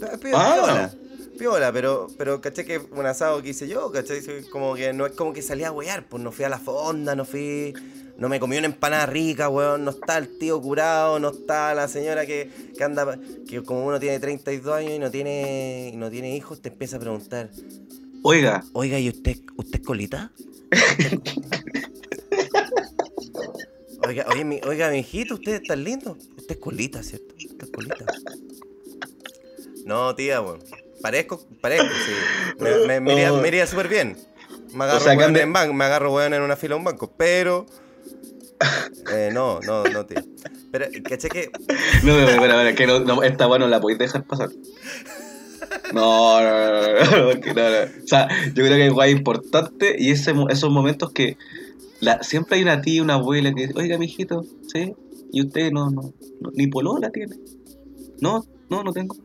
Ah. 0.00 0.16
Piola. 0.20 0.94
Piola, 1.36 1.72
pero, 1.72 2.06
pero 2.16 2.40
caché 2.40 2.64
que 2.64 2.78
un 2.78 3.06
asado 3.06 3.42
que 3.42 3.50
hice 3.50 3.66
yo, 3.66 3.90
¿cachai? 3.90 4.22
Sí, 4.22 4.30
Como 4.52 4.76
que 4.76 4.92
no 4.92 5.04
es 5.04 5.12
como 5.12 5.32
que 5.32 5.42
salí 5.42 5.64
a 5.64 5.72
wear, 5.72 6.06
pues 6.08 6.22
no 6.22 6.30
fui 6.30 6.44
a 6.44 6.48
la 6.48 6.58
fonda, 6.58 7.16
no 7.16 7.24
fui. 7.24 7.74
No 8.16 8.28
me 8.28 8.38
comí 8.38 8.56
una 8.56 8.66
empanada 8.66 9.06
rica, 9.06 9.48
weón. 9.48 9.84
No 9.84 9.90
está 9.90 10.16
el 10.18 10.38
tío 10.38 10.62
curado, 10.62 11.18
no 11.18 11.30
está 11.30 11.74
la 11.74 11.88
señora 11.88 12.24
que, 12.24 12.48
que 12.78 12.84
anda. 12.84 13.18
Que 13.48 13.64
como 13.64 13.84
uno 13.84 13.98
tiene 13.98 14.20
32 14.20 14.72
años 14.72 14.92
y 14.92 14.98
no 15.00 15.10
tiene, 15.10 15.90
y 15.92 15.96
no 15.96 16.08
tiene 16.08 16.36
hijos, 16.36 16.62
te 16.62 16.68
empieza 16.68 16.98
a 16.98 17.00
preguntar: 17.00 17.50
Oiga, 18.22 18.62
Oiga, 18.72 19.00
¿y 19.00 19.08
usted, 19.08 19.38
usted 19.56 19.80
es 19.80 19.84
colita? 19.84 20.30
Oiga, 24.06 24.26
oye, 24.30 24.44
mi, 24.44 24.60
oiga, 24.66 24.90
mi 24.90 24.98
hijito, 24.98 25.34
usted 25.34 25.54
está 25.62 25.76
lindo. 25.76 26.16
Usted 26.36 26.54
es 26.54 26.60
colita, 26.60 27.02
¿cierto? 27.02 27.34
Usted 27.36 27.64
es 27.64 27.70
colita. 27.70 28.04
No, 29.84 30.14
tía, 30.14 30.40
weón. 30.40 30.60
Parezco, 31.02 31.44
parezco, 31.60 31.88
sí. 32.06 32.12
Me, 32.58 33.00
me, 33.00 33.00
me 33.00 33.48
iría, 33.48 33.66
súper 33.66 33.88
bien. 33.88 34.16
Me 34.72 34.84
agarro 34.84 34.98
O 35.00 35.02
sea, 35.02 35.12
weón 35.16 35.34
cambia- 35.34 35.62
en 35.64 35.76
me 35.76 35.84
agarro 35.84 36.12
weón 36.12 36.32
en 36.34 36.42
una 36.42 36.56
fila 36.56 36.74
de 36.74 36.78
un 36.78 36.84
banco, 36.84 37.12
pero. 37.16 37.66
Eh, 39.12 39.30
no, 39.32 39.60
no, 39.60 39.84
no, 39.84 40.06
tía. 40.06 40.24
Pero, 40.72 40.86
caché 41.08 41.28
que. 41.28 41.50
No, 42.02 42.18
no, 42.18 42.28
espera, 42.28 42.54
espera, 42.54 42.74
que 42.74 42.86
no, 42.86 43.00
no, 43.00 43.22
esta 43.22 43.46
weá 43.46 43.58
no 43.58 43.68
la 43.68 43.80
podéis 43.80 43.98
dejar 43.98 44.24
pasar. 44.24 44.48
No, 45.92 46.40
no, 46.40 46.50
no, 46.50 46.82
no, 46.82 46.94
no, 46.94 47.34
no, 47.34 47.34
no. 47.34 48.04
O 48.04 48.06
sea, 48.06 48.28
yo 48.48 48.54
creo 48.54 48.76
que 48.76 48.86
es 48.86 48.92
guay 48.92 49.10
importante 49.12 49.96
y 49.98 50.10
ese, 50.10 50.32
esos 50.50 50.70
momentos 50.70 51.12
que 51.12 51.36
la, 52.00 52.22
siempre 52.22 52.56
hay 52.56 52.62
una 52.62 52.80
tía, 52.82 53.02
una 53.02 53.14
abuela 53.14 53.52
que 53.54 53.62
dice, 53.66 53.74
oiga, 53.76 53.98
mijito, 53.98 54.44
¿sí? 54.72 54.94
Y 55.32 55.42
usted 55.42 55.72
no, 55.72 55.90
no, 55.90 56.12
no, 56.40 56.50
ni 56.54 56.66
polola 56.68 57.10
tiene. 57.10 57.36
No, 58.20 58.44
no, 58.70 58.82
no 58.84 58.92
tengo. 58.92 59.16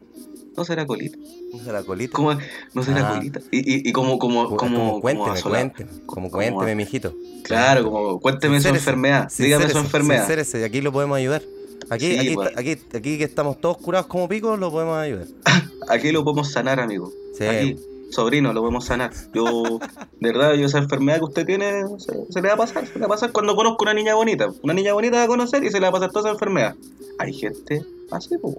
No 0.57 0.65
será 0.65 0.85
colita. 0.85 1.17
No 1.65 1.71
la 1.71 1.83
colita. 1.83 2.13
¿Cómo? 2.13 2.33
No 2.73 2.83
será 2.83 3.11
Ah. 3.11 3.15
colita. 3.17 3.39
Y, 3.51 3.59
y, 3.59 3.89
y 3.89 3.91
como, 3.93 4.17
como, 4.19 4.55
Como, 4.55 4.57
como, 4.57 5.01
cuénteme, 5.01 5.41
como 5.41 5.49
cuénteme. 5.55 5.89
Como 5.91 6.05
Como 6.07 6.29
cuénteme, 6.31 6.75
mijito. 6.75 7.13
Claro, 7.43 7.83
como 7.89 8.19
cuénteme 8.19 8.55
su 8.57 8.63
Sincérese, 8.63 8.79
enfermedad. 8.89 9.31
Dígame 9.37 9.69
su 9.69 9.77
enfermedad. 9.77 10.19
sincérese, 10.21 10.65
aquí 10.65 10.81
lo 10.81 10.91
podemos 10.91 11.17
ayudar. 11.17 11.41
Aquí, 11.89 12.07
Sí, 12.11 12.17
aquí, 12.19 12.35
pues. 12.35 12.49
aquí, 12.57 12.71
aquí 12.93 13.17
que 13.17 13.23
estamos 13.23 13.59
todos 13.61 13.77
curados 13.77 14.07
como 14.07 14.27
picos, 14.27 14.59
lo 14.59 14.69
podemos 14.71 14.97
ayudar. 14.97 15.25
Aquí 15.89 16.11
lo 16.11 16.23
podemos 16.23 16.51
sanar, 16.51 16.79
amigo. 16.79 17.11
Sí. 17.35 17.45
Aquí, 17.45 17.75
sobrino, 18.09 18.53
lo 18.53 18.61
podemos 18.61 18.85
sanar. 18.85 19.11
Yo, 19.33 19.43
de 20.19 20.31
verdad, 20.31 20.53
yo 20.55 20.65
esa 20.65 20.77
enfermedad 20.79 21.19
que 21.19 21.25
usted 21.25 21.45
tiene, 21.45 21.83
se, 21.97 22.13
se 22.31 22.41
le 22.41 22.47
va 22.47 22.53
a 22.55 22.57
pasar. 22.57 22.85
Se 22.87 22.93
le 22.95 23.01
va 23.01 23.05
a 23.07 23.09
pasar 23.09 23.31
cuando 23.31 23.55
conozco 23.55 23.83
una 23.83 23.93
niña 23.93 24.15
bonita. 24.15 24.49
Una 24.63 24.73
niña 24.73 24.93
bonita 24.93 25.17
va 25.17 25.23
a 25.23 25.27
conocer 25.27 25.63
y 25.63 25.69
se 25.71 25.79
le 25.79 25.83
va 25.85 25.89
a 25.89 25.93
pasar 25.93 26.09
toda 26.11 26.21
esa 26.29 26.33
enfermedad. 26.33 26.75
Hay 27.19 27.33
gente 27.33 27.83
así, 28.11 28.37
pues. 28.41 28.55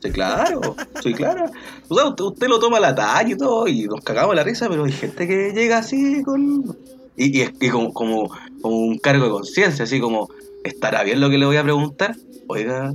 Sí, 0.00 0.10
claro, 0.10 0.60
sí, 1.00 1.14
claro. 1.14 1.44
O 1.88 1.94
sea, 1.94 2.06
usted, 2.08 2.24
usted 2.24 2.48
lo 2.48 2.58
toma 2.58 2.78
a 2.78 2.80
la 2.80 2.94
talla 2.94 3.30
y 3.32 3.36
todo, 3.36 3.68
y 3.68 3.84
nos 3.84 4.00
cagamos 4.00 4.34
la 4.34 4.42
risa, 4.42 4.68
pero 4.68 4.84
hay 4.84 4.90
gente 4.90 5.28
que 5.28 5.52
llega 5.54 5.78
así 5.78 6.22
con. 6.24 6.76
Y, 7.16 7.38
y, 7.38 7.42
es- 7.42 7.52
y 7.60 7.68
como, 7.68 7.92
como, 7.92 8.28
como 8.60 8.78
un 8.78 8.98
cargo 8.98 9.26
de 9.26 9.30
conciencia, 9.30 9.84
así 9.84 10.00
como, 10.00 10.28
¿estará 10.64 11.04
bien 11.04 11.20
lo 11.20 11.30
que 11.30 11.38
le 11.38 11.46
voy 11.46 11.56
a 11.56 11.62
preguntar? 11.62 12.16
Oiga, 12.48 12.92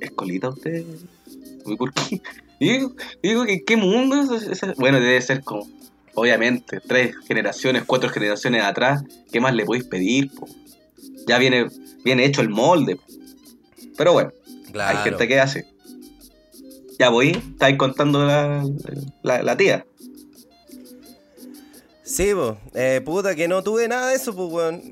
¿es 0.00 0.10
colita 0.12 0.48
usted? 0.48 0.86
¿Y 1.66 1.76
por 1.76 1.92
qué? 1.92 2.22
Y 2.62 2.68
digo, 2.74 2.92
digo, 3.22 3.44
¿en 3.44 3.64
qué 3.64 3.76
mundo 3.76 4.36
es 4.36 4.42
ese? 4.46 4.74
Bueno, 4.76 5.00
debe 5.00 5.20
ser 5.20 5.42
como, 5.42 5.66
obviamente, 6.14 6.80
tres 6.80 7.16
generaciones, 7.26 7.82
cuatro 7.84 8.08
generaciones 8.08 8.62
atrás, 8.62 9.02
¿qué 9.32 9.40
más 9.40 9.52
le 9.52 9.64
podéis 9.64 9.84
pedir? 9.86 10.30
po? 10.32 10.46
Ya 11.26 11.38
viene, 11.38 11.66
viene 12.04 12.24
hecho 12.24 12.40
el 12.40 12.50
molde. 12.50 13.00
Pero 13.96 14.12
bueno, 14.12 14.30
Claro. 14.70 14.96
hay 14.96 15.04
gente 15.04 15.26
que 15.26 15.40
hace. 15.40 15.66
Ya 17.00 17.08
voy, 17.08 17.30
estáis 17.30 17.76
contando 17.76 18.24
la, 18.24 18.64
la, 19.24 19.42
la 19.42 19.56
tía. 19.56 19.84
Sí, 22.04 22.30
pues. 22.34 22.54
Eh, 22.74 23.00
puta, 23.04 23.34
que 23.34 23.48
no 23.48 23.62
tuve 23.64 23.88
nada 23.88 24.08
de 24.10 24.14
eso, 24.16 24.34
pues, 24.36 24.52
weón. 24.52 24.82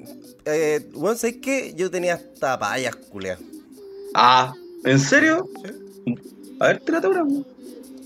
Eh, 0.44 0.88
weón, 0.94 1.16
¿sabes 1.16 1.36
qué? 1.40 1.72
Yo 1.76 1.88
tenía 1.90 2.14
hasta 2.14 2.58
payas, 2.58 2.96
culea. 2.96 3.38
Ah, 4.14 4.54
¿en 4.84 4.98
serio? 4.98 5.48
A 6.58 6.66
ver, 6.68 6.80
tírate 6.80 7.06
una. 7.08 7.24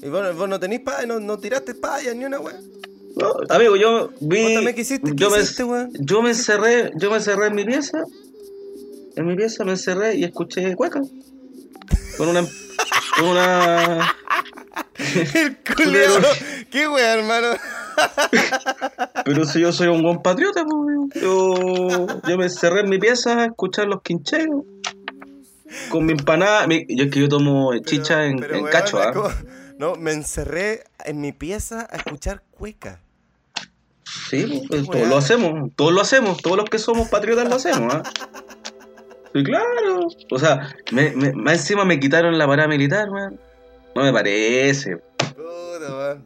Y 0.05 0.09
vos, 0.11 0.37
vos 0.37 0.49
no 0.49 0.61
tenés 0.61 0.81
payas, 0.81 1.07
no, 1.07 1.19
no 1.19 1.39
tiraste 1.39 1.75
payas 1.75 2.15
ni 2.15 2.27
una 2.27 2.39
weón. 2.39 2.63
No, 3.17 3.33
amigo, 3.49 3.75
yo 3.77 4.11
vi. 4.21 4.43
¿Vos 4.43 4.55
también 4.55 4.75
qué 4.77 4.85
yo, 5.15 5.31
me, 5.31 5.39
hiciste, 5.39 5.65
weón? 5.65 5.91
yo 5.99 6.21
me 6.21 6.31
encerré, 6.31 6.91
yo 6.97 7.11
me 7.11 7.17
encerré 7.17 7.47
en 7.47 7.55
mi 7.55 7.65
pieza. 7.65 8.05
En 9.17 9.27
mi 9.27 9.35
pieza 9.35 9.65
me 9.65 9.71
encerré 9.73 10.17
y 10.17 10.25
escuché 10.25 10.75
cueca. 10.77 11.01
Con 12.19 12.29
una. 12.29 12.43
Con 13.19 13.29
una. 13.29 14.15
El 15.35 15.57
culero. 15.75 16.15
¿Qué 16.71 16.87
weón, 16.87 17.21
hermano? 17.21 17.49
Pero 19.25 19.45
si 19.47 19.61
yo 19.61 19.73
soy 19.73 19.89
un 19.89 20.03
buen 20.03 20.21
patriota, 20.21 20.65
pues, 20.65 21.23
yo, 21.23 22.07
yo 22.29 22.37
me 22.37 22.45
encerré 22.45 22.81
en 22.81 22.91
mi 22.91 22.99
pieza 22.99 23.39
a 23.41 23.47
escuchar 23.47 23.87
los 23.87 24.03
quincheros. 24.03 24.65
Con 25.89 26.05
mi 26.05 26.13
empanada. 26.13 26.67
mi- 26.67 26.85
yo 26.89 27.05
es 27.05 27.11
que 27.11 27.21
yo 27.21 27.29
tomo 27.29 27.73
chicha 27.79 28.17
Pero- 28.17 28.25
en, 28.27 28.39
pero, 28.39 28.55
en 28.57 28.61
weón, 28.65 28.73
cacho, 28.73 28.99
¿ah? 28.99 29.35
No, 29.79 29.97
me 29.97 30.13
encerré 30.13 30.85
en 31.05 31.21
mi 31.21 31.33
pieza 31.33 31.89
a 31.91 31.97
escuchar 31.97 32.43
cueca. 32.53 33.01
Sí, 34.31 34.65
pues, 34.69 34.85
todos 34.87 35.09
lo 35.09 35.17
hacemos, 35.17 35.71
todos 35.77 35.93
lo 35.93 36.01
hacemos, 36.01 36.41
todos 36.41 36.57
los 36.57 36.69
que 36.71 36.79
somos 36.79 37.09
patriotas 37.09 37.49
lo 37.49 37.57
hacemos, 37.57 37.95
¿ah? 37.95 38.03
Sí, 39.35 39.43
claro. 39.43 40.07
O 40.31 40.39
sea, 40.39 40.75
me, 40.93 41.11
me- 41.11 41.33
más 41.33 41.55
encima 41.55 41.85
me 41.85 41.99
quitaron 41.99 42.39
la 42.39 42.47
parada 42.47 42.69
militar, 42.69 43.11
weón. 43.11 43.41
No 43.97 44.03
me 44.03 44.13
parece. 44.13 44.99
Puta. 45.19 46.19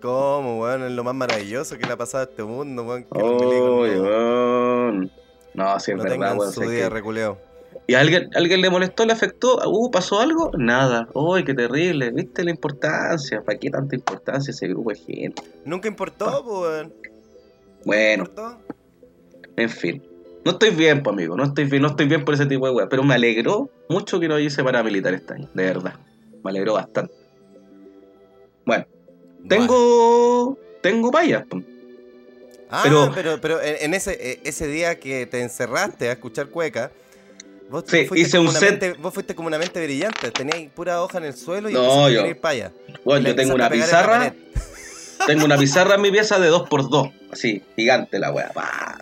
¿Cómo, 0.00 0.60
weón? 0.60 0.84
Es 0.84 0.92
lo 0.92 1.02
más 1.02 1.14
maravilloso 1.14 1.76
que 1.78 1.86
le 1.86 1.92
ha 1.92 1.96
pasado 1.96 2.24
a 2.24 2.30
este 2.30 2.44
mundo, 2.44 2.84
weón. 2.84 3.04
Que 3.04 3.18
milicos 3.22 3.90
no. 3.96 4.92
No, 5.54 5.80
sí 5.80 5.90
es 5.90 5.96
no 5.96 6.02
verdad, 6.04 6.14
tengan 6.14 6.38
weón. 6.38 6.52
su 6.52 6.60
día 6.60 6.82
que- 6.84 6.90
reculeo. 6.90 7.38
¿Y 7.86 7.94
a 7.94 8.00
alguien, 8.00 8.30
alguien 8.34 8.60
le 8.60 8.70
molestó, 8.70 9.04
le 9.06 9.12
afectó? 9.12 9.58
Uh, 9.68 9.90
¿pasó 9.90 10.20
algo? 10.20 10.50
Nada. 10.56 11.08
Uy, 11.14 11.44
qué 11.44 11.54
terrible. 11.54 12.10
¿Viste 12.10 12.44
la 12.44 12.50
importancia? 12.50 13.42
¿Para 13.42 13.58
qué 13.58 13.70
tanta 13.70 13.94
importancia 13.94 14.50
ese 14.50 14.68
grupo 14.68 14.90
de 14.90 14.96
gente? 14.96 15.42
Nunca 15.64 15.88
importó, 15.88 16.42
pues, 16.44 16.60
weón. 16.60 16.94
Bueno, 17.84 18.24
¿Importó? 18.24 18.58
en 19.56 19.70
fin. 19.70 20.02
No 20.44 20.52
estoy 20.52 20.70
bien, 20.70 21.02
pues, 21.02 21.14
amigo. 21.14 21.36
No 21.36 21.44
estoy 21.44 21.64
bien, 21.64 21.82
no 21.82 21.88
estoy 21.88 22.06
bien 22.06 22.24
por 22.24 22.34
ese 22.34 22.46
tipo 22.46 22.66
de 22.66 22.72
weas. 22.72 22.88
Pero 22.90 23.02
me 23.02 23.14
alegró 23.14 23.68
mucho 23.88 24.18
que 24.20 24.28
no 24.28 24.38
hice 24.38 24.62
paramilitar 24.64 25.14
este 25.14 25.34
año. 25.34 25.48
De 25.54 25.64
verdad. 25.64 25.94
Me 26.44 26.50
alegró 26.50 26.74
bastante. 26.74 27.12
Bueno, 28.64 28.84
tengo. 29.48 30.58
Tengo 30.82 31.10
payas. 31.10 31.44
pues. 31.48 31.64
Ah, 32.68 32.80
Pero- 32.84 33.12
pero, 33.14 33.40
pero, 33.40 33.62
en, 33.62 33.94
ese, 33.94 34.12
eh, 34.32 34.40
ese 34.44 34.66
día 34.66 34.98
que 34.98 35.26
te 35.26 35.40
encerraste 35.40 36.08
a 36.08 36.12
escuchar 36.12 36.48
cueca, 36.48 36.90
vos, 37.70 37.84
Sí, 37.86 38.06
hice 38.14 38.38
un 38.38 38.50
set- 38.52 38.70
mente- 38.80 38.92
vos 38.94 39.12
fuiste 39.14 39.34
como 39.34 39.48
una 39.48 39.58
mente 39.58 39.82
brillante, 39.84 40.30
tenías 40.30 40.70
pura 40.74 41.02
hoja 41.02 41.18
en 41.18 41.24
el 41.24 41.36
suelo 41.36 41.68
y 41.70 41.74
No, 41.74 42.06
a 42.06 42.10
yo- 42.10 42.16
escribir 42.20 42.40
paya. 42.40 42.72
Bueno, 43.04 43.28
yo 43.28 43.34
tengo 43.34 43.54
una 43.54 43.66
a 43.66 43.70
pizarra. 43.70 44.34
Tengo 45.26 45.46
una 45.46 45.56
pizarra 45.56 45.94
en 45.94 46.02
mi 46.02 46.10
pieza 46.10 46.38
de 46.38 46.50
2x2. 46.50 47.10
Así, 47.32 47.62
gigante 47.74 48.18
la 48.18 48.34
pa. 48.52 48.98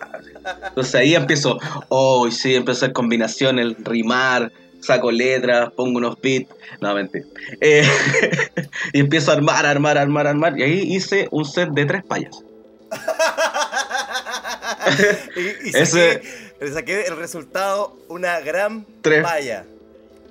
Entonces 0.68 0.94
ahí 0.94 1.12
empiezo. 1.14 1.58
Oh, 1.88 2.30
sí, 2.30 2.54
empiezo 2.54 2.78
a 2.78 2.80
hacer 2.86 2.92
combinaciones, 2.92 3.74
rimar, 3.80 4.52
saco 4.80 5.10
letras, 5.10 5.72
pongo 5.72 5.98
unos 5.98 6.16
beats. 6.22 6.48
No, 6.80 6.94
mentira. 6.94 7.24
Eh, 7.60 7.82
y 8.92 9.00
empiezo 9.00 9.32
a 9.32 9.34
armar, 9.34 9.66
armar, 9.66 9.98
armar, 9.98 10.28
armar. 10.28 10.56
Y 10.56 10.62
ahí 10.62 10.94
hice 10.94 11.26
un 11.32 11.44
set 11.44 11.70
de 11.70 11.84
tres 11.84 12.04
payas. 12.04 12.44
y, 15.36 15.68
y 15.68 15.76
Ese- 15.76 16.22
saqué, 16.60 16.72
saqué 16.72 17.06
el 17.06 17.16
resultado, 17.16 17.96
una 18.08 18.40
gran 18.40 18.86
Tres. 19.02 19.22
paya. 19.22 19.64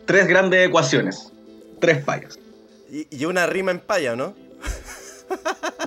Tres 0.06 0.28
grandes 0.28 0.68
ecuaciones. 0.68 1.32
Tres 1.80 2.04
payas. 2.04 2.40
Y, 2.92 3.08
y 3.10 3.26
una 3.26 3.46
rima 3.46 3.72
en 3.72 3.80
paya, 3.80 4.16
¿no? 4.16 4.36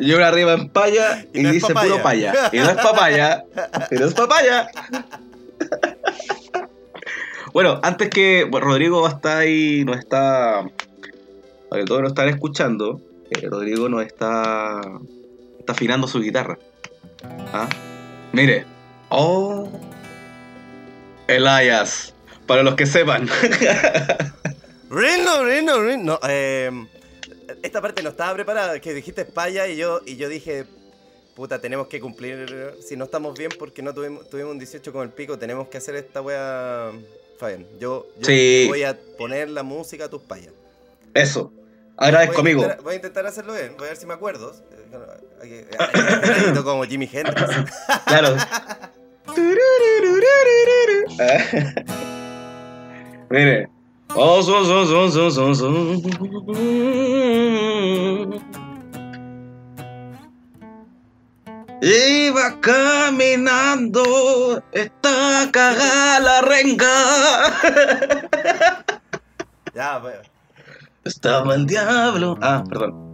Y 0.00 0.12
una 0.12 0.28
arriba 0.28 0.52
en 0.54 0.68
paya 0.68 1.24
Y 1.32 1.42
no 1.42 1.52
dice 1.52 1.72
papaya. 1.72 1.92
puro 1.92 2.02
paya. 2.02 2.50
Y 2.52 2.58
no 2.58 2.70
es 2.70 2.76
papaya. 2.76 3.44
y 3.90 3.94
no 3.94 4.06
es 4.06 4.14
papaya. 4.14 4.68
bueno, 7.52 7.80
antes 7.82 8.10
que 8.10 8.44
bueno, 8.44 8.66
Rodrigo 8.66 9.06
está 9.06 9.38
ahí, 9.38 9.84
nos 9.84 9.98
está. 9.98 10.64
Para 11.68 11.82
que 11.82 11.86
todos 11.86 12.02
nos 12.02 12.10
están 12.10 12.28
escuchando, 12.28 13.00
eh, 13.30 13.48
Rodrigo 13.48 13.88
nos 13.88 14.04
está. 14.04 14.80
Está 15.58 15.72
afinando 15.72 16.06
su 16.06 16.20
guitarra. 16.20 16.58
¿Ah? 17.52 17.68
Mire. 18.32 18.66
Oh. 19.08 19.68
Elias. 21.28 22.12
Para 22.46 22.62
los 22.62 22.74
que 22.76 22.86
sepan. 22.86 23.28
Rino, 24.90 25.44
Rino, 25.44 25.82
Rino. 25.82 26.02
No, 26.04 26.20
eh, 26.28 26.70
esta 27.62 27.80
parte 27.80 28.02
no 28.02 28.10
estaba 28.10 28.34
preparada, 28.34 28.78
que 28.80 28.94
dijiste 28.94 29.24
paya 29.24 29.66
y 29.66 29.76
yo, 29.76 30.00
y 30.06 30.16
yo 30.16 30.28
dije, 30.28 30.64
puta, 31.34 31.60
tenemos 31.60 31.88
que 31.88 32.00
cumplir, 32.00 32.76
si 32.86 32.96
no 32.96 33.04
estamos 33.06 33.36
bien 33.36 33.50
porque 33.58 33.82
no 33.82 33.92
tuvimos, 33.92 34.30
tuvimos 34.30 34.52
un 34.52 34.58
18 34.58 34.92
con 34.92 35.02
el 35.02 35.10
pico, 35.10 35.38
tenemos 35.38 35.66
que 35.68 35.78
hacer 35.78 35.96
esta 35.96 36.22
wea, 36.22 36.92
Fabián. 37.38 37.66
Yo, 37.80 38.06
yo 38.18 38.24
Sí. 38.26 38.66
voy 38.68 38.84
a 38.84 38.96
poner 39.18 39.50
la 39.50 39.64
música 39.64 40.04
a 40.04 40.08
tus 40.08 40.22
payas. 40.22 40.52
Eso. 41.14 41.50
Voy 41.52 41.64
Agradezco, 41.96 42.36
a 42.36 42.40
amigo. 42.40 42.68
Voy 42.84 42.92
a 42.92 42.96
intentar 42.96 43.26
hacerlo 43.26 43.54
bien, 43.54 43.74
voy 43.76 43.86
a 43.86 43.88
ver 43.90 43.96
si 43.96 44.06
me 44.06 44.14
acuerdo. 44.14 44.54
Que- 45.42 45.66
como 46.62 46.84
Jimi 46.84 47.08
Hendrix. 47.12 47.42
Claro. 48.06 48.36
Mire. 53.30 53.68
Oh, 54.14 54.42
son, 54.42 54.64
son, 54.64 54.86
son. 55.54 56.02
Iba 61.82 62.58
caminando, 62.60 64.62
está 64.72 65.50
cagada 65.52 66.20
la 66.20 66.40
renga. 66.40 66.86
Ya, 69.74 70.00
pues. 70.00 70.16
Estaba 71.04 71.54
el 71.54 71.66
diablo. 71.66 72.38
Ah, 72.40 72.64
perdón. 72.66 73.05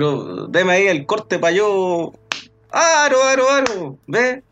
Pero 0.00 0.46
deme 0.48 0.72
ahí 0.72 0.86
el 0.86 1.04
corte 1.04 1.38
para 1.38 1.52
yo. 1.52 2.14
Aro, 2.70 3.22
aro, 3.22 3.50
aro. 3.50 3.98
¿Ve? 4.06 4.42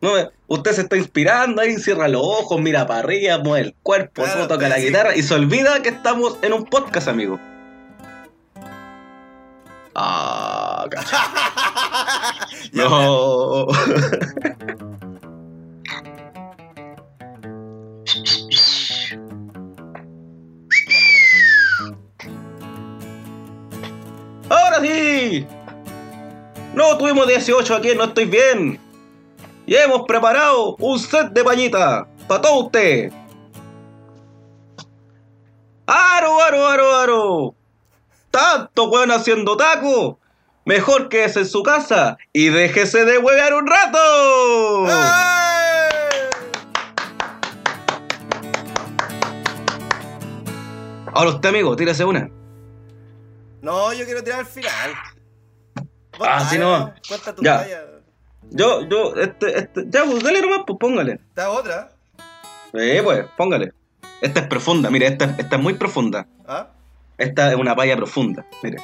No, 0.00 0.10
usted 0.48 0.72
se 0.72 0.80
está 0.80 0.96
inspirando 0.96 1.62
ahí, 1.62 1.76
cierra 1.76 2.08
los 2.08 2.20
ojos, 2.24 2.60
mira 2.60 2.84
para 2.84 2.98
arriba, 2.98 3.38
mueve 3.38 3.68
el 3.68 3.74
cuerpo, 3.80 4.24
Claro, 4.24 4.48
toca 4.48 4.68
la 4.68 4.74
sí. 4.74 4.86
guitarra 4.86 5.14
y 5.14 5.22
se 5.22 5.34
olvida 5.34 5.80
que 5.82 5.90
estamos 5.90 6.36
en 6.42 6.52
un 6.52 6.64
podcast, 6.64 7.06
amigo. 7.06 7.38
Ah, 9.94 10.86
No. 12.72 13.66
No 26.74 26.98
tuvimos 26.98 27.26
18 27.26 27.74
aquí, 27.74 27.94
no 27.94 28.04
estoy 28.04 28.26
bien. 28.26 28.78
Y 29.66 29.74
hemos 29.74 30.02
preparado 30.06 30.76
un 30.78 30.98
set 30.98 31.30
de 31.30 31.42
pañita 31.42 32.06
para 32.28 32.42
todo 32.42 32.64
usted. 32.64 33.10
Aro, 35.86 36.42
aro, 36.42 36.66
aro, 36.66 36.94
aro. 36.94 37.54
Tanto 38.30 38.90
weón 38.90 39.10
haciendo 39.10 39.56
taco. 39.56 40.18
Mejor 40.66 41.08
que 41.08 41.24
en 41.24 41.46
su 41.46 41.62
casa 41.62 42.18
y 42.32 42.48
déjese 42.48 43.04
de 43.04 43.18
huevear 43.18 43.54
un 43.54 43.66
rato. 43.66 44.86
Ahora 51.14 51.30
usted, 51.30 51.48
amigo, 51.48 51.74
tírese 51.76 52.04
una. 52.04 52.35
No, 53.66 53.92
yo 53.92 54.04
quiero 54.04 54.22
tirar 54.22 54.38
al 54.38 54.46
final. 54.46 54.92
Ah, 56.20 56.46
sí, 56.48 56.56
no. 56.56 56.94
Cuenta 57.08 57.34
tu 57.34 57.42
Ya. 57.42 57.58
talla. 57.64 57.82
Yo, 58.50 58.88
yo, 58.88 59.12
este, 59.16 59.58
este, 59.58 59.84
ya, 59.88 60.04
pues 60.04 60.22
dale 60.22 60.40
nomás, 60.40 60.60
pues 60.64 60.78
póngale. 60.78 61.14
Esta 61.14 61.50
otra. 61.50 61.90
Eh, 62.74 63.00
pues, 63.02 63.26
póngale. 63.36 63.72
Esta 64.20 64.38
es 64.38 64.46
profunda, 64.46 64.88
mire, 64.88 65.08
esta, 65.08 65.24
esta 65.36 65.56
es 65.56 65.62
muy 65.62 65.74
profunda. 65.74 66.28
¿Ah? 66.46 66.68
Esta 67.18 67.50
es 67.50 67.56
una 67.56 67.74
palla 67.74 67.96
profunda, 67.96 68.46
mire. 68.62 68.78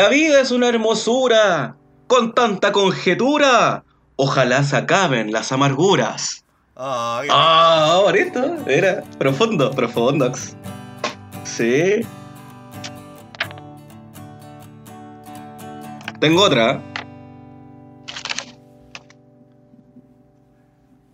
La 0.00 0.08
vida 0.08 0.40
es 0.40 0.50
una 0.50 0.66
hermosura, 0.70 1.76
con 2.06 2.32
tanta 2.34 2.72
conjetura. 2.72 3.84
Ojalá 4.16 4.62
se 4.64 4.74
acaben 4.78 5.30
las 5.30 5.52
amarguras. 5.52 6.42
Ah, 6.74 7.20
qué- 7.22 7.28
Ah, 7.30 8.00
bonito. 8.02 8.56
Era 8.66 9.02
profundo, 9.18 9.70
profundox. 9.72 10.56
Sí. 11.44 11.96
Tengo 16.18 16.44
otra. 16.44 16.80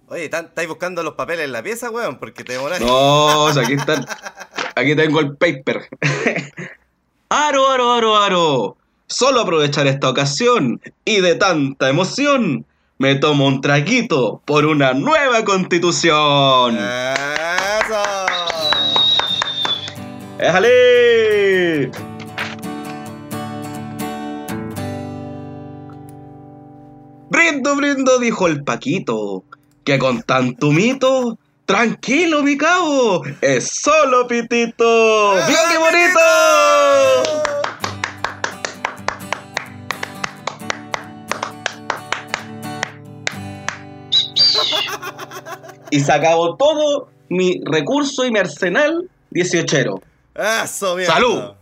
Oye, 0.06 0.28
¿tan- 0.28 0.44
¿estáis 0.44 0.68
buscando 0.68 1.02
los 1.02 1.14
papeles 1.14 1.46
en 1.46 1.52
la 1.52 1.62
pieza, 1.64 1.90
weón? 1.90 2.20
Porque 2.20 2.44
te 2.44 2.52
demoraste. 2.52 2.84
No, 2.84 3.42
o 3.46 3.52
sea, 3.52 3.64
aquí 3.64 3.72
están. 3.72 4.06
Aquí 4.76 4.94
tengo 4.94 5.18
el 5.18 5.36
paper. 5.36 5.88
Aro, 7.28 7.68
aro, 7.68 7.92
aro, 7.92 8.16
aro. 8.16 8.76
Solo 9.08 9.40
aprovechar 9.40 9.88
esta 9.88 10.08
ocasión 10.08 10.80
y 11.04 11.20
de 11.20 11.34
tanta 11.34 11.88
emoción, 11.88 12.64
me 12.98 13.16
tomo 13.16 13.48
un 13.48 13.60
traguito 13.60 14.40
por 14.44 14.64
una 14.64 14.94
nueva 14.94 15.44
constitución. 15.44 16.76
¡Eso! 16.78 18.02
¡Éjale! 20.38 21.90
Brindo, 27.28 27.74
brindo, 27.74 28.18
dijo 28.20 28.46
el 28.46 28.62
Paquito, 28.62 29.42
que 29.82 29.98
con 29.98 30.22
tanto 30.22 30.70
mito, 30.70 31.38
tranquilo, 31.66 32.42
mi 32.42 32.56
cabo, 32.56 33.22
es 33.40 33.68
solo 33.68 34.26
pitito. 34.26 35.34
¡Vio 35.46 35.58
qué 35.70 35.78
bonito! 35.78 36.20
Y 45.90 46.00
se 46.00 46.12
acabó 46.12 46.56
todo 46.56 47.08
mi 47.28 47.60
recurso 47.64 48.24
y 48.24 48.30
mi 48.30 48.38
arsenal 48.38 49.08
18 49.30 50.00
¡Eso, 50.34 50.96
mierda! 50.96 51.14
¡Salud! 51.14 51.56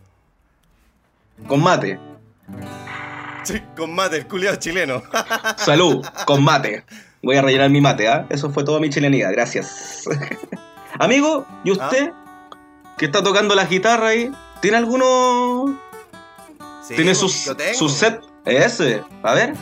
con 1.46 1.62
mate. 1.62 1.98
Sí, 3.42 3.60
con 3.76 3.94
mate, 3.94 4.18
el 4.18 4.26
culiado 4.26 4.56
chileno. 4.56 5.02
Salud, 5.58 6.04
con 6.26 6.42
mate. 6.42 6.84
Voy 7.24 7.36
a 7.36 7.42
rellenar 7.42 7.70
mi 7.70 7.80
mate, 7.80 8.06
¿ah? 8.08 8.26
Eso 8.28 8.50
fue 8.50 8.64
toda 8.64 8.80
mi 8.80 8.90
chilenidad, 8.90 9.32
gracias. 9.32 10.04
Amigo, 10.98 11.46
¿y 11.64 11.70
usted? 11.70 12.12
Que 12.98 13.06
está 13.06 13.22
tocando 13.22 13.54
la 13.54 13.64
guitarra 13.64 14.08
ahí, 14.08 14.30
¿tiene 14.60 14.76
alguno? 14.76 15.78
Sí, 16.86 16.94
¿Tiene 16.94 17.14
pues, 17.14 17.78
su 17.78 17.88
set? 17.88 18.20
Ese, 18.44 19.02
a 19.22 19.34
ver. 19.34 19.54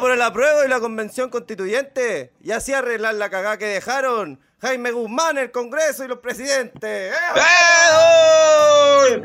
Por 0.00 0.10
el 0.10 0.22
apruebo 0.22 0.64
y 0.64 0.68
la 0.68 0.80
convención 0.80 1.30
constituyente. 1.30 2.32
Y 2.40 2.52
así 2.52 2.74
arreglar 2.74 3.14
la 3.14 3.30
cagada 3.30 3.56
que 3.56 3.66
dejaron 3.66 4.40
Jaime 4.60 4.90
Guzmán, 4.90 5.38
el 5.38 5.50
Congreso 5.50 6.04
y 6.04 6.08
los 6.08 6.18
presidentes. 6.18 7.14
¡Eh! 7.14 7.16
¡Eh! 9.10 9.22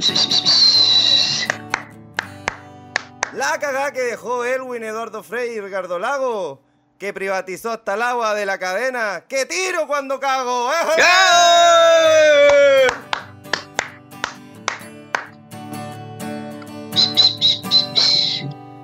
La 3.34 3.60
cagada 3.60 3.92
que 3.92 4.02
dejó 4.02 4.46
Elwin, 4.46 4.84
Eduardo 4.84 5.22
Frey 5.22 5.52
y 5.52 5.62
Ricardo 5.62 6.00
Lago, 6.00 6.64
que 6.98 7.14
privatizó 7.14 7.72
hasta 7.72 7.96
el 7.96 8.02
agua 8.02 8.34
de 8.34 8.46
la 8.46 8.58
cadena. 8.58 9.26
¡Qué 9.28 9.46
tiro 9.46 9.86
cuando 9.88 10.20
cago! 10.20 10.72
¡Eh! 10.72 10.76
¡Eh! 10.98 12.88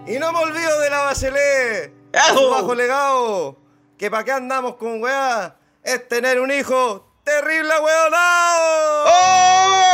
Y 0.06 0.20
no 0.20 0.34
me 0.34 0.40
olvido 0.40 0.80
de 0.82 0.90
la 0.90 1.04
Bachelet, 1.04 1.94
su 2.34 2.50
bajo 2.50 2.76
legado, 2.76 3.58
que 3.98 4.12
pa' 4.12 4.24
qué 4.24 4.34
andamos 4.34 4.76
con 4.76 5.02
weá, 5.02 5.56
es 5.82 6.08
tener 6.10 6.42
un 6.42 6.52
hijo 6.52 7.10
terrible 7.24 7.74
weonao. 7.80 9.06
¡Oh! 9.06 9.94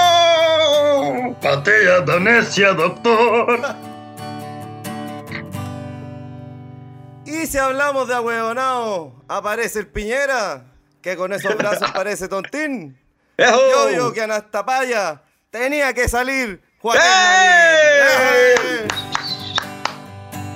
Patilla 1.41 2.01
Danesia, 2.01 2.73
doctor. 2.73 3.75
Y 7.25 7.45
si 7.45 7.57
hablamos 7.59 8.07
de 8.07 8.15
ahueonao, 8.15 9.23
aparece 9.27 9.79
el 9.79 9.87
Piñera, 9.87 10.65
que 11.03 11.15
con 11.15 11.31
esos 11.33 11.55
brazos 11.55 11.91
parece 11.91 12.27
tontín. 12.27 12.99
Yo 13.37 13.85
digo 13.87 14.11
que 14.11 14.23
Anastapaya 14.23 15.21
tenía 15.51 15.93
que 15.93 16.09
salir 16.09 16.61
Joaquín 16.81 17.01
¡Eh! 17.03 18.68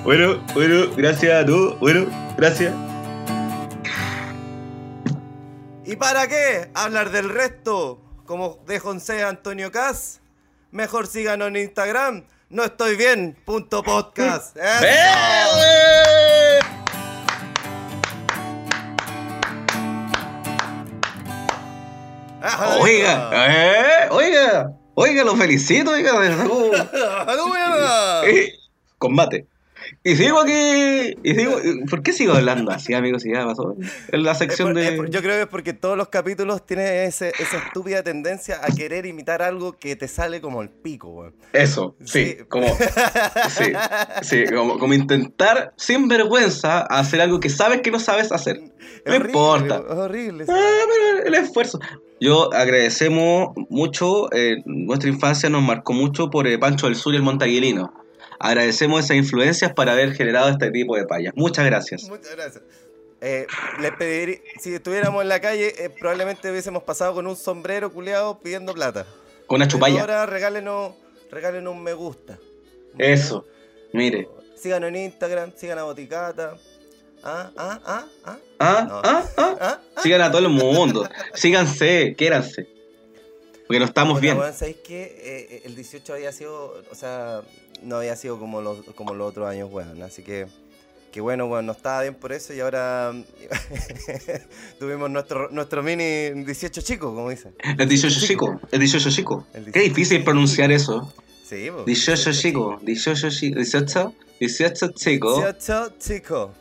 Bueno, 0.04 0.38
bueno, 0.52 0.90
gracias 0.96 1.42
a 1.42 1.46
tú. 1.46 1.76
Bueno, 1.80 2.06
gracias. 2.36 2.74
¿Y 5.86 5.96
para 5.96 6.28
qué 6.28 6.70
hablar 6.74 7.10
del 7.10 7.28
resto? 7.30 8.00
Como 8.26 8.58
de 8.66 8.78
José 8.78 9.22
Antonio 9.22 9.70
Cas. 9.70 10.20
Mejor 10.70 11.06
síganos 11.06 11.48
en 11.48 11.56
Instagram. 11.56 12.24
No 12.50 12.64
estoy 12.64 12.96
bien. 12.96 13.36
Punto 13.44 13.82
podcast. 13.82 14.56
¡Eso! 14.58 14.84
¡Eh! 14.84 16.58
¡Ajá, 22.42 22.76
Oiga, 22.76 23.30
eh, 23.32 24.08
oiga, 24.10 24.72
oiga, 24.94 25.24
lo 25.24 25.34
felicito, 25.34 25.92
oiga. 25.92 26.12
de 26.12 26.28
verdad. 26.28 26.44
¡Aló, 27.26 27.46
mierda! 27.54 28.26
Eh, 28.26 28.52
Combate. 28.98 29.46
Y 30.02 30.16
sigo 30.16 30.40
aquí. 30.40 31.14
Y 31.22 31.34
sigo. 31.34 31.56
¿Por 31.88 32.02
qué 32.02 32.12
sigo 32.12 32.32
hablando 32.34 32.70
así, 32.70 32.94
amigos? 32.94 33.22
Si 33.22 33.32
ya 33.32 33.44
pasó. 33.44 33.74
En 34.12 34.22
la 34.22 34.34
sección 34.34 34.72
por- 34.72 34.76
de. 34.82 34.92
por- 34.92 35.10
yo 35.10 35.20
creo 35.22 35.36
que 35.36 35.42
es 35.42 35.48
porque 35.48 35.72
todos 35.72 35.96
los 35.96 36.08
capítulos 36.08 36.64
tienen 36.66 36.86
ese- 37.08 37.32
esa 37.38 37.58
estúpida 37.58 38.02
tendencia 38.02 38.60
a 38.62 38.68
querer 38.74 39.06
imitar 39.06 39.42
algo 39.42 39.72
que 39.72 39.96
te 39.96 40.08
sale 40.08 40.40
como 40.40 40.62
el 40.62 40.68
pico, 40.70 41.08
weón. 41.08 41.34
Eso, 41.52 41.96
sí, 42.04 42.24
Sí. 42.24 42.36
como. 42.48 42.66
Sí, 43.50 43.72
sí, 44.22 44.44
como, 44.54 44.78
como 44.78 44.94
intentar 44.94 45.72
sin 45.76 46.08
vergüenza 46.08 46.80
hacer 46.82 47.20
algo 47.20 47.40
que 47.40 47.48
sabes 47.50 47.80
que 47.82 47.90
no 47.90 48.00
sabes 48.00 48.32
hacer. 48.32 48.56
Es 48.56 48.72
No 49.06 49.14
horrible, 49.16 49.28
importa. 49.30 49.82
Es 49.88 49.98
horrible. 49.98 50.44
Ah, 50.48 50.70
pero 50.86 51.26
el 51.26 51.34
esfuerzo. 51.34 51.78
Yo 52.20 52.52
agradecemos 52.54 53.50
mucho, 53.70 54.32
eh, 54.32 54.62
nuestra 54.66 55.10
infancia 55.10 55.50
nos 55.50 55.62
marcó 55.62 55.92
mucho 55.92 56.30
por 56.30 56.46
eh, 56.46 56.58
Pancho 56.58 56.86
del 56.86 56.96
Sur 56.96 57.12
y 57.12 57.16
el 57.16 57.22
Montaguilino. 57.22 57.92
Agradecemos 58.38 59.04
esas 59.04 59.16
influencias 59.16 59.72
para 59.72 59.92
haber 59.92 60.14
generado 60.14 60.48
este 60.48 60.70
tipo 60.70 60.96
de 60.96 61.06
payas. 61.06 61.34
Muchas 61.36 61.64
gracias. 61.64 62.04
Muchas 62.08 62.32
gracias. 62.34 62.62
Eh, 63.20 63.46
les 63.80 63.92
pediría, 63.92 64.38
si 64.60 64.74
estuviéramos 64.74 65.22
en 65.22 65.28
la 65.28 65.40
calle, 65.40 65.72
eh, 65.82 65.88
probablemente 65.90 66.50
hubiésemos 66.50 66.82
pasado 66.82 67.14
con 67.14 67.26
un 67.26 67.36
sombrero 67.36 67.90
culeado 67.92 68.38
pidiendo 68.40 68.74
plata. 68.74 69.06
Con 69.46 69.56
una 69.56 69.66
Pero 69.66 69.78
chupalla. 69.78 70.00
ahora 70.00 70.26
regálenos, 70.26 70.94
regálenos 71.30 71.72
un 71.74 71.82
me 71.82 71.94
gusta. 71.94 72.38
Eso. 72.98 73.46
Mire. 73.92 74.28
Síganos 74.56 74.88
en 74.90 74.96
Instagram, 74.96 75.52
sigan 75.56 75.78
a 75.78 75.84
Boticata. 75.84 76.56
Ah, 77.22 77.50
ah, 77.56 77.80
ah, 77.86 78.04
ah. 78.24 78.38
Ah, 78.58 78.86
No. 78.88 79.00
ah, 79.02 79.24
ah. 79.38 79.56
ah. 79.60 79.80
Sigan 80.02 80.20
a 80.20 80.30
todo 80.30 80.42
el 80.42 80.50
mundo. 80.50 81.08
Síganse, 81.32 82.14
quiéranse. 82.18 82.68
Porque 83.66 83.78
no 83.78 83.86
estamos 83.86 84.20
Puta, 84.20 84.34
bien. 84.34 84.52
¿Sabéis 84.52 84.76
qué? 84.84 85.02
Eh, 85.02 85.46
eh, 85.50 85.62
el 85.64 85.74
18 85.74 86.12
había 86.12 86.32
sido, 86.32 86.82
o 86.90 86.94
sea, 86.94 87.40
no 87.82 87.96
había 87.96 88.14
sido 88.16 88.38
como 88.38 88.60
los, 88.60 88.84
como 88.94 89.14
los 89.14 89.30
otros 89.30 89.48
años, 89.48 89.70
weón. 89.72 90.02
Así 90.02 90.22
que, 90.22 90.46
que 91.10 91.20
bueno, 91.20 91.46
weón, 91.46 91.64
no 91.66 91.72
estaba 91.72 92.02
bien 92.02 92.14
por 92.14 92.32
eso 92.32 92.52
y 92.52 92.60
ahora 92.60 93.12
tuvimos 94.78 95.10
nuestro, 95.10 95.48
nuestro 95.50 95.82
mini 95.82 96.44
18 96.44 96.80
chico, 96.82 97.14
como 97.14 97.30
dicen. 97.30 97.54
El 97.78 97.88
18 97.88 98.26
chico. 98.26 98.60
El 98.70 98.80
18 98.80 99.10
chico. 99.10 99.46
El 99.54 99.64
Qué 99.66 99.80
18 99.80 99.88
difícil 99.88 100.24
pronunciar 100.24 100.70
eso. 100.70 101.12
Sí, 101.42 101.70
po. 101.70 101.84
18 101.84 102.32
chico. 102.32 102.78
18 102.82 103.30
chico. 103.30 103.58
18. 103.60 104.14
18 104.40 104.88
chico. 104.98 105.34
18 105.60 105.94
chico. 105.98 106.52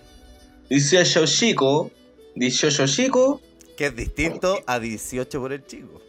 18 0.69 1.13
chico. 1.17 1.91
18 2.29 2.85
chico. 2.87 3.41
Que 3.75 3.87
es 3.87 3.95
distinto 3.95 4.59
a 4.67 4.79
18 4.79 5.39
por 5.39 5.51
el 5.51 5.65
chico. 5.65 5.99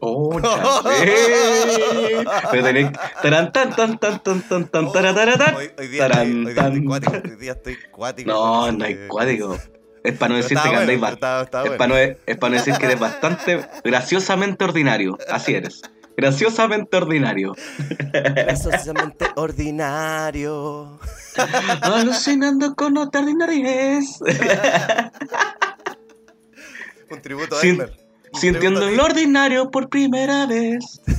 Oh. 0.00 0.38
Pero 2.50 2.64
tenés. 2.64 2.90
Taran, 3.22 3.52
tan, 3.52 3.74
tan, 3.74 3.98
tan, 3.98 4.22
tan, 4.22 4.42
tan, 4.42 4.68
tan, 4.68 4.92
tara, 4.92 5.14
tara, 5.14 5.36
tan. 5.38 5.54
Hoy, 5.54 5.70
hoy 5.78 5.88
día 5.88 6.08
Taran, 6.08 6.46
estoy, 6.46 6.46
hoy 6.46 6.54
día 6.54 6.62
estoy 6.62 6.74
tan. 6.74 6.84
cuático. 6.84 7.12
Hoy 7.30 7.36
día 7.36 7.52
estoy 7.52 7.76
cuático. 7.90 8.30
No, 8.30 8.72
no 8.72 8.84
hay 8.84 9.08
cuático. 9.08 9.58
Es 10.02 10.18
para 10.18 10.28
no 10.30 10.36
decirte 10.36 10.68
que 10.68 10.76
andáis 10.76 11.00
bueno, 11.00 11.14
estaba- 11.14 11.42
estaba 11.44 11.64
Es 11.64 11.70
bueno. 11.70 11.78
para 11.78 11.88
no, 11.88 11.96
es 12.26 12.36
para 12.36 12.50
no 12.50 12.56
decir 12.58 12.74
que 12.74 12.84
eres 12.86 13.00
bastante 13.00 13.66
graciosamente 13.82 14.64
ordinario. 14.64 15.16
Así 15.30 15.54
eres. 15.54 15.80
Graciosamente 16.16 16.96
ordinario. 16.98 17.54
Graciosamente 18.12 19.26
ordinario. 19.36 20.98
Alucinando 21.80 22.74
con 22.74 22.98
ordinariedad. 22.98 24.02
Un 27.10 27.22
tributo 27.22 27.56
a 27.56 27.60
Sin- 27.60 27.70
Elmer. 27.80 28.03
Sintiendo 28.34 28.90
lo 28.90 29.04
ordinario 29.04 29.70
por 29.70 29.88
primera 29.88 30.46
vez. 30.46 31.00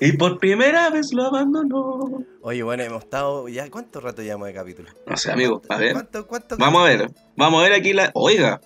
Y 0.00 0.12
por 0.12 0.38
primera 0.38 0.90
vez 0.90 1.12
lo 1.12 1.24
abandonó. 1.24 2.24
Oye, 2.42 2.62
bueno, 2.62 2.82
hemos 2.82 3.04
estado. 3.04 3.48
¿Ya 3.48 3.70
cuánto 3.70 4.00
rato 4.00 4.22
llevamos 4.22 4.48
de 4.48 4.54
capítulo? 4.54 4.90
No 5.06 5.16
sé, 5.16 5.30
amigo. 5.30 5.62
A 5.68 5.78
ver. 5.78 5.92
¿Cuánto, 5.92 6.26
cuánto 6.26 6.56
Vamos 6.56 6.82
a 6.82 6.84
ver. 6.84 7.10
Vamos 7.36 7.60
a 7.60 7.62
ver 7.62 7.72
aquí 7.72 7.92
la. 7.92 8.10
Oiga. 8.14 8.60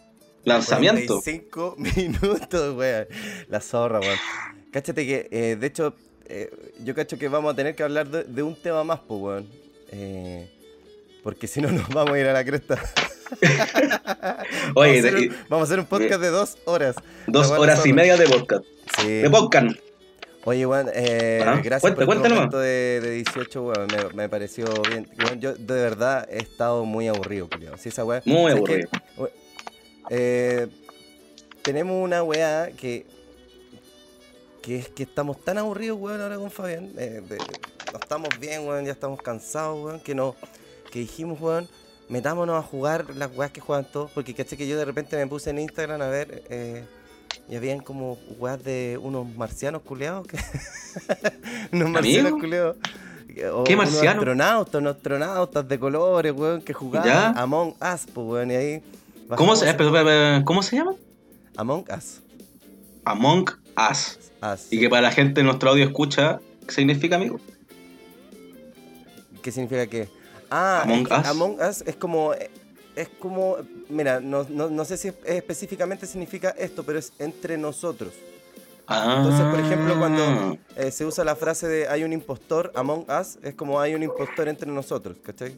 Lanzamiento. 0.45 1.21
45 1.21 1.77
minutos, 1.97 2.77
weón. 2.77 3.07
La 3.49 3.61
zorra, 3.61 4.01
weón. 4.01 4.19
Cáchate 4.73 5.07
que, 5.07 5.29
eh, 5.31 5.57
de 5.57 5.67
hecho, 5.67 5.95
eh, 6.27 6.51
yo 6.83 6.95
cacho 6.95 7.19
que 7.19 7.29
vamos 7.29 7.53
a 7.53 7.57
tener 7.57 7.75
que 7.75 7.83
hablar 7.83 8.09
de, 8.09 8.25
de 8.25 8.43
un 8.43 8.61
tema 8.61 8.83
más, 8.83 9.01
pues, 9.01 9.21
weón. 9.21 9.49
Eh, 9.93 10.51
porque 11.23 11.47
si 11.47 11.61
no, 11.61 11.71
nos 11.73 11.89
vamos 11.91 12.15
a 12.15 12.19
ir 12.19 12.27
a 12.27 12.33
la 12.33 12.45
cresta. 12.45 12.81
Oye, 14.75 15.03
vamos, 15.03 15.05
a 15.05 15.09
hacer 15.09 15.15
un, 15.17 15.37
vamos 15.49 15.63
a 15.63 15.65
hacer 15.69 15.79
un 15.81 15.87
podcast 15.87 16.21
de 16.21 16.29
dos 16.31 16.59
horas. 16.65 16.97
dos 17.27 17.51
horas 17.51 17.85
y 17.87 17.93
media 17.93 18.17
de 18.17 18.27
podcast. 18.27 18.65
Sí. 19.01 19.09
De 19.09 19.31
podcast. 19.31 19.77
Oye, 20.45 20.65
weón, 20.67 20.89
eh, 20.95 21.41
Ajá. 21.43 21.57
gracias 21.63 21.81
Cuenta- 21.83 22.07
por 22.07 22.15
tu 22.17 22.23
nomás. 22.23 22.33
momento 22.37 22.59
de, 22.59 23.01
de 23.03 23.11
18, 23.11 23.63
weón. 23.63 23.87
Me, 23.89 24.15
me 24.15 24.29
pareció 24.29 24.67
bien. 24.89 25.07
Weón, 25.19 25.41
yo 25.41 25.53
de 25.55 25.75
verdad 25.75 26.27
he 26.31 26.39
estado 26.39 26.85
muy 26.85 27.07
aburrido, 27.09 27.49
culiao. 27.51 27.77
Sí, 27.77 27.91
esa 27.91 28.05
weá. 28.05 28.23
Muy 28.25 28.53
aburrido. 28.53 28.89
We- 29.19 29.33
eh, 30.11 30.69
tenemos 31.63 32.03
una 32.03 32.23
weá 32.23 32.71
que. 32.77 33.05
Que 34.63 34.77
es 34.79 34.89
que 34.89 35.03
estamos 35.05 35.43
tan 35.45 35.59
aburridos, 35.59 35.99
weón, 36.01 36.21
ahora 36.21 36.37
con 36.37 36.51
Fabián. 36.51 36.93
eh, 36.99 37.23
de- 37.29 37.39
no 37.93 37.99
estamos 38.01 38.29
bien, 38.41 38.67
weón, 38.67 38.85
ya 38.87 38.93
estamos 38.93 39.21
cansados, 39.21 39.85
weón. 39.85 40.01
Que 40.01 40.15
no. 40.15 40.35
Que 40.91 41.01
dijimos, 41.01 41.39
weón, 41.41 41.69
metámonos 42.09 42.57
a 42.57 42.63
jugar 42.63 43.15
las 43.17 43.31
weas 43.37 43.51
que 43.51 43.61
juegan 43.61 43.87
todos. 43.91 44.11
Porque 44.11 44.35
caché 44.35 44.57
que 44.57 44.67
yo 44.69 44.77
de 44.77 44.85
repente 44.85 45.17
me 45.17 45.27
puse 45.27 45.51
en 45.51 45.59
Instagram 45.59 46.03
a 46.03 46.09
ver. 46.09 46.43
eh, 46.49 46.85
y 47.49 47.57
habían 47.57 47.81
como 47.81 48.19
weas 48.39 48.63
de 48.63 48.99
unos 49.03 49.27
marcianos 49.37 49.83
culeados. 49.83 50.27
Que... 50.27 50.37
unos 51.73 51.91
marcianos 51.91 52.33
¿Amigo? 52.33 52.39
culeados. 52.41 52.77
O 53.53 53.65
¿Qué 53.65 53.77
marciano? 53.77 54.21
astronautas, 54.21 54.75
unos 54.75 54.97
astronautas 54.97 55.69
de 55.69 55.79
colores, 55.79 56.33
weón, 56.33 56.61
que 56.63 56.73
jugaban 56.73 57.09
¿Ya? 57.09 57.29
Among 57.31 57.69
Us, 57.71 58.07
pues, 58.13 58.27
weón, 58.27 58.51
y 58.51 58.55
ahí... 58.55 58.83
¿Cómo 59.37 59.55
se, 59.55 59.69
espera, 59.69 59.89
espera, 59.91 60.43
¿Cómo 60.45 60.63
se 60.63 60.77
llama? 60.77 60.95
Among 61.57 61.85
Us. 61.97 62.21
Among 63.05 63.49
Us. 63.91 64.19
Us. 64.43 64.73
Y 64.73 64.81
que 64.81 64.89
para 64.89 65.03
la 65.03 65.11
gente 65.13 65.41
de 65.41 65.45
nuestro 65.45 65.71
audio 65.71 65.85
escucha, 65.85 66.41
¿qué 66.67 66.75
significa, 66.75 67.17
amigo? 67.17 67.39
¿Qué 69.43 69.53
significa 69.53 69.87
qué? 69.87 70.09
Ah, 70.51 70.83
Among 70.85 71.07
es 71.07 71.19
Us. 71.19 71.27
Among 71.27 71.61
Us 71.61 71.85
es 71.87 71.97
como... 71.97 72.33
Es 72.97 73.09
como... 73.21 73.57
Mira, 73.89 74.21
no, 74.21 74.45
no, 74.49 74.69
no 74.71 74.85
sé 74.85 74.97
si 74.97 75.13
específicamente 75.25 76.07
significa 76.07 76.51
esto, 76.59 76.83
pero 76.85 76.99
es 76.99 77.13
entre 77.19 77.57
nosotros. 77.59 78.13
Entonces, 78.91 79.45
por 79.47 79.61
ejemplo, 79.61 79.99
cuando 79.99 80.57
eh, 80.77 80.91
se 80.91 81.05
usa 81.05 81.23
la 81.23 81.37
frase 81.37 81.69
de 81.69 81.89
hay 81.89 82.05
un 82.05 82.13
impostor 82.15 82.73
Among 82.75 83.05
Us, 83.11 83.39
es 83.43 83.55
como 83.55 83.79
hay 83.81 83.95
un 83.95 84.03
impostor 84.03 84.49
entre 84.49 84.71
nosotros, 84.71 85.17
¿cachai? 85.23 85.55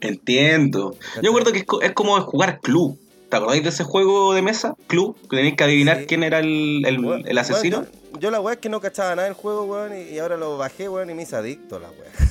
Entiendo. 0.00 0.96
Yo 1.16 1.22
recuerdo 1.30 1.52
que 1.52 1.58
es, 1.58 1.64
co- 1.64 1.82
es 1.82 1.92
como 1.92 2.18
jugar 2.22 2.60
Club. 2.60 2.98
¿Te 3.30 3.36
acordáis 3.36 3.62
de 3.62 3.68
ese 3.70 3.84
juego 3.84 4.32
de 4.34 4.42
mesa? 4.42 4.74
Club, 4.86 5.16
que 5.28 5.36
tenéis 5.36 5.56
que 5.56 5.64
adivinar 5.64 6.00
Sí. 6.00 6.06
quién 6.06 6.22
era 6.22 6.38
el, 6.40 6.82
el- 6.86 7.24
el 7.26 7.38
asesino. 7.38 7.84
yo, 8.14 8.18
yo 8.20 8.30
la 8.30 8.40
weá 8.40 8.54
es 8.54 8.60
que 8.60 8.68
no 8.68 8.80
cachaba 8.80 9.14
nada 9.14 9.26
del 9.28 9.34
juego, 9.36 9.64
weón, 9.64 9.92
y, 9.96 10.02
y 10.14 10.18
ahora 10.18 10.36
lo 10.36 10.56
bajé, 10.58 10.88
weón, 10.88 11.10
y 11.10 11.14
me 11.14 11.22
hice 11.22 11.36
adicto 11.36 11.78
la 11.78 11.88
weá. 11.90 12.23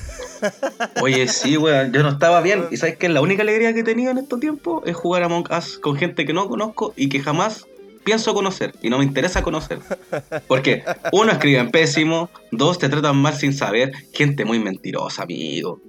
Oye, 1.00 1.28
sí, 1.28 1.56
weón, 1.56 1.92
yo 1.92 2.02
no 2.02 2.10
estaba 2.10 2.40
bien. 2.40 2.64
Y 2.70 2.76
sabes 2.76 2.96
que 2.96 3.08
la 3.08 3.20
única 3.20 3.42
alegría 3.42 3.72
que 3.72 3.80
he 3.80 3.84
tenido 3.84 4.10
en 4.10 4.18
estos 4.18 4.40
tiempos 4.40 4.82
es 4.86 4.94
jugar 4.96 5.22
a 5.22 5.26
Among 5.26 5.46
Us 5.56 5.78
con 5.78 5.96
gente 5.96 6.24
que 6.24 6.32
no 6.32 6.48
conozco 6.48 6.92
y 6.96 7.08
que 7.08 7.20
jamás 7.20 7.66
pienso 8.04 8.34
conocer. 8.34 8.74
Y 8.82 8.90
no 8.90 8.98
me 8.98 9.04
interesa 9.04 9.42
conocer. 9.42 9.78
Porque, 10.46 10.84
uno, 11.12 11.32
escriben 11.32 11.70
pésimo. 11.70 12.30
Dos, 12.50 12.78
te 12.78 12.88
tratan 12.88 13.16
mal 13.16 13.34
sin 13.34 13.52
saber. 13.52 13.92
Gente 14.12 14.44
muy 14.44 14.58
mentirosa, 14.58 15.22
amigo. 15.22 15.80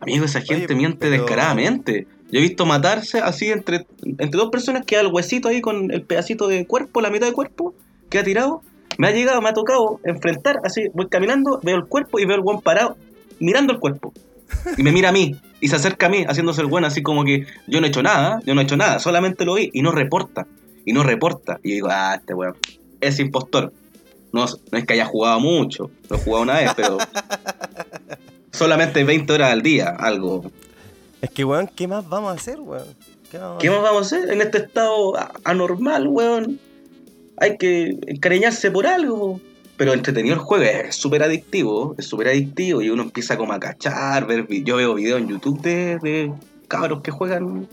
Amigo, 0.00 0.24
esa 0.24 0.40
gente 0.40 0.66
Oye, 0.66 0.74
miente 0.74 1.08
pero- 1.08 1.22
descaradamente. 1.22 2.06
Yo 2.30 2.38
he 2.38 2.42
visto 2.42 2.64
matarse 2.64 3.18
así 3.18 3.50
entre, 3.50 3.86
entre 4.02 4.38
dos 4.38 4.48
personas 4.48 4.86
que 4.86 4.96
el 4.98 5.08
huesito 5.08 5.48
ahí 5.48 5.60
con 5.60 5.90
el 5.90 6.00
pedacito 6.02 6.48
de 6.48 6.66
cuerpo, 6.66 7.02
la 7.02 7.10
mitad 7.10 7.26
de 7.26 7.34
cuerpo, 7.34 7.74
que 8.08 8.18
ha 8.18 8.24
tirado. 8.24 8.62
Me 8.96 9.08
ha 9.08 9.10
llegado, 9.10 9.40
me 9.42 9.50
ha 9.50 9.52
tocado 9.54 10.00
enfrentar, 10.04 10.60
así, 10.64 10.88
voy 10.94 11.08
caminando, 11.08 11.60
veo 11.62 11.76
el 11.76 11.84
cuerpo 11.84 12.18
y 12.18 12.24
veo 12.24 12.36
el 12.36 12.42
buen 12.42 12.60
parado, 12.60 12.96
mirando 13.42 13.72
el 13.72 13.80
cuerpo. 13.80 14.12
Y 14.76 14.82
me 14.82 14.92
mira 14.92 15.08
a 15.08 15.12
mí, 15.12 15.34
y 15.60 15.68
se 15.68 15.76
acerca 15.76 16.06
a 16.06 16.08
mí, 16.08 16.24
haciéndose 16.24 16.60
el 16.60 16.66
buen, 16.66 16.84
así 16.84 17.02
como 17.02 17.24
que 17.24 17.46
yo 17.66 17.80
no 17.80 17.86
he 17.86 17.88
hecho 17.88 18.02
nada, 18.02 18.40
yo 18.44 18.54
no 18.54 18.60
he 18.60 18.64
hecho 18.64 18.76
nada, 18.76 18.98
solamente 18.98 19.44
lo 19.44 19.54
vi, 19.54 19.70
y 19.72 19.82
no 19.82 19.92
reporta, 19.92 20.46
y 20.84 20.92
no 20.92 21.02
reporta. 21.02 21.58
Y 21.62 21.70
yo 21.70 21.74
digo, 21.74 21.88
ah, 21.90 22.16
este 22.18 22.34
weón, 22.34 22.56
es 23.00 23.18
impostor. 23.18 23.72
No, 24.32 24.46
no 24.46 24.78
es 24.78 24.86
que 24.86 24.94
haya 24.94 25.04
jugado 25.04 25.40
mucho, 25.40 25.90
lo 26.08 26.16
he 26.16 26.18
jugado 26.18 26.42
una 26.42 26.54
vez, 26.54 26.72
pero 26.74 26.98
solamente 28.50 29.04
20 29.04 29.32
horas 29.32 29.52
al 29.52 29.62
día, 29.62 29.88
algo. 29.98 30.50
Es 31.20 31.30
que, 31.30 31.44
weón, 31.44 31.68
¿qué 31.74 31.88
más 31.88 32.08
vamos 32.08 32.32
a 32.32 32.34
hacer, 32.34 32.60
weón? 32.60 32.86
¿Qué 33.30 33.38
más 33.38 33.48
vamos 33.48 33.56
a 33.56 33.60
¿Qué 33.60 33.70
más 33.70 33.82
vamos 33.82 34.12
a 34.12 34.16
hacer 34.16 34.30
en 34.30 34.42
este 34.42 34.58
estado 34.58 35.14
anormal, 35.44 36.08
weón? 36.08 36.60
Hay 37.38 37.56
que 37.56 37.98
encariñarse 38.06 38.70
por 38.70 38.86
algo. 38.86 39.40
Pero 39.82 39.94
entretenido 39.94 40.36
el 40.36 40.40
juego, 40.40 40.64
es 40.64 40.94
súper 40.94 41.24
adictivo, 41.24 41.96
es 41.98 42.06
súper 42.06 42.28
adictivo 42.28 42.82
y 42.82 42.90
uno 42.90 43.02
empieza 43.02 43.36
como 43.36 43.52
a 43.52 43.58
cachar, 43.58 44.28
ver, 44.28 44.44
vi- 44.44 44.62
yo 44.62 44.76
veo 44.76 44.94
videos 44.94 45.20
en 45.20 45.26
YouTube 45.26 45.60
de, 45.60 45.98
de 45.98 46.32
cabros 46.68 47.02
que 47.02 47.10
juegan. 47.10 47.66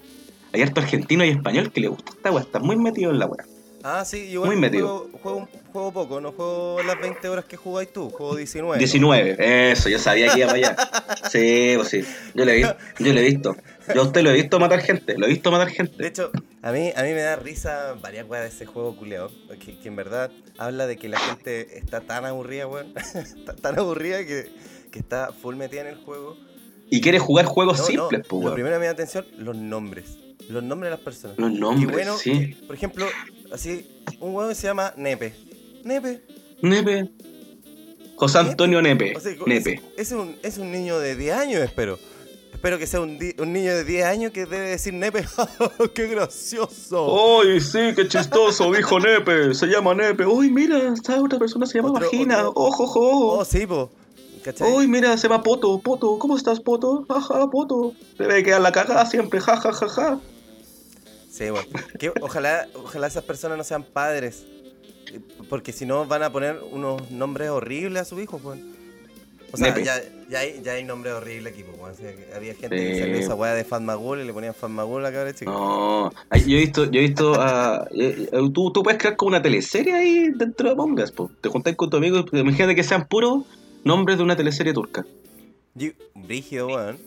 Hay 0.51 0.64
harto 0.64 0.82
argentino 0.82 1.24
y 1.24 1.30
español 1.30 1.72
que 1.72 1.82
le 1.82 1.88
gusta 1.89 2.12
esta 2.16 2.32
weá, 2.32 2.41
está 2.41 2.57
muy 2.57 2.78
metido 2.78 3.12
en 3.12 3.20
la 3.20 3.28
weá. 3.28 3.45
Ah, 3.84 4.03
sí, 4.03 4.18
igual 4.22 4.49
Muy 4.49 4.60
metido. 4.60 4.88
Juego, 4.88 5.20
juego, 5.22 5.49
juego 5.72 5.91
poco, 5.93 6.20
no 6.20 6.32
juego 6.32 6.82
las 6.84 6.99
20 6.99 7.30
horas 7.30 7.45
que 7.45 7.57
jugáis 7.57 7.93
tú, 7.93 8.10
juego 8.10 8.36
19. 8.36 8.78
¿no? 8.78 8.80
19, 8.80 9.72
eso, 9.72 9.88
yo 9.89 9.99
sabía 9.99 10.34
que 10.34 10.39
iba 10.39 10.47
para 10.47 10.57
allá. 10.57 10.76
Sí, 11.30 11.74
pues 11.76 11.89
sí, 11.89 12.01
yo 12.34 12.43
he 12.43 12.55
visto, 12.55 12.76
yo 12.97 13.14
lo 13.14 13.20
he 13.20 13.24
visto. 13.24 13.55
Yo 13.94 14.02
a 14.02 14.06
usted 14.06 14.22
lo 14.22 14.30
he 14.32 14.34
visto 14.34 14.60
matar 14.60 14.82
gente, 14.82 15.18
lo 15.18 15.26
he 15.26 15.30
visto 15.30 15.52
matar 15.52 15.68
De 15.68 15.74
gente. 15.74 16.08
hecho, 16.08 16.32
a 16.62 16.72
mí, 16.72 16.92
a 16.96 17.04
mí 17.04 17.10
me 17.10 17.22
da 17.22 17.36
risa 17.36 17.96
varias 18.02 18.28
weas 18.28 18.44
de 18.44 18.50
ese 18.50 18.66
juego 18.66 18.96
culeado. 18.96 19.32
Que, 19.64 19.78
que 19.78 19.88
en 19.88 19.96
verdad 19.96 20.32
habla 20.58 20.88
de 20.88 20.98
que 20.98 21.10
la 21.10 21.20
gente 21.20 21.78
está 21.78 22.02
tan 22.02 22.26
aburrida, 22.26 22.68
weón. 22.68 22.94
está 22.96 23.56
tan 23.56 23.80
aburrida 23.80 24.26
que, 24.26 24.50
que 24.92 25.00
está 25.00 25.32
full 25.32 25.56
metida 25.56 25.82
en 25.82 25.88
el 25.88 25.96
juego. 25.96 26.38
Y 26.92 27.02
quiere 27.02 27.20
jugar 27.20 27.46
juegos 27.46 27.78
No, 27.78 27.84
no, 27.84 27.88
simples, 27.88 28.26
pues 28.28 28.44
Lo 28.44 28.54
primero 28.54 28.76
que 28.76 28.80
me 28.80 28.86
da 28.86 28.92
atención, 28.92 29.26
los 29.38 29.56
nombres. 29.56 30.18
Los 30.50 30.64
nombres 30.64 30.88
de 30.90 30.96
las 30.96 31.04
personas. 31.04 31.38
Los 31.38 31.52
y 31.52 31.60
nombres, 31.60 31.92
bueno, 31.92 32.18
sí. 32.18 32.58
por 32.66 32.76
ejemplo, 32.76 33.06
así, 33.54 33.88
un 34.20 34.34
weón 34.34 34.56
se 34.56 34.68
llama 34.68 34.94
Nepe. 34.98 35.34
Nepe. 35.84 36.22
Nepe. 36.62 37.10
José 38.16 38.40
Antonio 38.40 38.82
Nepe. 38.82 39.16
O 39.16 39.20
sea, 39.20 39.34
Nepe. 39.46 39.82
Es, 39.96 40.08
es 40.08 40.12
un, 40.12 40.36
es 40.42 40.58
un 40.58 40.72
niño 40.72 40.98
de 41.00 41.16
10 41.16 41.36
años, 41.36 41.62
espero. 41.62 42.00
Espero 42.52 42.78
que 42.78 42.88
sea 42.88 43.00
un, 43.02 43.18
un 43.39 43.54
niño 43.54 43.74
de 43.74 43.84
10 43.86 44.06
años 44.06 44.32
que 44.34 44.45
debe 44.45 44.70
decir 44.72 44.93
Nepe. 44.93 45.26
¡Qué 45.93 46.08
gracioso! 46.08 47.41
¡Ay, 47.41 47.62
sí, 47.62 47.93
qué 47.95 48.08
chistoso! 48.08 48.72
Dijo 48.74 49.00
Nepe, 49.00 49.54
se 49.54 49.68
llama 49.68 49.93
Nepe. 49.95 50.26
¡Uy, 50.26 50.50
mira, 50.50 50.78
esta 50.93 51.22
otra 51.22 51.39
persona 51.39 51.66
se 51.66 51.78
llama 51.78 51.91
Otro- 51.91 52.06
Vagina! 52.06 52.50
otro- 52.50 52.54
¡Ojo, 52.64 52.84
ojo! 52.84 53.39
Oh, 53.39 53.45
sí, 53.45 53.66
po. 53.66 53.89
¿Cachai? 54.43 54.72
¡Uy, 54.74 54.88
mira, 54.88 55.16
se 55.18 55.28
llama 55.28 55.41
Poto! 55.43 55.80
¡Poto! 55.80 56.18
¿Cómo 56.20 56.36
estás, 56.36 56.60
Poto? 56.60 57.06
¡Jaja, 57.10 57.50
Poto! 57.50 57.93
Debe 58.18 58.43
quedar 58.43 58.62
la 58.62 58.72
cagada 58.72 59.06
siempre, 59.06 59.39
jaja, 59.39 59.72
jaja. 59.72 60.20
Sí, 61.32 61.50
bueno. 61.50 61.68
Que 61.97 62.12
ojalá, 62.22 62.68
ojalá 62.74 63.08
esas 63.08 63.24
personas 63.24 63.58
no 63.58 63.64
sean 63.64 63.84
padres. 63.84 64.45
Porque 65.50 65.72
si 65.72 65.86
no 65.86 66.06
van 66.06 66.24
a 66.24 66.32
poner 66.32 66.60
unos 66.72 67.10
nombres 67.12 67.50
horribles 67.50 68.02
a 68.02 68.06
sus 68.06 68.22
hijos, 68.22 68.41
pues. 68.41 68.60
O 69.52 69.58
sea, 69.58 69.78
ya, 69.80 70.02
ya, 70.30 70.39
hay, 70.39 70.62
ya 70.64 70.74
hay 70.74 70.84
nombres 70.84 71.14
horribles 71.14 71.54
aquí, 71.54 71.64
pues. 71.64 71.80
O 71.80 71.95
sea, 71.95 72.12
que 72.16 72.34
había 72.36 72.54
gente 72.54 72.76
que 72.76 72.93
Sí. 72.93 73.00
salió 73.00 73.18
esa 73.18 73.36
weá 73.36 73.54
de 73.54 73.64
Fatmagul 73.64 74.20
y 74.20 74.26
le 74.26 74.34
ponían 74.34 74.54
Fatmagul 74.54 75.00
a 75.06 75.10
la 75.10 75.16
cabra 75.16 75.34
chica. 75.34 75.50
No, 75.52 76.12
yo 76.45 76.58
he 76.58 76.60
visto, 76.62 76.86
yo 76.86 77.00
he 77.00 77.04
visto 77.08 77.34
a... 77.41 77.88
eh, 77.91 78.30
tú, 78.54 78.72
tú 78.72 78.84
puedes 78.84 79.00
crear 79.00 79.16
como 79.16 79.30
una 79.30 79.41
teleserie 79.41 79.93
ahí 79.95 80.30
dentro 80.36 80.68
de 80.68 80.74
Among 80.74 81.00
Us, 81.02 81.12
po. 81.12 81.32
Te 81.41 81.50
juntáis 81.50 81.76
con 81.76 81.89
tu 81.89 81.97
amigo 81.97 82.24
y 82.32 82.39
imagínate 82.39 82.76
que 82.76 82.84
sean 82.84 83.08
puros 83.08 83.43
nombres 83.84 84.18
de 84.18 84.24
una 84.24 84.36
teleserie 84.36 84.74
turca. 84.74 85.06
Brígido, 86.16 86.68
weón. 86.68 86.97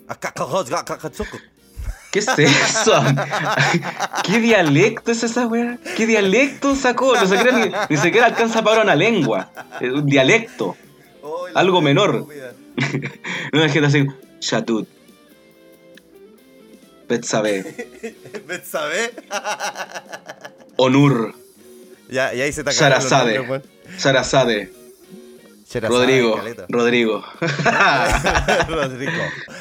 ¿Qué 2.11 2.19
es 2.19 2.29
eso? 2.39 2.93
¿Qué 4.25 4.39
dialecto 4.39 5.13
es 5.13 5.23
esa 5.23 5.47
weá? 5.47 5.79
¿Qué 5.97 6.07
dialecto 6.07 6.77
sacó? 6.77 7.15
No 7.15 7.27
siquiera, 7.27 7.59
ni, 7.59 7.73
ni 7.89 7.97
siquiera 8.03 8.27
alcanza 8.27 8.63
para 8.63 8.83
una 8.83 8.95
lengua. 8.95 9.51
Un 9.81 10.05
dialecto. 10.07 10.77
Oh, 11.35 11.47
Algo 11.55 11.81
menor. 11.81 12.27
No 13.53 13.65
es 13.65 13.73
gente 13.73 13.87
así. 13.89 14.07
Shatut. 14.41 14.89
Betsabe. 17.09 17.65
¿Sabes? 18.65 19.11
Onur. 20.77 21.35
Ya, 22.11 22.35
y 22.35 22.41
ahí 22.41 22.53
se 22.53 22.65
te 22.65 22.71
nombres. 22.71 23.63
Sarazade. 23.99 24.73
Cherazade, 25.69 25.99
Rodrigo. 25.99 26.37
Rodrigo. 26.69 27.25
Rodrigo. 28.69 29.13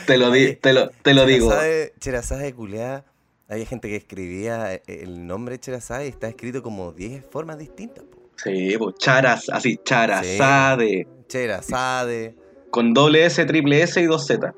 Te 0.05 0.17
lo, 0.17 0.31
di- 0.31 0.55
te 0.55 0.73
lo, 0.73 0.89
te 0.89 1.13
lo 1.13 1.25
digo. 1.25 1.53
Cherazade, 1.99 2.53
culeada. 2.53 3.05
Había 3.49 3.65
gente 3.65 3.89
que 3.89 3.97
escribía 3.97 4.73
eh, 4.73 4.81
el 4.87 5.25
nombre 5.27 5.59
Cherazade 5.59 6.05
y 6.05 6.09
está 6.09 6.27
escrito 6.29 6.63
como 6.63 6.91
10 6.93 7.25
formas 7.29 7.57
distintas. 7.57 8.03
po. 8.05 8.17
Sí, 8.41 8.75
pues 8.77 8.95
charas, 8.97 9.49
así, 9.49 9.79
charazade. 9.83 11.07
Cherazade. 11.31 12.35
Con 12.69 12.93
doble 12.93 13.25
S, 13.25 13.43
triple 13.45 13.81
S 13.81 13.99
y 14.01 14.05
dos 14.05 14.25
Z. 14.27 14.53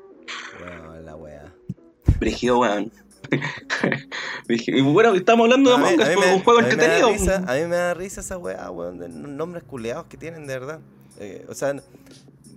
Weón, 0.60 1.04
la 1.04 1.14
wea. 1.16 1.52
Brígido, 2.18 2.58
weón. 2.58 2.90
Y 4.48 4.80
bueno, 4.82 5.14
estamos 5.14 5.44
hablando 5.44 5.76
de 5.76 5.96
pues, 5.96 6.18
me- 6.18 6.34
un 6.34 6.42
juego 6.42 6.60
a 6.60 6.62
entretenido. 6.64 7.08
risa- 7.10 7.42
a 7.48 7.54
mí 7.54 7.62
me 7.62 7.76
da 7.76 7.94
risa 7.94 8.20
esa 8.20 8.36
weá, 8.38 8.70
weón, 8.70 8.98
de 8.98 9.08
nombres 9.08 9.64
culeados 9.64 10.06
que 10.06 10.16
tienen, 10.16 10.46
de 10.46 10.58
verdad. 10.58 10.80
Eh, 11.18 11.46
o 11.48 11.54
sea, 11.54 11.74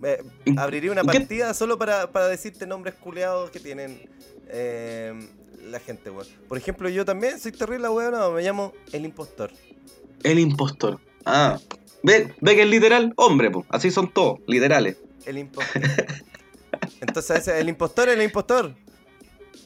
eh, 0.03 0.23
abriría 0.57 0.91
una 0.91 1.01
¿Y 1.03 1.07
qué- 1.07 1.19
partida 1.19 1.53
solo 1.53 1.77
para, 1.77 2.11
para 2.11 2.27
decirte 2.27 2.67
nombres 2.67 2.95
culeados 2.95 3.49
que 3.51 3.59
tienen 3.59 4.01
eh, 4.49 5.13
la 5.71 5.79
gente, 5.79 6.09
weón. 6.11 6.27
Por 6.49 6.57
ejemplo, 6.57 6.89
yo 6.89 7.05
también 7.05 7.39
soy 7.39 7.53
terrible, 7.53 7.87
weón, 7.89 8.11
no, 8.11 8.31
me 8.31 8.41
llamo 8.43 8.73
El 8.91 9.05
Impostor. 9.05 9.51
El 10.23 10.39
impostor. 10.39 10.99
Ah. 11.25 11.57
¿Ve, 12.03 12.33
ve 12.41 12.55
que 12.55 12.61
es 12.63 12.69
literal? 12.69 13.13
Hombre. 13.17 13.51
Así 13.69 13.91
son 13.91 14.09
todos, 14.09 14.39
literales. 14.47 14.97
El 15.25 15.39
Impostor. 15.39 15.81
Entonces, 17.01 17.47
el 17.47 17.69
impostor, 17.69 18.09
el 18.09 18.21
impostor. 18.21 18.73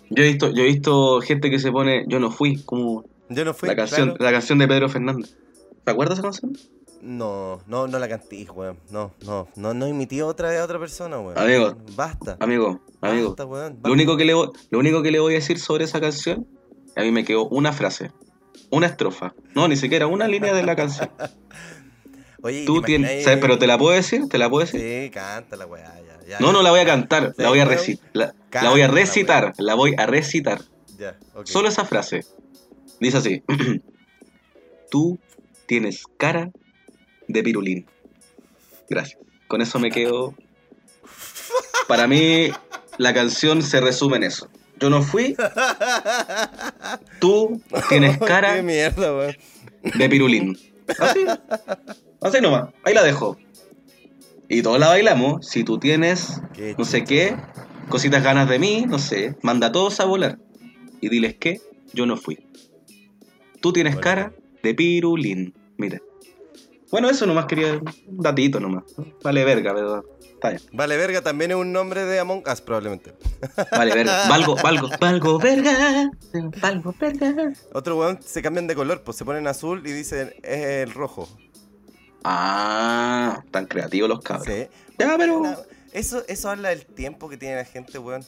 Yo 0.10 0.24
he 0.24 0.28
visto, 0.28 0.52
yo 0.52 0.64
he 0.64 0.68
visto 0.68 1.22
gente 1.22 1.50
que 1.50 1.60
se 1.60 1.72
pone 1.72 2.04
Yo 2.08 2.20
no 2.20 2.32
fui, 2.32 2.62
como 2.64 3.06
Yo 3.30 3.46
no 3.46 3.54
fui. 3.54 3.70
la 3.70 3.76
canción, 3.76 4.10
claro. 4.10 4.24
la 4.24 4.32
canción 4.32 4.60
de 4.60 4.68
Pedro 4.68 4.90
Fernández. 4.90 5.36
¿Te 5.84 5.92
acuerdas 5.92 6.20
esa 6.20 6.24
canción? 6.24 6.58
No, 7.02 7.62
no, 7.66 7.88
no 7.88 7.98
la 7.98 8.08
canté, 8.08 8.46
weón. 8.52 8.78
No, 8.92 9.12
no, 9.26 9.48
no, 9.56 9.74
no 9.74 9.88
imití 9.88 10.22
otra 10.22 10.60
a 10.60 10.64
otra 10.64 10.80
persona, 10.80 11.20
weón. 11.20 11.38
Amigo. 11.38 11.76
Basta. 11.96 12.38
Amigo, 12.40 12.82
amigo. 13.02 13.30
Basta, 13.30 13.46
weón. 13.46 13.80
Lo 13.84 13.92
único, 13.92 14.18
que 14.18 14.26
le, 14.26 14.34
lo 14.34 14.80
único 14.80 15.02
que 15.02 15.12
le 15.12 15.20
voy 15.20 15.34
a 15.34 15.38
decir 15.38 15.58
sobre 15.60 15.86
esa 15.86 16.00
canción, 16.00 16.46
a 16.96 17.02
mí 17.02 17.12
me 17.12 17.24
quedó 17.24 17.48
una 17.48 17.74
frase, 17.74 18.12
una 18.70 18.88
estrofa. 18.88 19.34
No, 19.56 19.68
ni 19.68 19.78
siquiera 19.78 20.08
una 20.08 20.28
línea 20.28 20.54
de 20.54 20.64
la 20.64 20.76
canción. 20.76 21.10
Oye, 22.44 22.64
¿y 22.64 22.66
Tú 22.66 22.82
te 22.82 22.88
tienes, 22.88 23.24
¿sabes? 23.24 23.40
Pero 23.40 23.58
te 23.58 23.68
la 23.68 23.78
puedo 23.78 23.96
decir, 23.96 24.28
te 24.30 24.38
la 24.38 24.50
puedo 24.50 24.66
decir. 24.66 24.82
Sí, 24.82 25.10
canta 25.12 25.56
la 25.56 25.66
weá, 25.66 25.94
ya, 26.02 26.28
ya. 26.28 26.40
No, 26.40 26.52
no 26.52 26.62
la 26.62 26.72
voy 26.72 26.80
a 26.80 26.86
cantar, 26.86 27.34
la 27.38 27.50
voy 27.50 27.60
a 27.60 27.66
recitar. 27.66 28.10
La, 28.14 28.34
la 28.52 28.70
voy 28.70 28.82
a 28.82 28.88
recitar, 28.88 29.54
la 29.58 29.76
voy 29.76 29.94
a 29.98 30.06
recitar. 30.06 30.62
Ya, 30.98 31.18
ok. 31.34 31.46
Solo 31.46 31.70
esa 31.70 31.86
frase. 31.86 32.26
Dice 33.00 33.18
así. 33.18 33.44
Tú 34.92 35.20
tienes 35.66 36.04
cara 36.18 36.52
de 37.28 37.44
pirulín. 37.44 37.86
Gracias. 38.90 39.20
Con 39.48 39.62
eso 39.62 39.80
me 39.80 39.90
quedo. 39.90 40.36
Para 41.88 42.08
mí, 42.08 42.52
la 42.98 43.14
canción 43.14 43.62
se 43.62 43.82
resume 43.82 44.18
en 44.18 44.24
eso. 44.24 44.50
Yo 44.80 44.90
no 44.90 45.02
fui. 45.02 45.36
Tú 47.20 47.62
tienes 47.90 48.18
Qué 48.18 48.26
cara 48.26 48.62
mierda, 48.62 49.36
de 49.82 50.10
pirulín. 50.10 50.58
Así. 51.00 51.26
Así 52.22 52.40
nomás. 52.42 52.70
Ahí 52.84 52.94
la 52.94 53.04
dejo. 53.04 53.38
Y 54.48 54.62
todos 54.62 54.80
la 54.80 54.90
bailamos. 54.90 55.48
Si 55.48 55.64
tú 55.64 55.80
tienes 55.80 56.42
Qué 56.54 56.76
no 56.78 56.86
sé 56.86 57.04
qué, 57.04 57.36
cositas 57.90 58.24
ganas 58.24 58.50
de 58.50 58.60
mí, 58.60 58.86
no 58.88 59.00
sé, 59.00 59.38
manda 59.42 59.68
a 59.68 59.72
todos 59.72 60.00
a 60.00 60.06
volar. 60.06 60.38
Y 61.00 61.10
diles 61.10 61.36
que 61.36 61.62
yo 61.94 62.06
no 62.06 62.18
fui. 62.18 62.46
Tú 63.62 63.74
tienes 63.74 63.94
Bueno. 63.96 64.04
cara 64.04 64.34
de 64.62 64.74
pirulín. 64.76 65.54
Mira. 65.78 66.00
Bueno, 66.92 67.10
eso 67.10 67.26
nomás 67.26 67.46
quería. 67.46 67.80
Un 68.08 68.18
datito 68.18 68.60
nomás. 68.60 68.84
Vale 69.24 69.44
verga, 69.46 69.74
pero. 69.74 70.04
Está 70.34 70.50
bien. 70.50 70.62
Vale, 70.74 70.98
verga 70.98 71.22
también 71.22 71.52
es 71.52 71.58
un 71.58 71.72
nombre 71.72 72.04
de 72.04 72.20
Among 72.20 72.44
Us, 72.52 72.62
probablemente. 72.62 73.14
Vale 73.72 73.94
verga. 73.94 74.26
Valgo, 74.30 74.56
valgo, 74.56 74.90
valgo 75.00 75.40
verga. 75.40 76.10
Valgo 76.60 76.96
verga. 77.00 77.54
Otro 77.74 77.98
weón 77.98 78.20
se 78.22 78.42
cambian 78.42 78.68
de 78.68 78.76
color, 78.76 79.04
pues 79.04 79.18
se 79.18 79.24
ponen 79.26 79.48
azul 79.48 79.82
y 79.86 79.92
dicen 79.92 80.34
es 80.44 80.88
el 80.88 80.94
rojo. 80.94 81.30
Ah, 82.24 83.44
tan 83.52 83.66
creativos 83.66 84.10
los 84.10 84.20
cabros. 84.22 84.48
Sí. 84.48 84.68
Ya, 85.00 85.16
pero. 85.18 85.44
Eso, 85.94 86.24
eso 86.28 86.50
habla 86.50 86.70
del 86.70 86.86
tiempo 86.86 87.28
que 87.28 87.36
tiene 87.38 87.56
la 87.58 87.66
gente, 87.66 88.00
weón. 88.00 88.24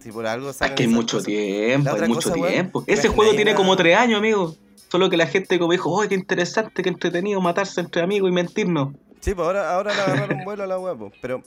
Si 0.00 0.10
por 0.10 0.26
algo 0.26 0.50
Es 0.50 0.58
que 0.58 0.82
hay 0.82 0.88
mucho 0.88 1.18
cosas. 1.18 1.26
tiempo, 1.26 1.90
hay 1.90 2.08
mucho 2.08 2.30
cosa, 2.32 2.48
tiempo. 2.48 2.82
¿te 2.84 2.92
Ese 2.92 3.08
juego 3.08 3.30
tiene 3.34 3.52
una- 3.52 3.56
como 3.58 3.76
tres 3.76 3.96
años, 3.96 4.18
amigo. 4.18 4.56
Solo 4.90 5.08
que 5.08 5.16
la 5.16 5.26
gente 5.26 5.58
como 5.58 5.72
dijo, 5.72 6.00
¡ay, 6.00 6.08
qué 6.08 6.14
interesante, 6.16 6.82
qué 6.82 6.88
entretenido 6.88 7.40
matarse 7.40 7.80
entre 7.80 8.02
amigos 8.02 8.30
y 8.30 8.32
mentirnos! 8.34 8.94
Sí, 9.20 9.32
pues 9.34 9.46
ahora, 9.46 9.72
ahora 9.74 9.94
le 9.94 10.00
agarraron 10.02 10.44
vuelo 10.44 10.64
a 10.64 10.66
la 10.66 10.78
weá, 10.78 10.94
pues. 10.94 11.12
Pero, 11.22 11.42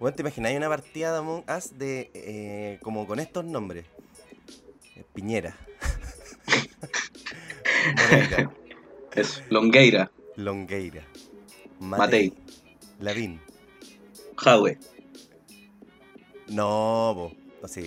weón, 0.00 0.14
te 0.14 0.22
imaginas, 0.22 0.50
hay 0.50 0.56
una 0.56 0.68
partida 0.68 1.12
de 1.12 1.18
Among 1.18 1.44
Us 1.54 1.76
de, 1.78 2.10
eh, 2.14 2.78
como 2.82 3.06
con 3.06 3.18
estos 3.18 3.44
nombres. 3.44 3.84
Eh, 4.96 5.04
Piñera. 5.14 5.56
Moreira. 7.96 8.50
Es 9.14 9.42
Longueira, 9.50 10.10
Longueira. 10.36 11.02
Matei. 11.80 12.32
Lavín. 13.00 13.40
Jadwe, 14.36 14.78
No, 16.48 17.12
po. 17.14 17.32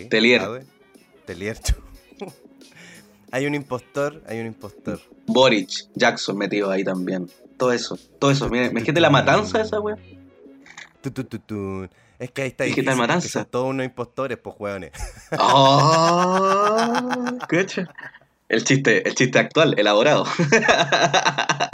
Telier. 0.09 0.41
Jadwe. 0.41 0.65
Telier. 1.25 1.57
hay 3.31 3.45
un 3.45 3.55
impostor, 3.55 4.21
hay 4.27 4.39
un 4.39 4.47
impostor. 4.47 4.99
Boric, 5.27 5.69
Jackson 5.95 6.37
metido 6.37 6.69
ahí 6.69 6.83
también. 6.83 7.29
Todo 7.57 7.71
eso, 7.71 7.97
todo 8.19 8.31
eso. 8.31 8.49
Mira, 8.49 8.65
es 8.65 8.83
que 8.83 8.91
la 8.93 9.09
matanza 9.09 9.61
esa 9.61 9.79
wea. 9.79 9.97
Tu, 11.01 11.11
tu, 11.11 11.23
tu, 11.23 11.39
tu. 11.39 11.87
Es 12.19 12.31
que 12.31 12.43
ahí 12.43 12.49
está 12.49 12.65
¿Y 12.65 12.69
qué 12.69 12.81
difícil, 12.81 12.85
tal 12.85 12.95
porque 12.97 13.07
matanza? 13.07 13.29
Son 13.29 13.45
todos 13.45 13.69
unos 13.69 13.85
impostores, 13.85 14.37
pues, 14.37 14.55
weones. 14.59 14.91
¡Oh! 15.39 17.09
¿Cacha? 17.47 17.89
El 18.47 18.63
chiste, 18.63 19.07
el 19.07 19.15
chiste 19.15 19.39
actual, 19.39 19.75
elaborado. 19.79 20.25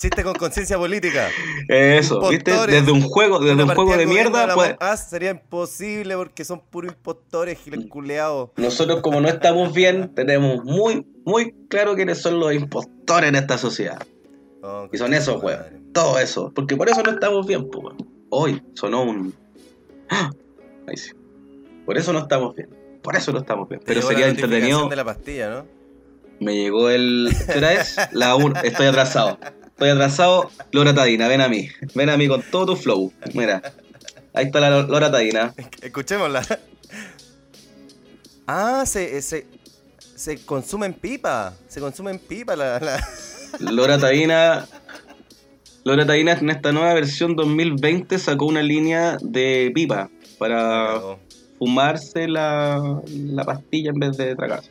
Chiste 0.00 0.22
con 0.22 0.32
conciencia 0.32 0.78
política. 0.78 1.28
Eso, 1.68 2.26
¿viste? 2.30 2.52
Desde 2.66 2.90
un 2.90 3.02
juego, 3.02 3.38
desde 3.38 3.62
un 3.62 3.68
juego 3.68 3.98
de 3.98 4.06
mierda, 4.06 4.54
pues. 4.54 4.74
Us 4.80 5.00
sería 5.00 5.30
imposible 5.30 6.16
porque 6.16 6.42
son 6.42 6.62
puros 6.70 6.92
impostores, 6.92 7.58
culeados. 7.90 8.48
Nosotros 8.56 9.02
como 9.02 9.20
no 9.20 9.28
estamos 9.28 9.74
bien, 9.74 10.14
tenemos 10.14 10.64
muy, 10.64 11.06
muy 11.26 11.54
claro 11.68 11.96
quiénes 11.96 12.16
son 12.16 12.40
los 12.40 12.54
impostores 12.54 13.28
en 13.28 13.34
esta 13.34 13.58
sociedad. 13.58 14.02
Oh, 14.62 14.88
Y 14.90 14.96
son 14.96 15.12
esos, 15.12 15.42
weón. 15.42 15.92
Todo 15.92 16.18
eso. 16.18 16.50
Porque 16.54 16.76
por 16.76 16.88
eso 16.88 17.02
no 17.02 17.10
estamos 17.10 17.46
bien, 17.46 17.68
pues. 17.68 17.94
Hoy 18.30 18.62
sonó 18.72 19.02
un. 19.02 19.34
¡Ah! 20.08 20.30
Ahí 20.88 20.96
sí. 20.96 21.10
Por 21.84 21.98
eso 21.98 22.14
no 22.14 22.20
estamos 22.20 22.56
bien. 22.56 22.70
Por 23.02 23.16
eso 23.16 23.32
no 23.32 23.40
estamos 23.40 23.68
bien. 23.68 23.80
Te 23.82 23.86
Pero 23.88 24.00
sería 24.00 24.24
la 24.24 24.30
entretenido. 24.30 24.88
de 24.88 24.96
la 24.96 25.04
pastilla, 25.04 25.50
¿no? 25.50 25.66
Me 26.40 26.54
llegó 26.54 26.88
el. 26.88 27.28
¿Qué 27.52 27.58
hora 27.58 27.74
es? 27.74 27.96
La 28.12 28.34
1. 28.34 28.62
Estoy 28.62 28.86
atrasado. 28.86 29.38
Estoy 29.80 29.92
atrasado. 29.92 30.50
Lora 30.72 30.94
Tadina, 30.94 31.26
ven 31.26 31.40
a 31.40 31.48
mí. 31.48 31.66
Ven 31.94 32.10
a 32.10 32.18
mí 32.18 32.28
con 32.28 32.42
todo 32.42 32.66
tu 32.66 32.76
flow. 32.76 33.14
Mira. 33.32 33.62
Ahí 34.34 34.44
está 34.44 34.60
la 34.60 34.82
Lora 34.82 35.10
Tadina. 35.10 35.54
Escuchémosla. 35.80 36.42
Ah, 38.46 38.84
se, 38.84 39.22
se, 39.22 39.46
se 40.16 40.36
consume 40.44 40.84
en 40.84 40.92
pipa. 40.92 41.54
Se 41.66 41.80
consume 41.80 42.10
en 42.10 42.18
pipa 42.18 42.54
la. 42.56 42.78
la- 42.78 43.08
Lora 43.72 43.98
Tadina. 43.98 44.66
Lora 45.84 46.04
Tadina 46.06 46.32
en 46.32 46.50
esta 46.50 46.72
nueva 46.72 46.92
versión 46.92 47.34
2020 47.34 48.18
sacó 48.18 48.44
una 48.44 48.62
línea 48.62 49.16
de 49.22 49.72
pipa 49.74 50.10
para 50.38 51.00
fumarse 51.58 52.28
la, 52.28 53.00
la 53.08 53.44
pastilla 53.44 53.92
en 53.92 53.98
vez 53.98 54.18
de 54.18 54.36
tragarse. 54.36 54.70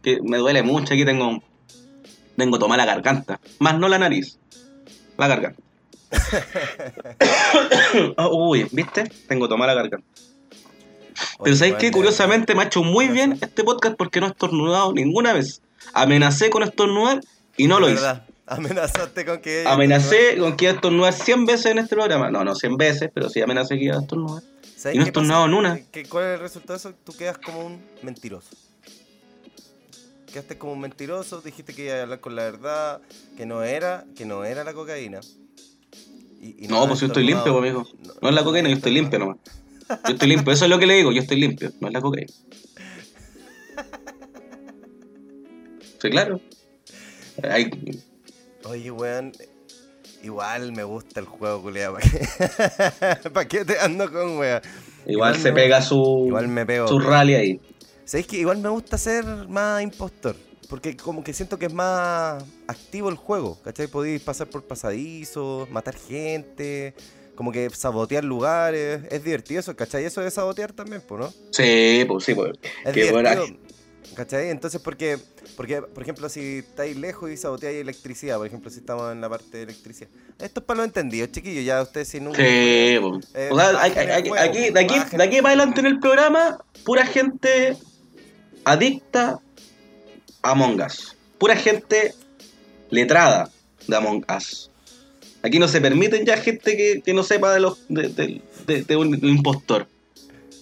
Que 0.00 0.20
me 0.22 0.36
duele 0.38 0.62
mucho, 0.62 0.94
aquí 0.94 1.04
tengo 1.04 1.42
tengo 2.36 2.58
tomada 2.58 2.84
la 2.84 2.92
garganta, 2.94 3.40
más 3.58 3.78
no 3.78 3.88
la 3.88 3.98
nariz, 3.98 4.38
la 5.18 5.28
garganta. 5.28 5.60
Ah, 8.16 8.28
Uy, 8.28 8.66
¿viste? 8.72 9.04
Tengo 9.28 9.48
tomada 9.48 9.74
la 9.74 9.82
garganta. 9.82 10.06
Pero 10.14 11.34
Oye, 11.38 11.56
¿sabes 11.56 11.72
weón, 11.72 11.80
qué? 11.80 11.86
de 11.86 11.92
Curiosamente 11.92 12.54
me 12.54 12.62
ha 12.62 12.66
hecho 12.66 12.82
muy 12.82 13.06
¿Qué 13.06 13.12
bien 13.12 13.38
este 13.40 13.64
podcast 13.64 13.96
porque 13.96 14.20
no 14.20 14.26
he 14.26 14.30
estornudado 14.30 14.92
ninguna 14.92 15.32
vez. 15.32 15.62
Amenacé 15.92 16.50
con 16.50 16.62
estornudar 16.62 17.20
y 17.56 17.66
no 17.68 17.78
lo 17.80 17.86
verdad, 17.86 18.24
hice. 18.26 18.34
Amenazaste 18.46 19.24
con 19.24 19.40
que. 19.40 19.64
Amenacé 19.66 20.36
con 20.38 20.56
que 20.56 20.64
iba 20.66 20.72
a 20.72 20.74
estornudar 20.76 21.12
100 21.12 21.46
veces 21.46 21.66
en 21.66 21.78
este 21.78 21.94
programa. 21.94 22.30
No, 22.30 22.44
no 22.44 22.54
100 22.54 22.76
veces, 22.76 23.10
pero 23.14 23.28
sí 23.28 23.40
amenacé 23.40 23.76
que 23.78 23.84
iba 23.84 23.96
a 23.96 24.00
estornudar. 24.00 24.42
¿Sabes 24.76 24.96
y 24.96 24.98
no 24.98 25.04
he 25.04 25.06
estornudado 25.06 25.44
en 25.46 25.54
una. 25.54 25.80
¿Qué- 25.92 26.04
¿Cuál 26.04 26.24
es 26.26 26.34
el 26.34 26.40
resultado 26.40 26.74
de 26.74 26.78
eso? 26.78 26.94
Tú 27.04 27.12
quedas 27.16 27.38
como 27.38 27.60
un 27.66 27.80
mentiroso. 28.02 28.48
Quedaste 30.34 30.58
como 30.58 30.72
un 30.72 30.80
mentiroso, 30.80 31.40
dijiste 31.42 31.72
que 31.74 31.84
iba 31.84 31.94
a 31.94 32.02
hablar 32.02 32.18
con 32.18 32.34
la 32.34 32.42
verdad, 32.42 33.00
que 33.36 33.46
no 33.46 33.62
era, 33.62 34.04
que 34.16 34.24
no 34.24 34.44
era 34.44 34.64
la 34.64 34.74
cocaína. 34.74 35.20
Y- 36.40 36.64
y 36.64 36.66
No, 36.66 36.88
pues 36.88 36.98
yo 36.98 37.06
estoy 37.06 37.22
limpio, 37.22 37.52
estornudado. 37.60 37.84
pues, 37.84 37.94
amigo. 38.02 38.18
No 38.20 38.28
es 38.30 38.34
la 38.34 38.42
cocaína, 38.42 38.68
yo 38.68 38.74
estoy 38.74 38.92
limpio 38.94 39.18
nomás. 39.20 39.36
Yo 40.08 40.14
estoy 40.14 40.28
limpio, 40.28 40.52
eso 40.52 40.64
es 40.64 40.70
lo 40.72 40.80
que 40.80 40.86
le 40.86 40.94
digo, 40.94 41.12
yo 41.12 41.20
estoy 41.22 41.38
limpio, 41.38 41.70
no 41.80 41.86
es 41.86 41.94
la 41.94 42.00
cocaína. 42.00 42.32
Sí, 46.02 46.10
claro. 46.10 46.40
Hay- 47.42 47.70
Oye, 48.64 48.90
weón. 48.90 49.32
Igual 50.22 50.72
me 50.72 50.84
gusta 50.84 51.20
el 51.20 51.26
juego, 51.26 51.62
culiado. 51.62 51.94
¿Para 51.94 52.08
qué? 52.10 53.30
¿Pa' 53.30 53.44
qué 53.44 53.64
te 53.64 53.78
ando 53.78 54.10
con 54.10 54.38
wea? 54.38 54.62
Igual, 55.06 55.34
Igual 55.34 55.36
se 55.36 55.52
me- 55.52 55.60
pega 55.60 55.82
su, 55.82 56.24
Igual 56.26 56.48
me 56.48 56.64
pego. 56.66 56.88
su 56.88 56.98
rally 56.98 57.34
ahí. 57.34 57.60
¿Sabéis 58.04 58.26
que 58.26 58.36
igual 58.36 58.58
me 58.58 58.68
gusta 58.68 58.98
ser 58.98 59.24
más 59.48 59.82
impostor? 59.82 60.36
Porque 60.68 60.96
como 60.96 61.22
que 61.22 61.32
siento 61.32 61.58
que 61.58 61.66
es 61.66 61.72
más 61.72 62.42
activo 62.66 63.08
el 63.08 63.16
juego, 63.16 63.58
¿cachai? 63.62 63.86
Podéis 63.86 64.22
pasar 64.22 64.48
por 64.48 64.64
pasadizos, 64.64 65.70
matar 65.70 65.94
gente, 65.96 66.94
como 67.34 67.52
que 67.52 67.68
sabotear 67.70 68.24
lugares. 68.24 69.00
Es 69.10 69.22
divertido 69.24 69.60
eso, 69.60 69.76
¿cachai? 69.76 70.04
Eso 70.04 70.20
de 70.20 70.30
sabotear 70.30 70.72
también, 70.72 71.02
pues, 71.06 71.20
¿no? 71.20 71.32
Sí, 71.50 72.04
pues 72.08 72.24
sí, 72.24 72.34
pues. 72.34 72.52
Es 72.84 72.92
Qué 72.92 73.04
divertido, 73.04 73.46
¿cachai? 74.14 74.50
Entonces, 74.50 74.80
porque, 74.82 75.18
porque, 75.56 75.82
por 75.82 76.02
ejemplo, 76.02 76.28
si 76.28 76.58
estáis 76.58 76.96
lejos 76.96 77.30
y 77.30 77.36
saboteáis 77.36 77.78
electricidad, 77.80 78.38
por 78.38 78.46
ejemplo, 78.46 78.70
si 78.70 78.78
estamos 78.80 79.12
en 79.12 79.20
la 79.20 79.28
parte 79.28 79.58
de 79.58 79.62
electricidad. 79.64 80.08
Esto 80.40 80.60
es 80.60 80.66
para 80.66 80.78
los 80.78 80.86
entendidos, 80.86 81.30
chiquillos, 81.30 81.64
ya 81.64 81.82
ustedes 81.82 82.08
si 82.08 82.20
nunca... 82.20 82.38
Sí, 82.38 82.96
pues. 83.00 83.28
Eh, 83.34 83.48
O 83.52 83.56
sea, 83.58 83.80
hay- 83.82 83.92
el 83.92 84.10
hay- 84.10 84.28
juego, 84.28 84.44
aquí, 84.44 84.70
de, 84.70 84.80
aquí, 84.80 84.94
de 85.16 85.22
aquí 85.22 85.36
para 85.42 85.48
adelante 85.48 85.80
en 85.80 85.86
el 85.86 86.00
programa, 86.00 86.58
pura 86.84 87.04
gente 87.06 87.76
adicta 88.64 89.38
a 90.42 90.50
Among 90.50 90.80
Us. 90.82 91.16
Pura 91.38 91.56
gente 91.56 92.14
letrada 92.90 93.50
de 93.86 93.96
Among 93.96 94.24
Us. 94.36 94.70
Aquí 95.42 95.58
no 95.58 95.68
se 95.68 95.80
permiten 95.80 96.24
ya 96.24 96.36
gente 96.38 96.76
que, 96.76 97.02
que 97.04 97.12
no 97.14 97.22
sepa 97.22 97.52
de, 97.52 97.60
los, 97.60 97.78
de, 97.88 98.08
de- 98.08 98.40
de- 98.66 98.82
de 98.82 98.96
un 98.96 99.14
impostor. 99.26 99.86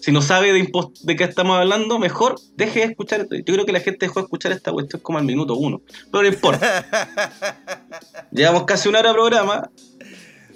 Si 0.01 0.11
no 0.11 0.21
sabe 0.21 0.53
de, 0.53 0.69
de 1.03 1.17
qué 1.17 1.23
estamos 1.23 1.57
hablando, 1.57 2.01
mejor 2.01 2.35
deje 2.57 2.81
de 2.81 2.87
escuchar. 2.87 3.29
Yo 3.31 3.45
creo 3.55 3.65
que 3.65 3.71
la 3.73 3.79
gente 3.79 4.07
dejó 4.07 4.19
de 4.19 4.25
escuchar 4.25 4.51
esta 4.51 4.73
cuestión 4.73 5.01
como 5.01 5.19
al 5.19 5.25
minuto 5.25 5.55
uno. 5.55 5.81
Pero 6.11 6.23
no 6.25 6.29
importa. 6.29 6.85
Llevamos 8.33 8.65
casi 8.65 8.89
una 8.89 8.99
hora 8.99 9.11
de 9.11 9.15
programa. 9.15 9.71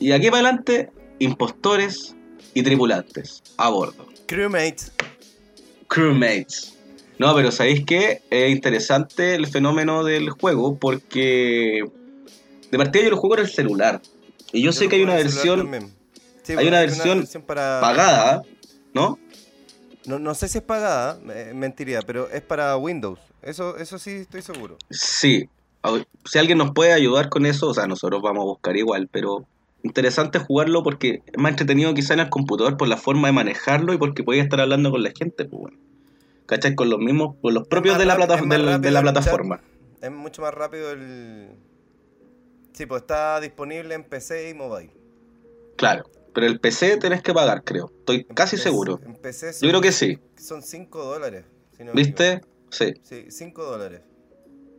Y 0.00 0.10
aquí 0.10 0.30
para 0.30 0.48
adelante, 0.48 0.90
impostores 1.20 2.16
y 2.54 2.62
tripulantes 2.64 3.42
a 3.56 3.68
bordo. 3.68 4.06
Crewmates. 4.26 4.90
Crewmates. 5.88 6.75
No, 7.18 7.34
pero 7.34 7.50
¿sabéis 7.50 7.84
qué? 7.84 8.22
Es 8.30 8.50
interesante 8.50 9.34
el 9.34 9.46
fenómeno 9.46 10.04
del 10.04 10.30
juego 10.30 10.76
porque 10.76 11.82
de 12.70 12.78
partida 12.78 13.04
yo 13.04 13.10
lo 13.10 13.16
juego 13.16 13.36
en 13.36 13.42
el 13.42 13.50
celular. 13.50 14.02
Y 14.52 14.62
yo, 14.62 14.72
sé 14.72 14.88
que 14.88 14.96
hay 14.96 15.02
juego 15.02 15.14
una 15.14 15.22
versión. 15.22 15.92
Sí, 16.42 16.52
hay 16.52 16.56
pues, 16.56 16.68
una 16.68 16.80
versión 16.80 17.26
para... 17.46 17.80
pagada, 17.80 18.42
¿no? 18.92 19.18
No, 20.06 20.18
no 20.18 20.34
sé 20.34 20.48
si 20.48 20.58
es 20.58 20.64
pagada, 20.64 21.18
eh, 21.34 21.52
mentiría, 21.54 22.00
pero 22.02 22.30
es 22.30 22.42
para 22.42 22.76
Windows. 22.76 23.18
Eso, 23.42 23.76
eso 23.76 23.98
sí 23.98 24.10
estoy 24.10 24.42
seguro. 24.42 24.76
Sí. 24.90 25.48
Si 26.24 26.38
alguien 26.38 26.58
nos 26.58 26.72
puede 26.72 26.92
ayudar 26.92 27.28
con 27.28 27.46
eso, 27.46 27.68
o 27.68 27.74
sea, 27.74 27.86
nosotros 27.86 28.22
vamos 28.22 28.42
a 28.42 28.46
buscar 28.46 28.76
igual, 28.76 29.08
pero 29.10 29.46
interesante 29.82 30.38
jugarlo 30.38 30.82
porque 30.82 31.22
es 31.26 31.38
más 31.38 31.50
entretenido 31.50 31.94
quizá 31.94 32.14
en 32.14 32.20
el 32.20 32.28
computador 32.28 32.76
por 32.76 32.88
la 32.88 32.96
forma 32.96 33.28
de 33.28 33.32
manejarlo 33.32 33.92
y 33.92 33.98
porque 33.98 34.24
podéis 34.24 34.44
estar 34.44 34.60
hablando 34.60 34.90
con 34.90 35.02
la 35.02 35.12
gente, 35.16 35.44
pues 35.44 35.60
bueno. 35.60 35.78
¿Cachai? 36.46 36.74
Con 36.74 36.90
los 36.90 36.98
mismos, 37.00 37.36
con 37.42 37.54
los 37.54 37.66
propios 37.66 37.98
de 37.98 38.06
la, 38.06 38.16
plata- 38.16 38.36
del- 38.40 38.80
de 38.80 38.90
la 38.90 39.02
plataforma. 39.02 39.60
Es 40.00 40.10
mucho 40.12 40.42
más 40.42 40.54
rápido 40.54 40.90
el... 40.92 41.48
Sí, 42.72 42.86
pues 42.86 43.02
está 43.02 43.40
disponible 43.40 43.94
en 43.94 44.04
PC 44.04 44.50
y 44.50 44.54
mobile. 44.54 44.90
Claro. 45.76 46.04
Pero 46.34 46.46
el 46.46 46.60
PC 46.60 46.98
tenés 46.98 47.22
que 47.22 47.32
pagar, 47.32 47.64
creo. 47.64 47.90
Estoy 48.00 48.26
En 48.28 48.34
casi 48.34 48.56
PC 48.56 48.62
seguro. 48.64 49.00
En 49.04 49.14
PC 49.16 49.54
son, 49.54 49.66
Yo 49.66 49.70
creo 49.70 49.80
que 49.80 49.92
sí. 49.92 50.18
son 50.36 50.62
5 50.62 51.02
dólares. 51.04 51.44
si 51.76 51.82
no 51.84 51.94
me 51.94 52.02
equivoco. 52.02 52.22
¿Viste? 52.22 52.40
Sí. 52.70 52.94
Sí, 53.02 53.26
5 53.30 53.64
dólares. 53.64 54.02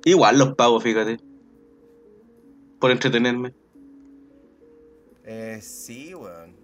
Igual 0.06 0.38
los 0.38 0.54
pago, 0.56 0.80
fíjate. 0.80 1.18
Por 2.80 2.92
entretenerme. 2.92 3.54
Eh, 5.26 5.60
sí, 5.62 6.14
weón. 6.14 6.56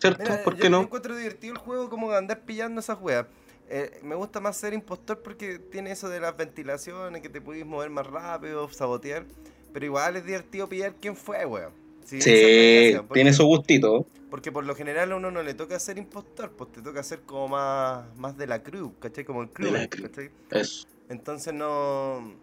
¿Cierto? 0.00 0.22
Mira, 0.22 0.42
¿Por 0.44 0.56
yo 0.56 0.62
qué 0.62 0.70
no? 0.70 0.82
encuentro 0.82 1.16
divertido 1.16 1.54
el 1.54 1.58
juego 1.58 1.88
como 1.88 2.10
andar 2.12 2.40
pillando 2.44 2.80
esas 2.80 3.00
weas. 3.00 3.26
Eh, 3.70 4.00
me 4.02 4.14
gusta 4.14 4.40
más 4.40 4.56
ser 4.56 4.72
impostor 4.72 5.20
porque 5.22 5.58
tiene 5.58 5.90
eso 5.92 6.08
de 6.08 6.20
las 6.20 6.36
ventilaciones, 6.36 7.20
que 7.20 7.28
te 7.28 7.40
puedes 7.40 7.66
mover 7.66 7.90
más 7.90 8.06
rápido, 8.06 8.68
sabotear. 8.70 9.26
Pero 9.72 9.84
igual 9.84 10.16
es 10.16 10.24
divertido 10.24 10.68
pillar 10.68 10.94
quién 11.00 11.14
fue, 11.16 11.44
weón. 11.44 11.72
Sí, 12.04 12.16
porque- 12.16 13.04
tiene 13.12 13.32
su 13.34 13.44
gustito. 13.44 14.06
Porque 14.30 14.50
por 14.52 14.64
lo 14.64 14.74
general 14.74 15.12
a 15.12 15.16
uno 15.16 15.30
no 15.30 15.42
le 15.42 15.54
toca 15.54 15.78
ser 15.78 15.98
impostor, 15.98 16.50
pues 16.52 16.72
te 16.72 16.82
toca 16.82 17.02
ser 17.02 17.20
como 17.20 17.48
más, 17.48 18.14
más 18.16 18.36
de 18.36 18.46
la 18.46 18.62
crew, 18.62 18.94
¿cachai? 18.98 19.24
Como 19.24 19.42
el 19.42 19.50
crew. 19.50 19.72
¿cachai? 19.88 20.30
Eso. 20.50 20.86
Entonces 21.08 21.52
no... 21.54 22.34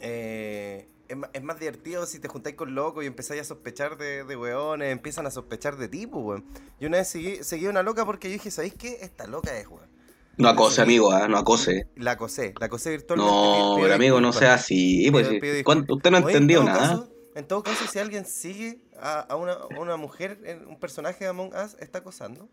eh, 0.00 0.86
es, 1.12 1.18
es 1.32 1.42
más 1.42 1.58
divertido 1.58 2.06
si 2.06 2.18
te 2.18 2.28
juntáis 2.28 2.56
con 2.56 2.74
locos 2.74 3.04
y 3.04 3.06
empezáis 3.06 3.40
a 3.42 3.44
sospechar 3.44 3.96
de, 3.96 4.24
de 4.24 4.36
weones, 4.36 4.90
empiezan 4.92 5.26
a 5.26 5.30
sospechar 5.30 5.76
de 5.76 5.88
ti, 5.88 6.06
weón. 6.06 6.44
Yo 6.80 6.88
una 6.88 6.98
vez 6.98 7.08
seguí, 7.08 7.42
seguí 7.44 7.66
una 7.66 7.82
loca 7.82 8.04
porque 8.04 8.28
yo 8.28 8.34
dije, 8.34 8.50
¿sabéis 8.50 8.74
qué? 8.74 8.98
Esta 9.02 9.26
loca 9.26 9.56
es, 9.58 9.66
weón. 9.68 9.90
No 10.38 10.48
acose, 10.48 10.80
amigo, 10.80 11.12
¿ah? 11.12 11.28
no 11.28 11.36
acose. 11.36 11.86
La 11.96 12.12
acosé, 12.12 12.54
la 12.58 12.66
acosé 12.66 12.90
virtualmente. 12.90 13.30
No, 13.34 13.76
pero 13.80 13.94
amigo, 13.94 14.20
no 14.20 14.32
sea 14.32 14.54
así. 14.54 15.08
Pues, 15.10 15.28
Pido- 15.28 15.40
pido 15.40 15.64
¿cuánto- 15.64 15.80
disculpas. 15.82 15.96
usted 15.98 16.10
no 16.10 16.16
ha 16.16 16.20
Oye, 16.20 16.30
en 16.30 16.36
entendido 16.36 16.60
todo 16.62 16.70
nada. 16.72 16.88
caso- 16.88 17.08
en 17.34 17.46
todo 17.48 17.62
caso, 17.62 17.86
si 17.90 17.98
alguien 17.98 18.26
sigue 18.26 18.78
a, 19.00 19.20
a 19.20 19.36
una, 19.36 19.52
a 19.52 19.66
una 19.80 19.96
mujer, 19.96 20.64
un 20.68 20.78
personaje 20.78 21.24
de 21.24 21.30
Among 21.30 21.52
Us, 21.54 21.76
está 21.80 21.98
acosando. 22.00 22.48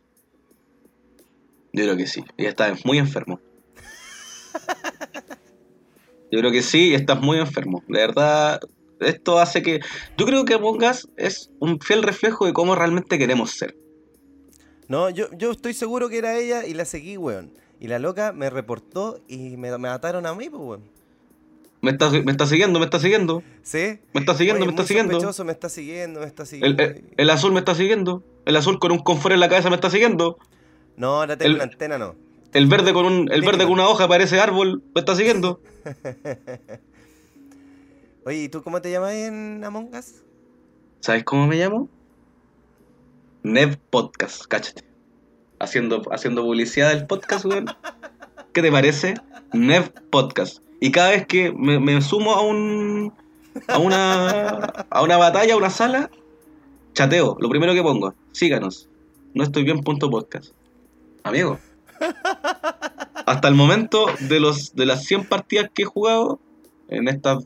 Yo 1.74 1.84
creo 1.84 1.98
que 1.98 2.08
sí. 2.08 2.24
Y 2.38 2.46
está 2.46 2.74
muy 2.86 2.98
enfermo. 2.98 3.40
Yo 6.32 6.40
creo 6.40 6.52
que 6.52 6.62
sí, 6.62 6.90
y 6.90 6.94
estás 6.94 7.22
muy 7.22 7.38
enfermo. 7.40 7.84
De 7.88 8.00
verdad, 8.00 8.60
esto 9.00 9.40
hace 9.40 9.62
que. 9.62 9.80
Yo 10.18 10.26
creo 10.26 10.46
que 10.46 10.54
Among 10.56 10.84
Us 10.84 11.08
es 11.18 11.52
un 11.60 11.80
fiel 11.80 12.04
reflejo 12.04 12.46
de 12.46 12.54
cómo 12.54 12.76
realmente 12.76 13.18
queremos 13.18 13.52
ser. 13.52 13.76
No, 14.88 15.10
yo, 15.10 15.28
yo 15.38 15.52
estoy 15.52 15.74
seguro 15.74 16.10
que 16.10 16.18
era 16.18 16.38
ella 16.38 16.66
y 16.66 16.74
la 16.74 16.86
seguí, 16.86 17.18
weón. 17.18 17.52
Y 17.80 17.88
la 17.88 18.00
loca 18.00 18.34
me 18.34 18.50
reportó 18.50 19.20
y 19.28 19.56
me, 19.58 19.72
me 19.72 19.78
mataron 19.78 20.26
a 20.26 20.34
mí, 20.34 20.50
pues, 20.50 20.62
weón. 20.62 20.84
Me 21.82 21.92
está, 21.92 22.10
me 22.10 22.32
está 22.32 22.46
siguiendo, 22.46 22.78
me 22.80 22.86
está 22.86 23.00
siguiendo. 23.00 23.42
¿Sí? 23.64 24.00
Me 24.14 24.20
está 24.20 24.36
siguiendo, 24.36 24.66
Oye, 24.66 24.66
me 24.66 24.72
está 24.72 24.86
siguiendo. 24.86 25.14
me 25.46 25.52
está 25.54 25.70
siguiendo, 25.70 26.20
me 26.20 26.26
está 26.26 26.44
El, 26.44 26.48
siguiendo. 26.50 26.84
el- 26.84 27.04
el 27.16 27.30
azul 27.30 27.54
me 27.54 27.60
está 27.60 27.74
siguiendo. 27.74 28.24
El 28.46 28.58
azul 28.58 28.80
con 28.80 28.92
un 28.92 29.00
confort 29.00 29.34
en 29.34 29.40
la 29.40 29.48
cabeza 29.48 29.70
me 29.70 29.76
está 29.76 29.90
siguiendo. 29.90 30.38
No, 30.98 31.22
ahora 31.22 31.38
tengo 31.38 31.52
el- 31.54 31.58
la 31.60 31.64
antena, 31.64 31.98
no. 31.98 32.16
El 32.54 32.68
verde 32.68 32.94
con 32.94 33.06
un, 33.06 33.32
el 33.32 33.42
verde 33.42 33.64
con 33.64 33.74
una 33.74 33.88
hoja 33.88 34.08
parece 34.08 34.40
árbol 34.40 34.82
me 34.96 35.02
está 35.02 35.16
siguiendo. 35.16 35.62
Oye, 38.26 38.44
¿y 38.44 38.50
tú 38.50 38.64
cómo 38.64 38.82
te 38.82 38.92
llamas 38.92 39.14
en 39.14 39.64
Among 39.64 39.92
Us? 39.96 40.24
¿Sabes 41.00 41.24
cómo 41.24 41.48
me 41.48 41.58
llamo? 41.58 41.88
Nev 43.44 43.78
Podcast, 43.90 44.46
cáchate. 44.48 44.84
Haciendo, 45.60 46.02
haciendo 46.12 46.42
publicidad 46.42 46.90
del 46.90 47.06
podcast, 47.06 47.46
weón. 47.46 47.68
¿Qué 48.52 48.62
te 48.62 48.72
parece? 48.72 49.14
Nev 49.54 49.92
Podcast. 50.10 50.60
Y 50.80 50.92
cada 50.92 51.12
vez 51.12 51.28
que 51.28 51.52
me, 51.52 51.80
me 51.80 52.02
sumo 52.02 52.34
a 52.34 52.42
un. 52.42 53.14
a 53.68 53.78
una. 53.78 54.50
a 54.90 55.04
una 55.04 55.18
batalla, 55.18 55.54
a 55.54 55.58
una 55.58 55.70
sala, 55.70 56.10
chateo. 56.94 57.38
Lo 57.40 57.50
primero 57.50 57.74
que 57.74 57.84
pongo, 57.84 58.16
síganos. 58.32 58.90
No 59.34 59.44
estoy 59.44 59.64
bien 59.64 59.82
punto 59.82 60.10
podcast. 60.10 60.54
Amigo. 61.24 61.60
Hasta 63.26 63.48
el 63.48 63.56
momento 63.56 64.08
de 64.22 64.40
los 64.40 64.76
de 64.76 64.86
las 64.86 65.06
100 65.06 65.26
partidas 65.26 65.70
que 65.74 65.84
he 65.84 65.86
jugado 65.86 66.40
en 66.88 67.08
esta 67.08 67.38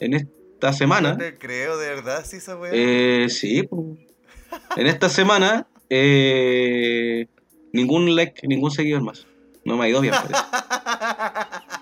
en 0.00 0.14
esta 0.14 0.72
semana. 0.72 1.12
No 1.12 1.18
te 1.18 1.36
creo, 1.36 1.76
de 1.78 1.88
verdad, 1.88 2.24
sí, 2.24 2.36
esa 2.36 2.56
weá. 2.56 2.70
Eh, 2.74 3.28
sí, 3.28 3.68
en 4.76 4.86
esta 4.86 5.08
semana 5.08 5.66
eh, 5.90 7.26
ningún 7.72 8.14
like, 8.14 8.46
ningún 8.46 8.70
seguidor 8.70 9.02
más. 9.02 9.26
No 9.64 9.76
me 9.76 9.84
ha 9.84 9.88
ido 9.88 10.00
bien. 10.00 10.14
parece. 10.14 10.34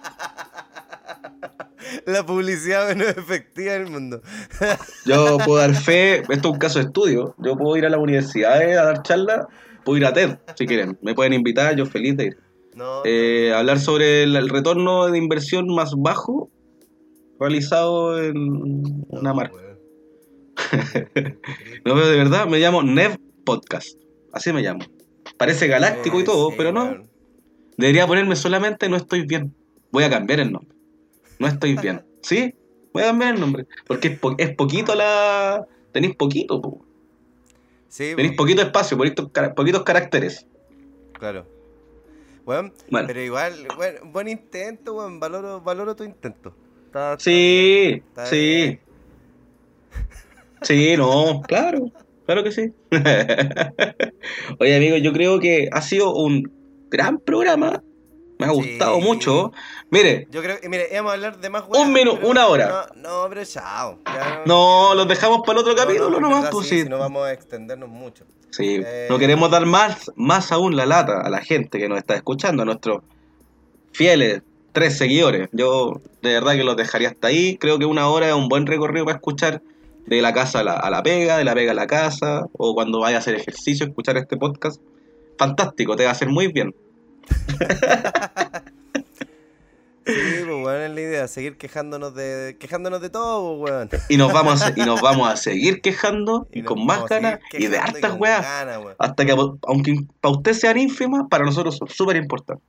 La 2.07 2.25
publicidad 2.25 2.89
menos 2.89 3.17
efectiva 3.17 3.73
del 3.73 3.89
mundo. 3.89 4.23
Yo 5.05 5.39
puedo 5.39 5.59
dar 5.59 5.75
fe, 5.75 6.19
esto 6.19 6.33
es 6.33 6.45
un 6.45 6.59
caso 6.59 6.79
de 6.79 6.87
estudio. 6.87 7.35
Yo 7.39 7.57
puedo 7.57 7.77
ir 7.77 7.87
a 7.87 7.91
la 7.91 7.99
universidad 7.99 8.61
a 8.61 8.85
dar 8.85 9.03
charlas, 9.03 9.47
puedo 9.85 9.99
ir 9.99 10.07
a 10.07 10.13
TED 10.13 10.39
si 10.57 10.67
quieren. 10.67 10.99
Me 11.03 11.15
pueden 11.15 11.33
invitar, 11.33 11.75
yo 11.75 11.87
feliz 11.87 12.17
de 12.17 12.25
ir. 12.27 12.46
No, 12.77 13.03
Eh, 13.05 13.53
hablar 13.55 13.81
sobre 13.81 14.23
el, 14.23 14.37
el 14.37 14.49
retorno 14.49 15.07
de 15.11 15.19
inversión 15.19 15.67
más 15.75 15.93
bajo 15.97 16.51
realizado 17.41 18.23
en 18.23 18.37
una 19.09 19.31
no, 19.31 19.35
marca. 19.35 19.55
weón. 19.57 19.79
No, 21.85 21.95
pero 21.95 22.07
de 22.09 22.17
verdad 22.17 22.47
me 22.47 22.59
llamo 22.59 22.83
Nev 22.83 23.19
Podcast. 23.45 23.99
Así 24.33 24.53
me 24.53 24.63
llamo. 24.63 24.81
Parece 25.39 25.67
galáctico 25.69 26.21
y 26.21 26.25
todo, 26.25 26.51
sí, 26.51 26.55
pero 26.59 26.73
no. 26.73 27.03
Debería 27.77 28.07
ponerme 28.07 28.37
solamente 28.37 28.89
no 28.89 28.97
estoy 28.97 29.27
bien. 29.27 29.55
Voy 29.91 30.05
a 30.05 30.11
cambiar 30.11 30.41
el 30.41 30.53
nombre. 30.53 30.75
No 31.39 31.47
estoy 31.47 31.77
bien. 31.77 32.05
¿Sí? 32.23 32.55
Voy 32.93 33.03
a 33.03 33.07
cambiar 33.07 33.35
el 33.35 33.41
nombre. 33.41 33.67
Porque 33.87 34.09
es, 34.09 34.19
po- 34.19 34.35
es 34.39 34.55
poquito 34.55 34.95
la. 34.95 35.67
Tenéis 35.93 36.17
poquito, 36.17 36.61
po. 36.61 36.85
Sí, 37.89 38.13
Tenéis 38.17 38.37
poquito 38.37 38.63
espacio, 38.63 38.97
poquito 38.99 39.31
cara- 39.33 39.55
poquitos 39.55 39.83
caracteres. 39.83 40.47
claro. 41.15 41.47
Bueno, 42.47 42.73
Bueno. 42.93 43.09
pero 43.09 43.21
igual, 43.21 43.55
bueno, 43.77 43.99
buen 44.05 44.29
intento, 44.29 44.95
weón. 44.95 45.19
Valoro, 45.19 45.61
valoro 45.61 45.97
tu 45.97 46.05
intento. 46.05 46.55
Está- 46.87 47.19
Sí, 47.19 48.03
está 48.09 48.27
sí. 48.27 48.79
Sí, 50.63 50.97
no, 50.97 51.43
claro, 51.43 51.91
claro 52.25 52.45
que 52.45 52.53
sí. 52.53 52.73
Oye, 54.61 54.77
amigo, 54.77 54.97
yo 54.97 55.13
creo 55.13 55.41
que 55.41 55.69
ha 55.73 55.83
sido 55.83 56.15
un 56.15 56.51
gran 56.89 57.19
programa. 57.19 57.83
Me 58.39 58.47
ha 58.47 58.51
Sí. 58.51 58.55
gustado 58.55 59.01
mucho. 59.01 59.53
Mire, 59.91 60.29
Yo 60.31 60.43
creo 60.43 60.61
que, 60.61 60.69
mire, 60.69 60.89
íbamos 60.93 61.11
a 61.11 61.15
hablar 61.15 61.39
de 61.41 61.49
más 61.51 61.65
Un 61.69 61.93
minuto, 61.93 62.27
una 62.27 62.47
hora. 62.49 62.89
No, 62.95 63.23
no, 63.25 63.29
pero 63.29 63.45
chao. 63.45 63.99
Ya 64.05 64.43
no, 64.47 64.95
los 64.95 65.09
dejamos 65.09 65.41
para 65.41 65.53
el 65.53 65.59
otro 65.61 65.73
No, 65.73 65.79
capítulo 65.79 66.11
no, 66.11 66.21
nomás, 66.21 66.39
verdad 66.41 66.51
pues 66.53 66.69
sí, 66.69 66.77
sí. 66.79 66.83
si 66.83 66.89
no 66.89 66.99
vamos 66.99 67.25
a 67.27 67.33
extendernos 67.33 67.89
mucho. 67.89 68.25
Sí, 68.51 68.81
Eh, 68.85 69.07
no 69.11 69.19
queremos 69.19 69.51
dar 69.51 69.65
más, 69.67 70.11
más 70.17 70.53
aún 70.53 70.77
la 70.77 70.87
lata 70.87 71.21
a 71.23 71.31
la 71.31 71.41
gente 71.41 71.79
que 71.79 71.89
nos 71.89 71.99
está 71.99 72.15
escuchando, 72.15 72.63
a 72.63 72.67
nuestros 72.67 73.03
fieles 73.93 74.43
tres 74.73 74.99
seguidores. 74.99 75.49
Yo 75.53 76.01
de 76.23 76.33
verdad 76.35 76.53
que 76.53 76.65
los 76.65 76.77
dejaría 76.77 77.09
hasta 77.09 77.29
ahí. 77.29 77.57
Creo 77.57 77.79
que 77.79 77.87
una 77.87 78.09
hora 78.09 78.29
es 78.29 78.35
un 78.35 78.49
buen 78.49 78.67
recorrido 78.67 79.07
para 79.07 79.17
escuchar 79.17 79.63
de 80.07 80.21
la 80.23 80.33
casa 80.35 80.61
a 80.61 80.65
la, 80.65 80.73
a 80.75 80.91
la 80.91 81.03
pega, 81.03 81.39
de 81.39 81.45
la 81.45 81.55
pega 81.55 81.73
a 81.73 81.75
la 81.75 81.87
casa, 81.87 82.45
o 82.53 82.75
cuando 82.75 83.01
vaya 83.01 83.17
a 83.17 83.21
hacer 83.21 83.35
ejercicio, 83.35 83.87
escuchar 83.87 84.17
este 84.19 84.37
podcast. 84.37 84.81
Fantástico, 85.39 85.97
te 85.97 86.05
va 86.05 86.11
a 86.11 86.13
hacer 86.13 86.29
muy 86.29 86.49
bien. 86.49 86.75
Sí, 90.07 90.13
pues 90.45 90.47
weón, 90.47 90.83
es 90.83 90.91
la 90.93 91.01
idea, 91.01 91.27
seguir 91.27 91.59
quejándonos 91.59 92.15
de 92.15 92.57
quejándonos 92.61 93.01
de 93.01 93.11
todo, 93.11 93.59
pues 93.59 93.73
weón. 93.73 93.89
Y 94.09 94.17
nos 94.17 94.33
vamos 94.33 94.63
a, 94.63 94.73
y 94.77 94.83
nos 94.83 95.01
vamos 95.01 95.29
a 95.29 95.37
seguir 95.37 95.81
quejando 95.81 96.47
y, 96.53 96.63
nos 96.63 96.69
con 96.69 96.87
más 96.87 97.07
ganas 97.07 97.41
y 97.53 97.67
de 97.67 97.79
hartas 97.79 98.15
weas. 98.17 98.43
ganas, 98.43 98.79
weón. 98.79 98.95
Hasta 99.01 99.27
que, 99.27 99.33
aunque 99.33 100.07
para 100.21 100.37
usted 100.37 100.53
sean 100.53 100.79
ínfimas, 100.79 101.25
para 101.29 101.45
nosotros 101.45 101.77
son 101.77 101.89
súper 101.89 102.17
importantes. 102.17 102.65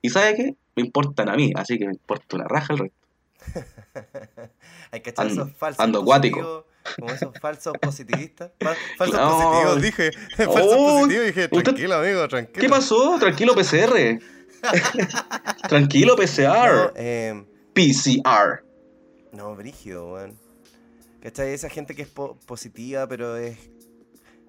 ¿Y 0.00 0.08
sabe 0.08 0.34
qué? 0.34 0.54
Me 0.76 0.82
importan 0.82 1.28
a 1.28 1.34
mí, 1.34 1.52
así 1.56 1.78
que 1.78 1.84
me 1.84 1.92
importa 1.92 2.36
una 2.36 2.48
raja 2.48 2.72
el 2.72 2.78
resto. 2.78 2.96
Hay 4.90 5.00
que 5.00 5.10
echar 5.10 5.26
esos 5.26 5.52
falsos 5.52 5.84
ando 5.84 6.00
acuático. 6.00 6.64
Como 6.96 7.10
esos 7.12 7.32
falsos 7.40 7.74
positivistas. 7.80 8.50
Fa- 8.60 8.74
falsos 8.96 9.18
No. 9.20 9.38
positivos, 9.38 9.82
dije. 9.82 10.10
falsos 10.36 10.72
Oh, 10.76 10.98
positivos, 11.00 11.26
dije. 11.26 11.44
usted- 11.44 11.62
Tranquilo, 11.62 11.94
amigo, 11.96 12.28
tranquilo. 12.28 12.60
¿Qué 12.60 12.68
pasó? 12.68 13.18
Tranquilo 13.18 13.54
PCR. 13.54 14.20
Tranquilo 15.68 16.14
No, 16.16 16.22
PCR. 16.22 16.92
eh, 16.96 17.44
PCR. 17.74 18.64
no, 19.32 19.54
brígido, 19.54 20.12
weón. 20.12 20.38
¿Cachai? 21.22 21.52
Esa 21.52 21.68
gente 21.68 21.94
que 21.94 22.02
es 22.02 22.08
po- 22.08 22.36
positiva, 22.46 23.06
pero 23.06 23.36
es. 23.36 23.56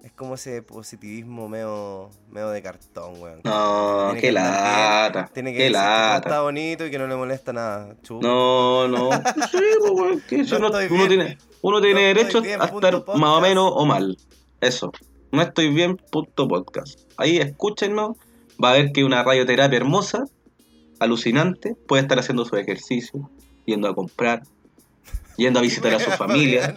Es 0.02 0.12
como 0.12 0.36
ese 0.36 0.62
positivismo 0.62 1.46
medio, 1.46 2.08
medio 2.30 2.48
de 2.48 2.62
cartón, 2.62 3.20
weón. 3.20 3.40
No, 3.44 4.06
Tiene 4.06 4.14
qué 4.14 4.20
que 4.28 4.30
bien, 4.30 4.34
lata. 4.42 5.30
Tiene 5.34 5.52
que 5.52 5.58
Qué 5.58 5.62
decir 5.64 5.76
que 5.76 5.82
está 5.82 6.14
lata. 6.14 6.40
bonito 6.40 6.86
y 6.86 6.90
que 6.90 6.98
no 6.98 7.06
le 7.06 7.16
molesta 7.16 7.52
nada. 7.52 7.94
Chu. 8.02 8.18
No, 8.22 8.88
no. 8.88 9.10
Sí, 9.50 9.58
pues, 9.80 9.90
weón, 9.92 10.20
que 10.22 10.40
eso 10.40 10.58
No 10.58 10.70
no- 10.70 10.78
estoy 10.78 10.96
uno 10.96 11.06
bien. 11.06 11.20
tiene, 11.20 11.38
uno 11.62 11.80
tiene 11.80 12.00
No 12.00 12.06
derecho 12.06 12.38
a 12.60 12.64
estar 12.66 13.04
más 13.16 13.30
o 13.30 13.40
menos 13.40 13.70
o 13.74 13.86
mal. 13.86 14.16
Eso. 14.60 14.92
No 15.32 15.42
estoy 15.42 15.68
bien, 15.68 15.96
punto 15.96 16.48
podcast. 16.48 17.00
Ahí 17.16 17.38
escúchenos. 17.38 18.16
Va 18.62 18.70
a 18.70 18.74
ver 18.74 18.92
que 18.92 19.04
una 19.04 19.22
radioterapia 19.22 19.78
hermosa, 19.78 20.24
alucinante, 20.98 21.76
puede 21.86 22.02
estar 22.02 22.18
haciendo 22.18 22.44
su 22.44 22.56
ejercicio, 22.56 23.30
yendo 23.64 23.88
a 23.88 23.94
comprar, 23.94 24.42
yendo 25.38 25.60
a 25.60 25.62
visitar 25.62 25.94
a 25.94 26.00
su 26.00 26.10
familia. 26.18 26.74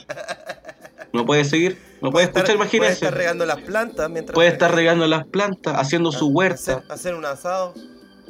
No 1.11 1.25
puede 1.25 1.43
seguir, 1.45 1.77
no 2.01 2.09
puede 2.11 2.25
escuchar, 2.25 2.45
Puede 2.45 2.55
imagínense. 2.57 2.93
estar 2.93 3.13
regando 3.15 3.45
las 3.45 3.59
plantas 3.61 4.09
mientras. 4.09 4.33
Puede 4.33 4.49
estar 4.49 4.73
regando 4.73 5.05
las 5.07 5.27
plantas, 5.27 5.75
haciendo 5.77 6.11
su 6.11 6.27
huerta. 6.29 6.55
Hacer, 6.55 6.83
hacer 6.91 7.15
un 7.15 7.25
asado. 7.25 7.73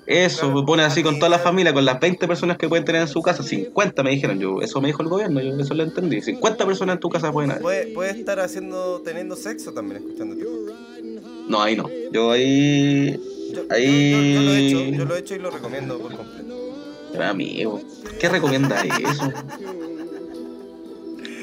Eso, 0.06 0.42
Claro, 0.42 0.56
me 0.60 0.66
pone 0.66 0.84
así 0.84 1.02
con 1.02 1.18
toda 1.18 1.30
la 1.30 1.40
familia. 1.40 1.74
con 1.74 1.86
las 1.86 2.00
20 2.00 2.28
personas 2.28 2.58
que 2.58 2.68
pueden 2.68 2.84
tener 2.84 3.02
en 3.02 3.08
su 3.08 3.22
casa. 3.22 3.42
50 3.44 4.04
me 4.04 4.10
dijeron, 4.12 4.38
yo 4.40 4.62
eso 4.62 4.82
me 4.82 4.88
dijo 4.88 5.02
el 5.02 5.08
gobierno, 5.10 5.42
yo 5.42 5.58
eso 5.58 5.74
lo 5.74 5.84
entendí. 5.84 6.22
50 6.22 6.66
personas 6.66 6.96
en 6.96 7.00
tu 7.00 7.10
casa 7.10 7.32
pueden 7.32 7.52
haber. 7.52 7.62
Puede, 7.62 7.88
puede 7.88 8.12
estar 8.12 8.40
haciendo, 8.42 9.02
teniendo 9.02 9.36
sexo 9.38 9.72
también 9.74 9.98
escuchando 10.04 10.36
podcast. 10.36 11.04
No, 11.48 11.62
ahí 11.62 11.76
no. 11.78 11.90
Yo 12.12 12.32
ahí. 12.32 13.20
Yo, 13.54 13.62
yo- 13.64 13.68
Ahí- 13.70 14.12
yo- 14.12 14.34
yo 14.34 14.42
lo 14.42 14.52
he 14.54 14.68
hecho, 14.68 14.98
yo 14.98 15.06
lo 15.06 15.16
he 15.16 15.20
hecho 15.20 15.36
y 15.36 15.40
lo 15.40 15.52
recomiendo 15.52 15.98
por 16.00 16.16
completo. 16.16 16.74
Amigo, 17.22 17.80
¿qué 18.20 18.28
recomienda 18.28 18.82
eso? 18.84 19.32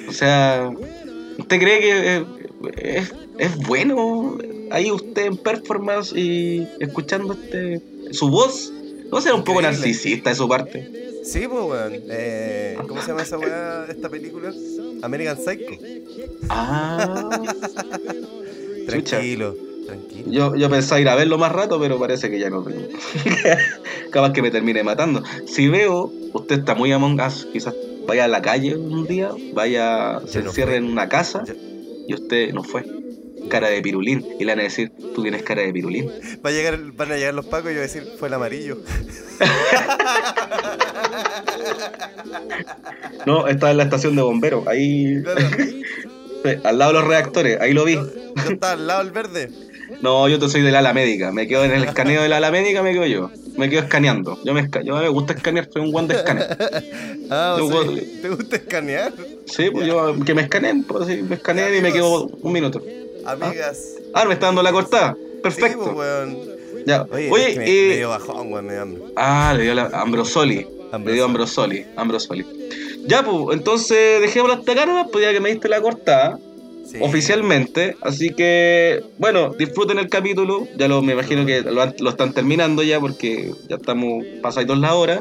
O 0.08 0.12
sea, 0.12 0.70
¿usted 1.38 1.58
cree 1.60 1.80
que 1.80 2.16
eh, 2.16 2.24
es, 2.98 3.14
es 3.38 3.56
bueno 3.66 4.36
ahí 4.70 4.90
usted 4.90 5.26
en 5.26 5.36
performance 5.36 6.12
y 6.16 6.66
escuchando 6.80 7.34
este 7.34 7.80
su 8.12 8.28
voz? 8.28 8.72
¿No 9.10 9.20
será 9.20 9.34
un 9.34 9.44
poco 9.44 9.60
narcisista 9.60 10.30
de 10.30 10.36
su 10.36 10.48
parte? 10.48 11.10
Sí, 11.24 11.46
pues, 11.48 11.64
weón. 11.64 11.92
Eh, 12.08 12.78
¿Cómo 12.88 13.00
se 13.00 13.08
llama 13.08 13.22
esa 13.22 13.38
weá 13.38 13.82
de 13.86 13.92
esta 13.92 14.08
película? 14.08 14.52
American 15.02 15.36
Psycho. 15.36 15.72
Ah. 16.48 17.30
Tranquilo, 18.86 19.54
tranquilo. 19.86 20.32
Yo, 20.32 20.56
yo 20.56 20.68
pensaba 20.68 21.00
ir 21.00 21.08
a 21.08 21.14
verlo 21.14 21.38
más 21.38 21.52
rato, 21.52 21.78
pero 21.78 21.98
parece 21.98 22.30
que 22.30 22.40
ya 22.40 22.50
no 22.50 22.62
tengo. 22.62 22.88
Capaz 24.10 24.32
que 24.32 24.42
me 24.42 24.50
termine 24.50 24.82
matando. 24.82 25.22
Si 25.46 25.68
veo, 25.68 26.12
usted 26.32 26.60
está 26.60 26.74
muy 26.74 26.90
Among 26.90 27.20
Us, 27.20 27.46
quizás 27.52 27.74
vaya 28.06 28.24
a 28.24 28.28
la 28.28 28.42
calle 28.42 28.74
un 28.74 29.06
día, 29.06 29.30
vaya, 29.52 30.20
se 30.26 30.40
encierre 30.40 30.76
en 30.76 30.84
una 30.84 31.08
casa 31.08 31.44
y 32.08 32.14
usted 32.14 32.52
no 32.52 32.64
fue. 32.64 32.84
Cara 33.48 33.68
de 33.68 33.80
pirulín. 33.82 34.24
Y 34.38 34.44
le 34.44 34.52
van 34.52 34.60
a 34.60 34.64
decir, 34.64 34.92
tú 35.14 35.22
tienes 35.22 35.42
cara 35.42 35.62
de 35.62 35.72
pirulín. 35.72 36.10
Va 36.44 36.50
a 36.50 36.52
llegar, 36.52 36.78
van 36.92 37.12
a 37.12 37.16
llegar 37.16 37.34
los 37.34 37.46
pacos 37.46 37.70
y 37.70 37.74
yo 37.74 37.80
voy 37.80 37.88
a 37.88 37.92
decir, 37.92 38.04
fue 38.18 38.28
el 38.28 38.34
amarillo. 38.34 38.78
No, 43.26 43.46
está 43.48 43.70
en 43.70 43.76
la 43.76 43.84
estación 43.84 44.16
de 44.16 44.22
bomberos, 44.22 44.66
ahí, 44.66 45.22
Claro. 45.22 45.40
al 46.68 46.78
lado 46.78 46.92
de 46.92 46.98
los 47.00 47.08
reactores, 47.08 47.60
ahí 47.60 47.72
lo 47.74 47.84
vi. 47.84 47.94
Yo, 47.94 48.06
yo 48.44 48.50
estaba 48.52 48.72
al 48.72 48.86
lado 48.86 49.04
del 49.04 49.12
verde. 49.12 49.50
No, 50.02 50.28
yo 50.28 50.38
te 50.38 50.48
soy 50.48 50.62
del 50.62 50.74
ala 50.76 50.92
médica, 50.94 51.30
me 51.32 51.46
quedo 51.46 51.64
en 51.64 51.72
el 51.72 51.84
escaneo 51.84 52.22
del 52.22 52.32
ala 52.32 52.50
médica, 52.50 52.82
me 52.82 52.92
quedo 52.92 53.06
yo. 53.06 53.30
Me 53.56 53.68
quedo 53.68 53.80
escaneando. 53.82 54.38
Yo 54.44 54.54
me, 54.54 54.62
esca- 54.62 54.82
yo 54.82 54.96
me 54.96 55.08
gusta 55.08 55.34
escanear, 55.34 55.68
soy 55.70 55.82
un 55.82 55.92
guan 55.92 56.08
de 56.08 56.14
escaneo. 56.16 56.44
Ah, 57.32 57.54
Yo 57.58 57.66
o 57.66 57.82
sea, 57.84 58.02
¿te 58.22 58.28
gusta 58.28 58.56
escanear? 58.56 59.12
Sí, 59.46 59.70
pues 59.70 59.86
yo 59.86 60.16
que 60.26 60.34
me 60.34 60.42
escaneen, 60.42 60.82
pues 60.82 61.06
sí, 61.06 61.22
me 61.22 61.36
escaneen 61.36 61.76
y 61.76 61.80
me 61.80 61.92
quedo 61.92 62.24
un 62.26 62.52
minuto. 62.52 62.82
Amigas. 63.24 63.96
Ah, 64.14 64.24
me 64.24 64.34
está 64.34 64.46
dando 64.46 64.62
la 64.62 64.72
cortada. 64.72 65.16
Sí, 65.16 65.40
Perfecto. 65.42 65.94
pues, 65.94 66.28
ya. 66.86 67.06
Oye, 67.12 67.30
Oye, 67.30 67.50
es 67.50 67.58
que 67.58 67.86
eh, 67.86 67.88
me 67.88 67.96
dio 67.96 68.08
bajón, 68.10 68.52
weón, 68.52 68.66
me 68.66 68.72
dio 68.72 68.82
hambre. 68.82 69.02
Ah, 69.16 69.54
le 69.56 69.62
dio 69.64 69.74
la 69.74 69.86
Ambrosoli. 69.92 70.66
Le 71.04 71.12
dio 71.12 71.24
Ambrosoli. 71.24 71.86
Ambrosoli. 71.96 72.44
Ya, 73.06 73.22
pues, 73.24 73.56
entonces 73.56 74.20
dejémoslo 74.20 74.54
hasta 74.54 74.72
acá 74.72 75.06
pues 75.10 75.24
ya 75.24 75.32
que 75.32 75.40
me 75.40 75.50
diste 75.50 75.68
la 75.68 75.80
cortada 75.80 76.38
Sí. 76.90 76.98
oficialmente. 77.00 77.96
Así 78.00 78.30
que, 78.30 79.00
bueno, 79.18 79.54
disfruten 79.56 79.98
el 79.98 80.08
capítulo. 80.08 80.66
Ya 80.76 80.88
lo 80.88 81.02
me 81.02 81.12
imagino 81.12 81.46
que 81.46 81.62
lo, 81.62 82.10
están 82.10 82.32
terminando 82.32 82.82
ya 82.82 82.98
porque 82.98 83.52
ya 83.68 83.76
estamos 83.76 84.24
pasaditos 84.42 84.78
la 84.78 84.94
hora. 84.96 85.20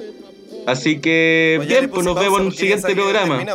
Así 0.66 1.00
que, 1.00 1.56
Pues 1.58 1.68
bien, 1.68 1.90
pues 1.90 2.04
nos 2.06 2.20
vemos 2.20 2.40
en 2.40 2.46
un 2.48 2.52
siguiente 2.54 2.96
programa. 2.96 3.46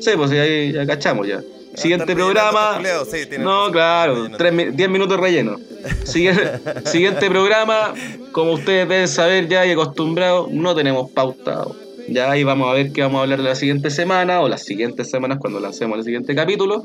Sí, 0.00 0.10
pues 0.16 0.30
ya, 0.30 0.44
ya 0.46 0.86
cachamos 0.86 1.26
ya. 1.26 1.42
Siguiente 1.74 2.14
programa. 2.14 2.74
culiados, 2.76 3.08
sí, 3.10 3.18
No, 3.38 3.70
claro, 3.70 4.12
rellenando. 4.14 4.38
tres 4.38 4.52
mi- 4.52 4.64
10 4.66 4.88
minutos 4.90 5.18
relleno. 5.20 5.56
Siguiente, 6.04 6.50
siguiente 6.86 7.28
programa, 7.30 7.94
como 8.32 8.52
ustedes 8.52 8.88
deben 8.88 9.08
saber 9.08 9.48
ya 9.48 9.66
y 9.66 9.72
acostumbrados, 9.72 10.50
no 10.50 10.74
tenemos 10.74 11.10
pauta. 11.10 11.64
Ya 12.08 12.30
ahí 12.30 12.44
vamos 12.44 12.68
a 12.68 12.74
ver 12.74 12.92
qué 12.92 13.00
vamos 13.02 13.18
a 13.18 13.22
hablar 13.22 13.40
la 13.40 13.54
siguiente 13.54 13.90
semana 13.90 14.40
o 14.40 14.48
las 14.48 14.62
siguientes 14.62 15.10
semanas 15.10 15.38
cuando 15.40 15.58
lancemos 15.58 15.98
el 15.98 16.04
siguiente 16.04 16.34
capítulo. 16.34 16.84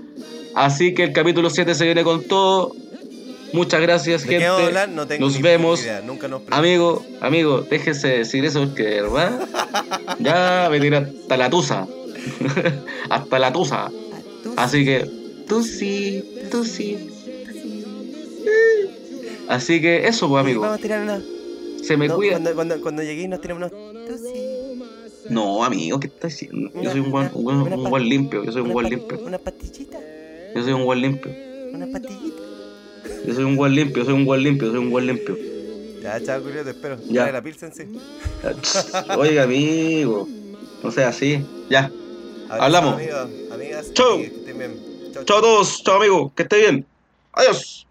Así 0.55 0.93
que 0.93 1.03
el 1.03 1.11
capítulo 1.13 1.49
7 1.49 1.75
se 1.75 1.85
viene 1.85 2.03
con 2.03 2.23
todo. 2.23 2.73
Muchas 3.51 3.81
gracias, 3.81 4.23
¿De 4.25 4.39
gente. 4.39 4.87
No 4.89 5.05
Nos 5.19 5.41
vemos. 5.41 5.85
Nunca 6.05 6.27
nos. 6.27 6.41
Amigo, 6.51 7.03
amigo, 7.19 7.61
déjese 7.69 8.19
decir 8.19 8.45
eso 8.45 8.59
porque 8.61 8.83
de 8.83 9.01
verdad 9.01 9.39
ya 10.19 10.67
me 10.71 10.79
tiré 10.79 10.97
hasta 10.97 11.35
la 11.37 11.49
tusa. 11.49 11.87
hasta 13.09 13.39
la 13.39 13.51
tusa. 13.51 13.89
Así 14.57 14.85
que, 14.85 15.05
tú 15.47 15.63
sí, 15.63 16.23
tú 16.51 16.63
sí. 16.65 17.09
Así 19.47 19.81
que 19.81 20.07
eso, 20.07 20.29
pues, 20.29 20.41
amigo. 20.41 20.61
Vamos 20.61 20.77
a 20.77 20.81
tirar 20.81 21.01
una. 21.03 21.21
Se 21.83 21.97
me 21.97 22.07
no, 22.07 22.15
cuida. 22.15 22.31
Cuando, 22.33 22.53
cuando, 22.55 22.81
cuando 22.81 23.03
lleguéis 23.03 23.29
nos 23.29 23.41
tiramos 23.41 23.71
unos. 23.71 24.05
Tú 24.07 24.17
sí. 24.17 25.29
No, 25.29 25.63
amigo, 25.63 25.99
¿qué 25.99 26.07
estás 26.07 26.31
diciendo? 26.31 26.71
Yo 26.81 26.91
soy 26.91 26.99
un 26.99 27.11
buen, 27.11 27.29
un 27.33 27.43
buen, 27.43 27.57
una 27.57 27.75
un 27.75 27.83
pa- 27.83 27.89
buen 27.89 28.09
limpio. 28.09 28.43
Yo 28.43 28.51
soy 28.51 28.61
un 28.61 28.73
buen 28.73 28.89
limpio. 28.89 29.19
Una 29.25 29.37
pastillita. 29.37 29.99
Yo 30.55 30.63
soy 30.63 30.73
un 30.73 30.85
buen 30.85 31.01
limpio. 31.01 31.31
Una 31.73 31.87
pastillita. 31.87 32.41
Yo 33.25 33.33
soy 33.33 33.43
un 33.43 33.55
buen 33.55 33.75
limpio. 33.75 33.97
Yo 34.03 34.05
soy 34.05 34.13
un 34.13 34.25
buen 34.25 34.43
limpio. 34.43 34.67
Yo 34.67 34.73
soy 34.73 34.83
un 34.83 34.91
buen 34.91 35.05
limpio. 35.07 35.37
Ya, 36.01 36.21
chao, 36.23 36.41
Julio, 36.41 36.63
te 36.63 36.71
espero. 36.71 36.97
Ya. 37.07 37.23
Trae 37.23 37.33
la 37.33 37.41
pilsen, 37.41 37.73
sí. 37.73 37.83
Oiga, 39.17 39.43
amigo. 39.43 40.27
No 40.83 40.91
sea 40.91 41.09
así. 41.09 41.43
Ya. 41.69 41.91
Hablamos. 42.49 42.93
Amigos, 42.95 43.29
amigas. 43.51 43.93
Chau. 43.93 44.13
amigues, 44.13 44.31
que 44.31 44.37
estén 44.39 44.57
bien. 44.57 45.13
Chau, 45.25 45.37
a 45.37 45.41
todos. 45.41 45.83
Chao, 45.83 45.95
amigo. 45.97 46.33
Que 46.35 46.43
esté 46.43 46.57
bien. 46.57 46.85
Adiós. 47.33 47.85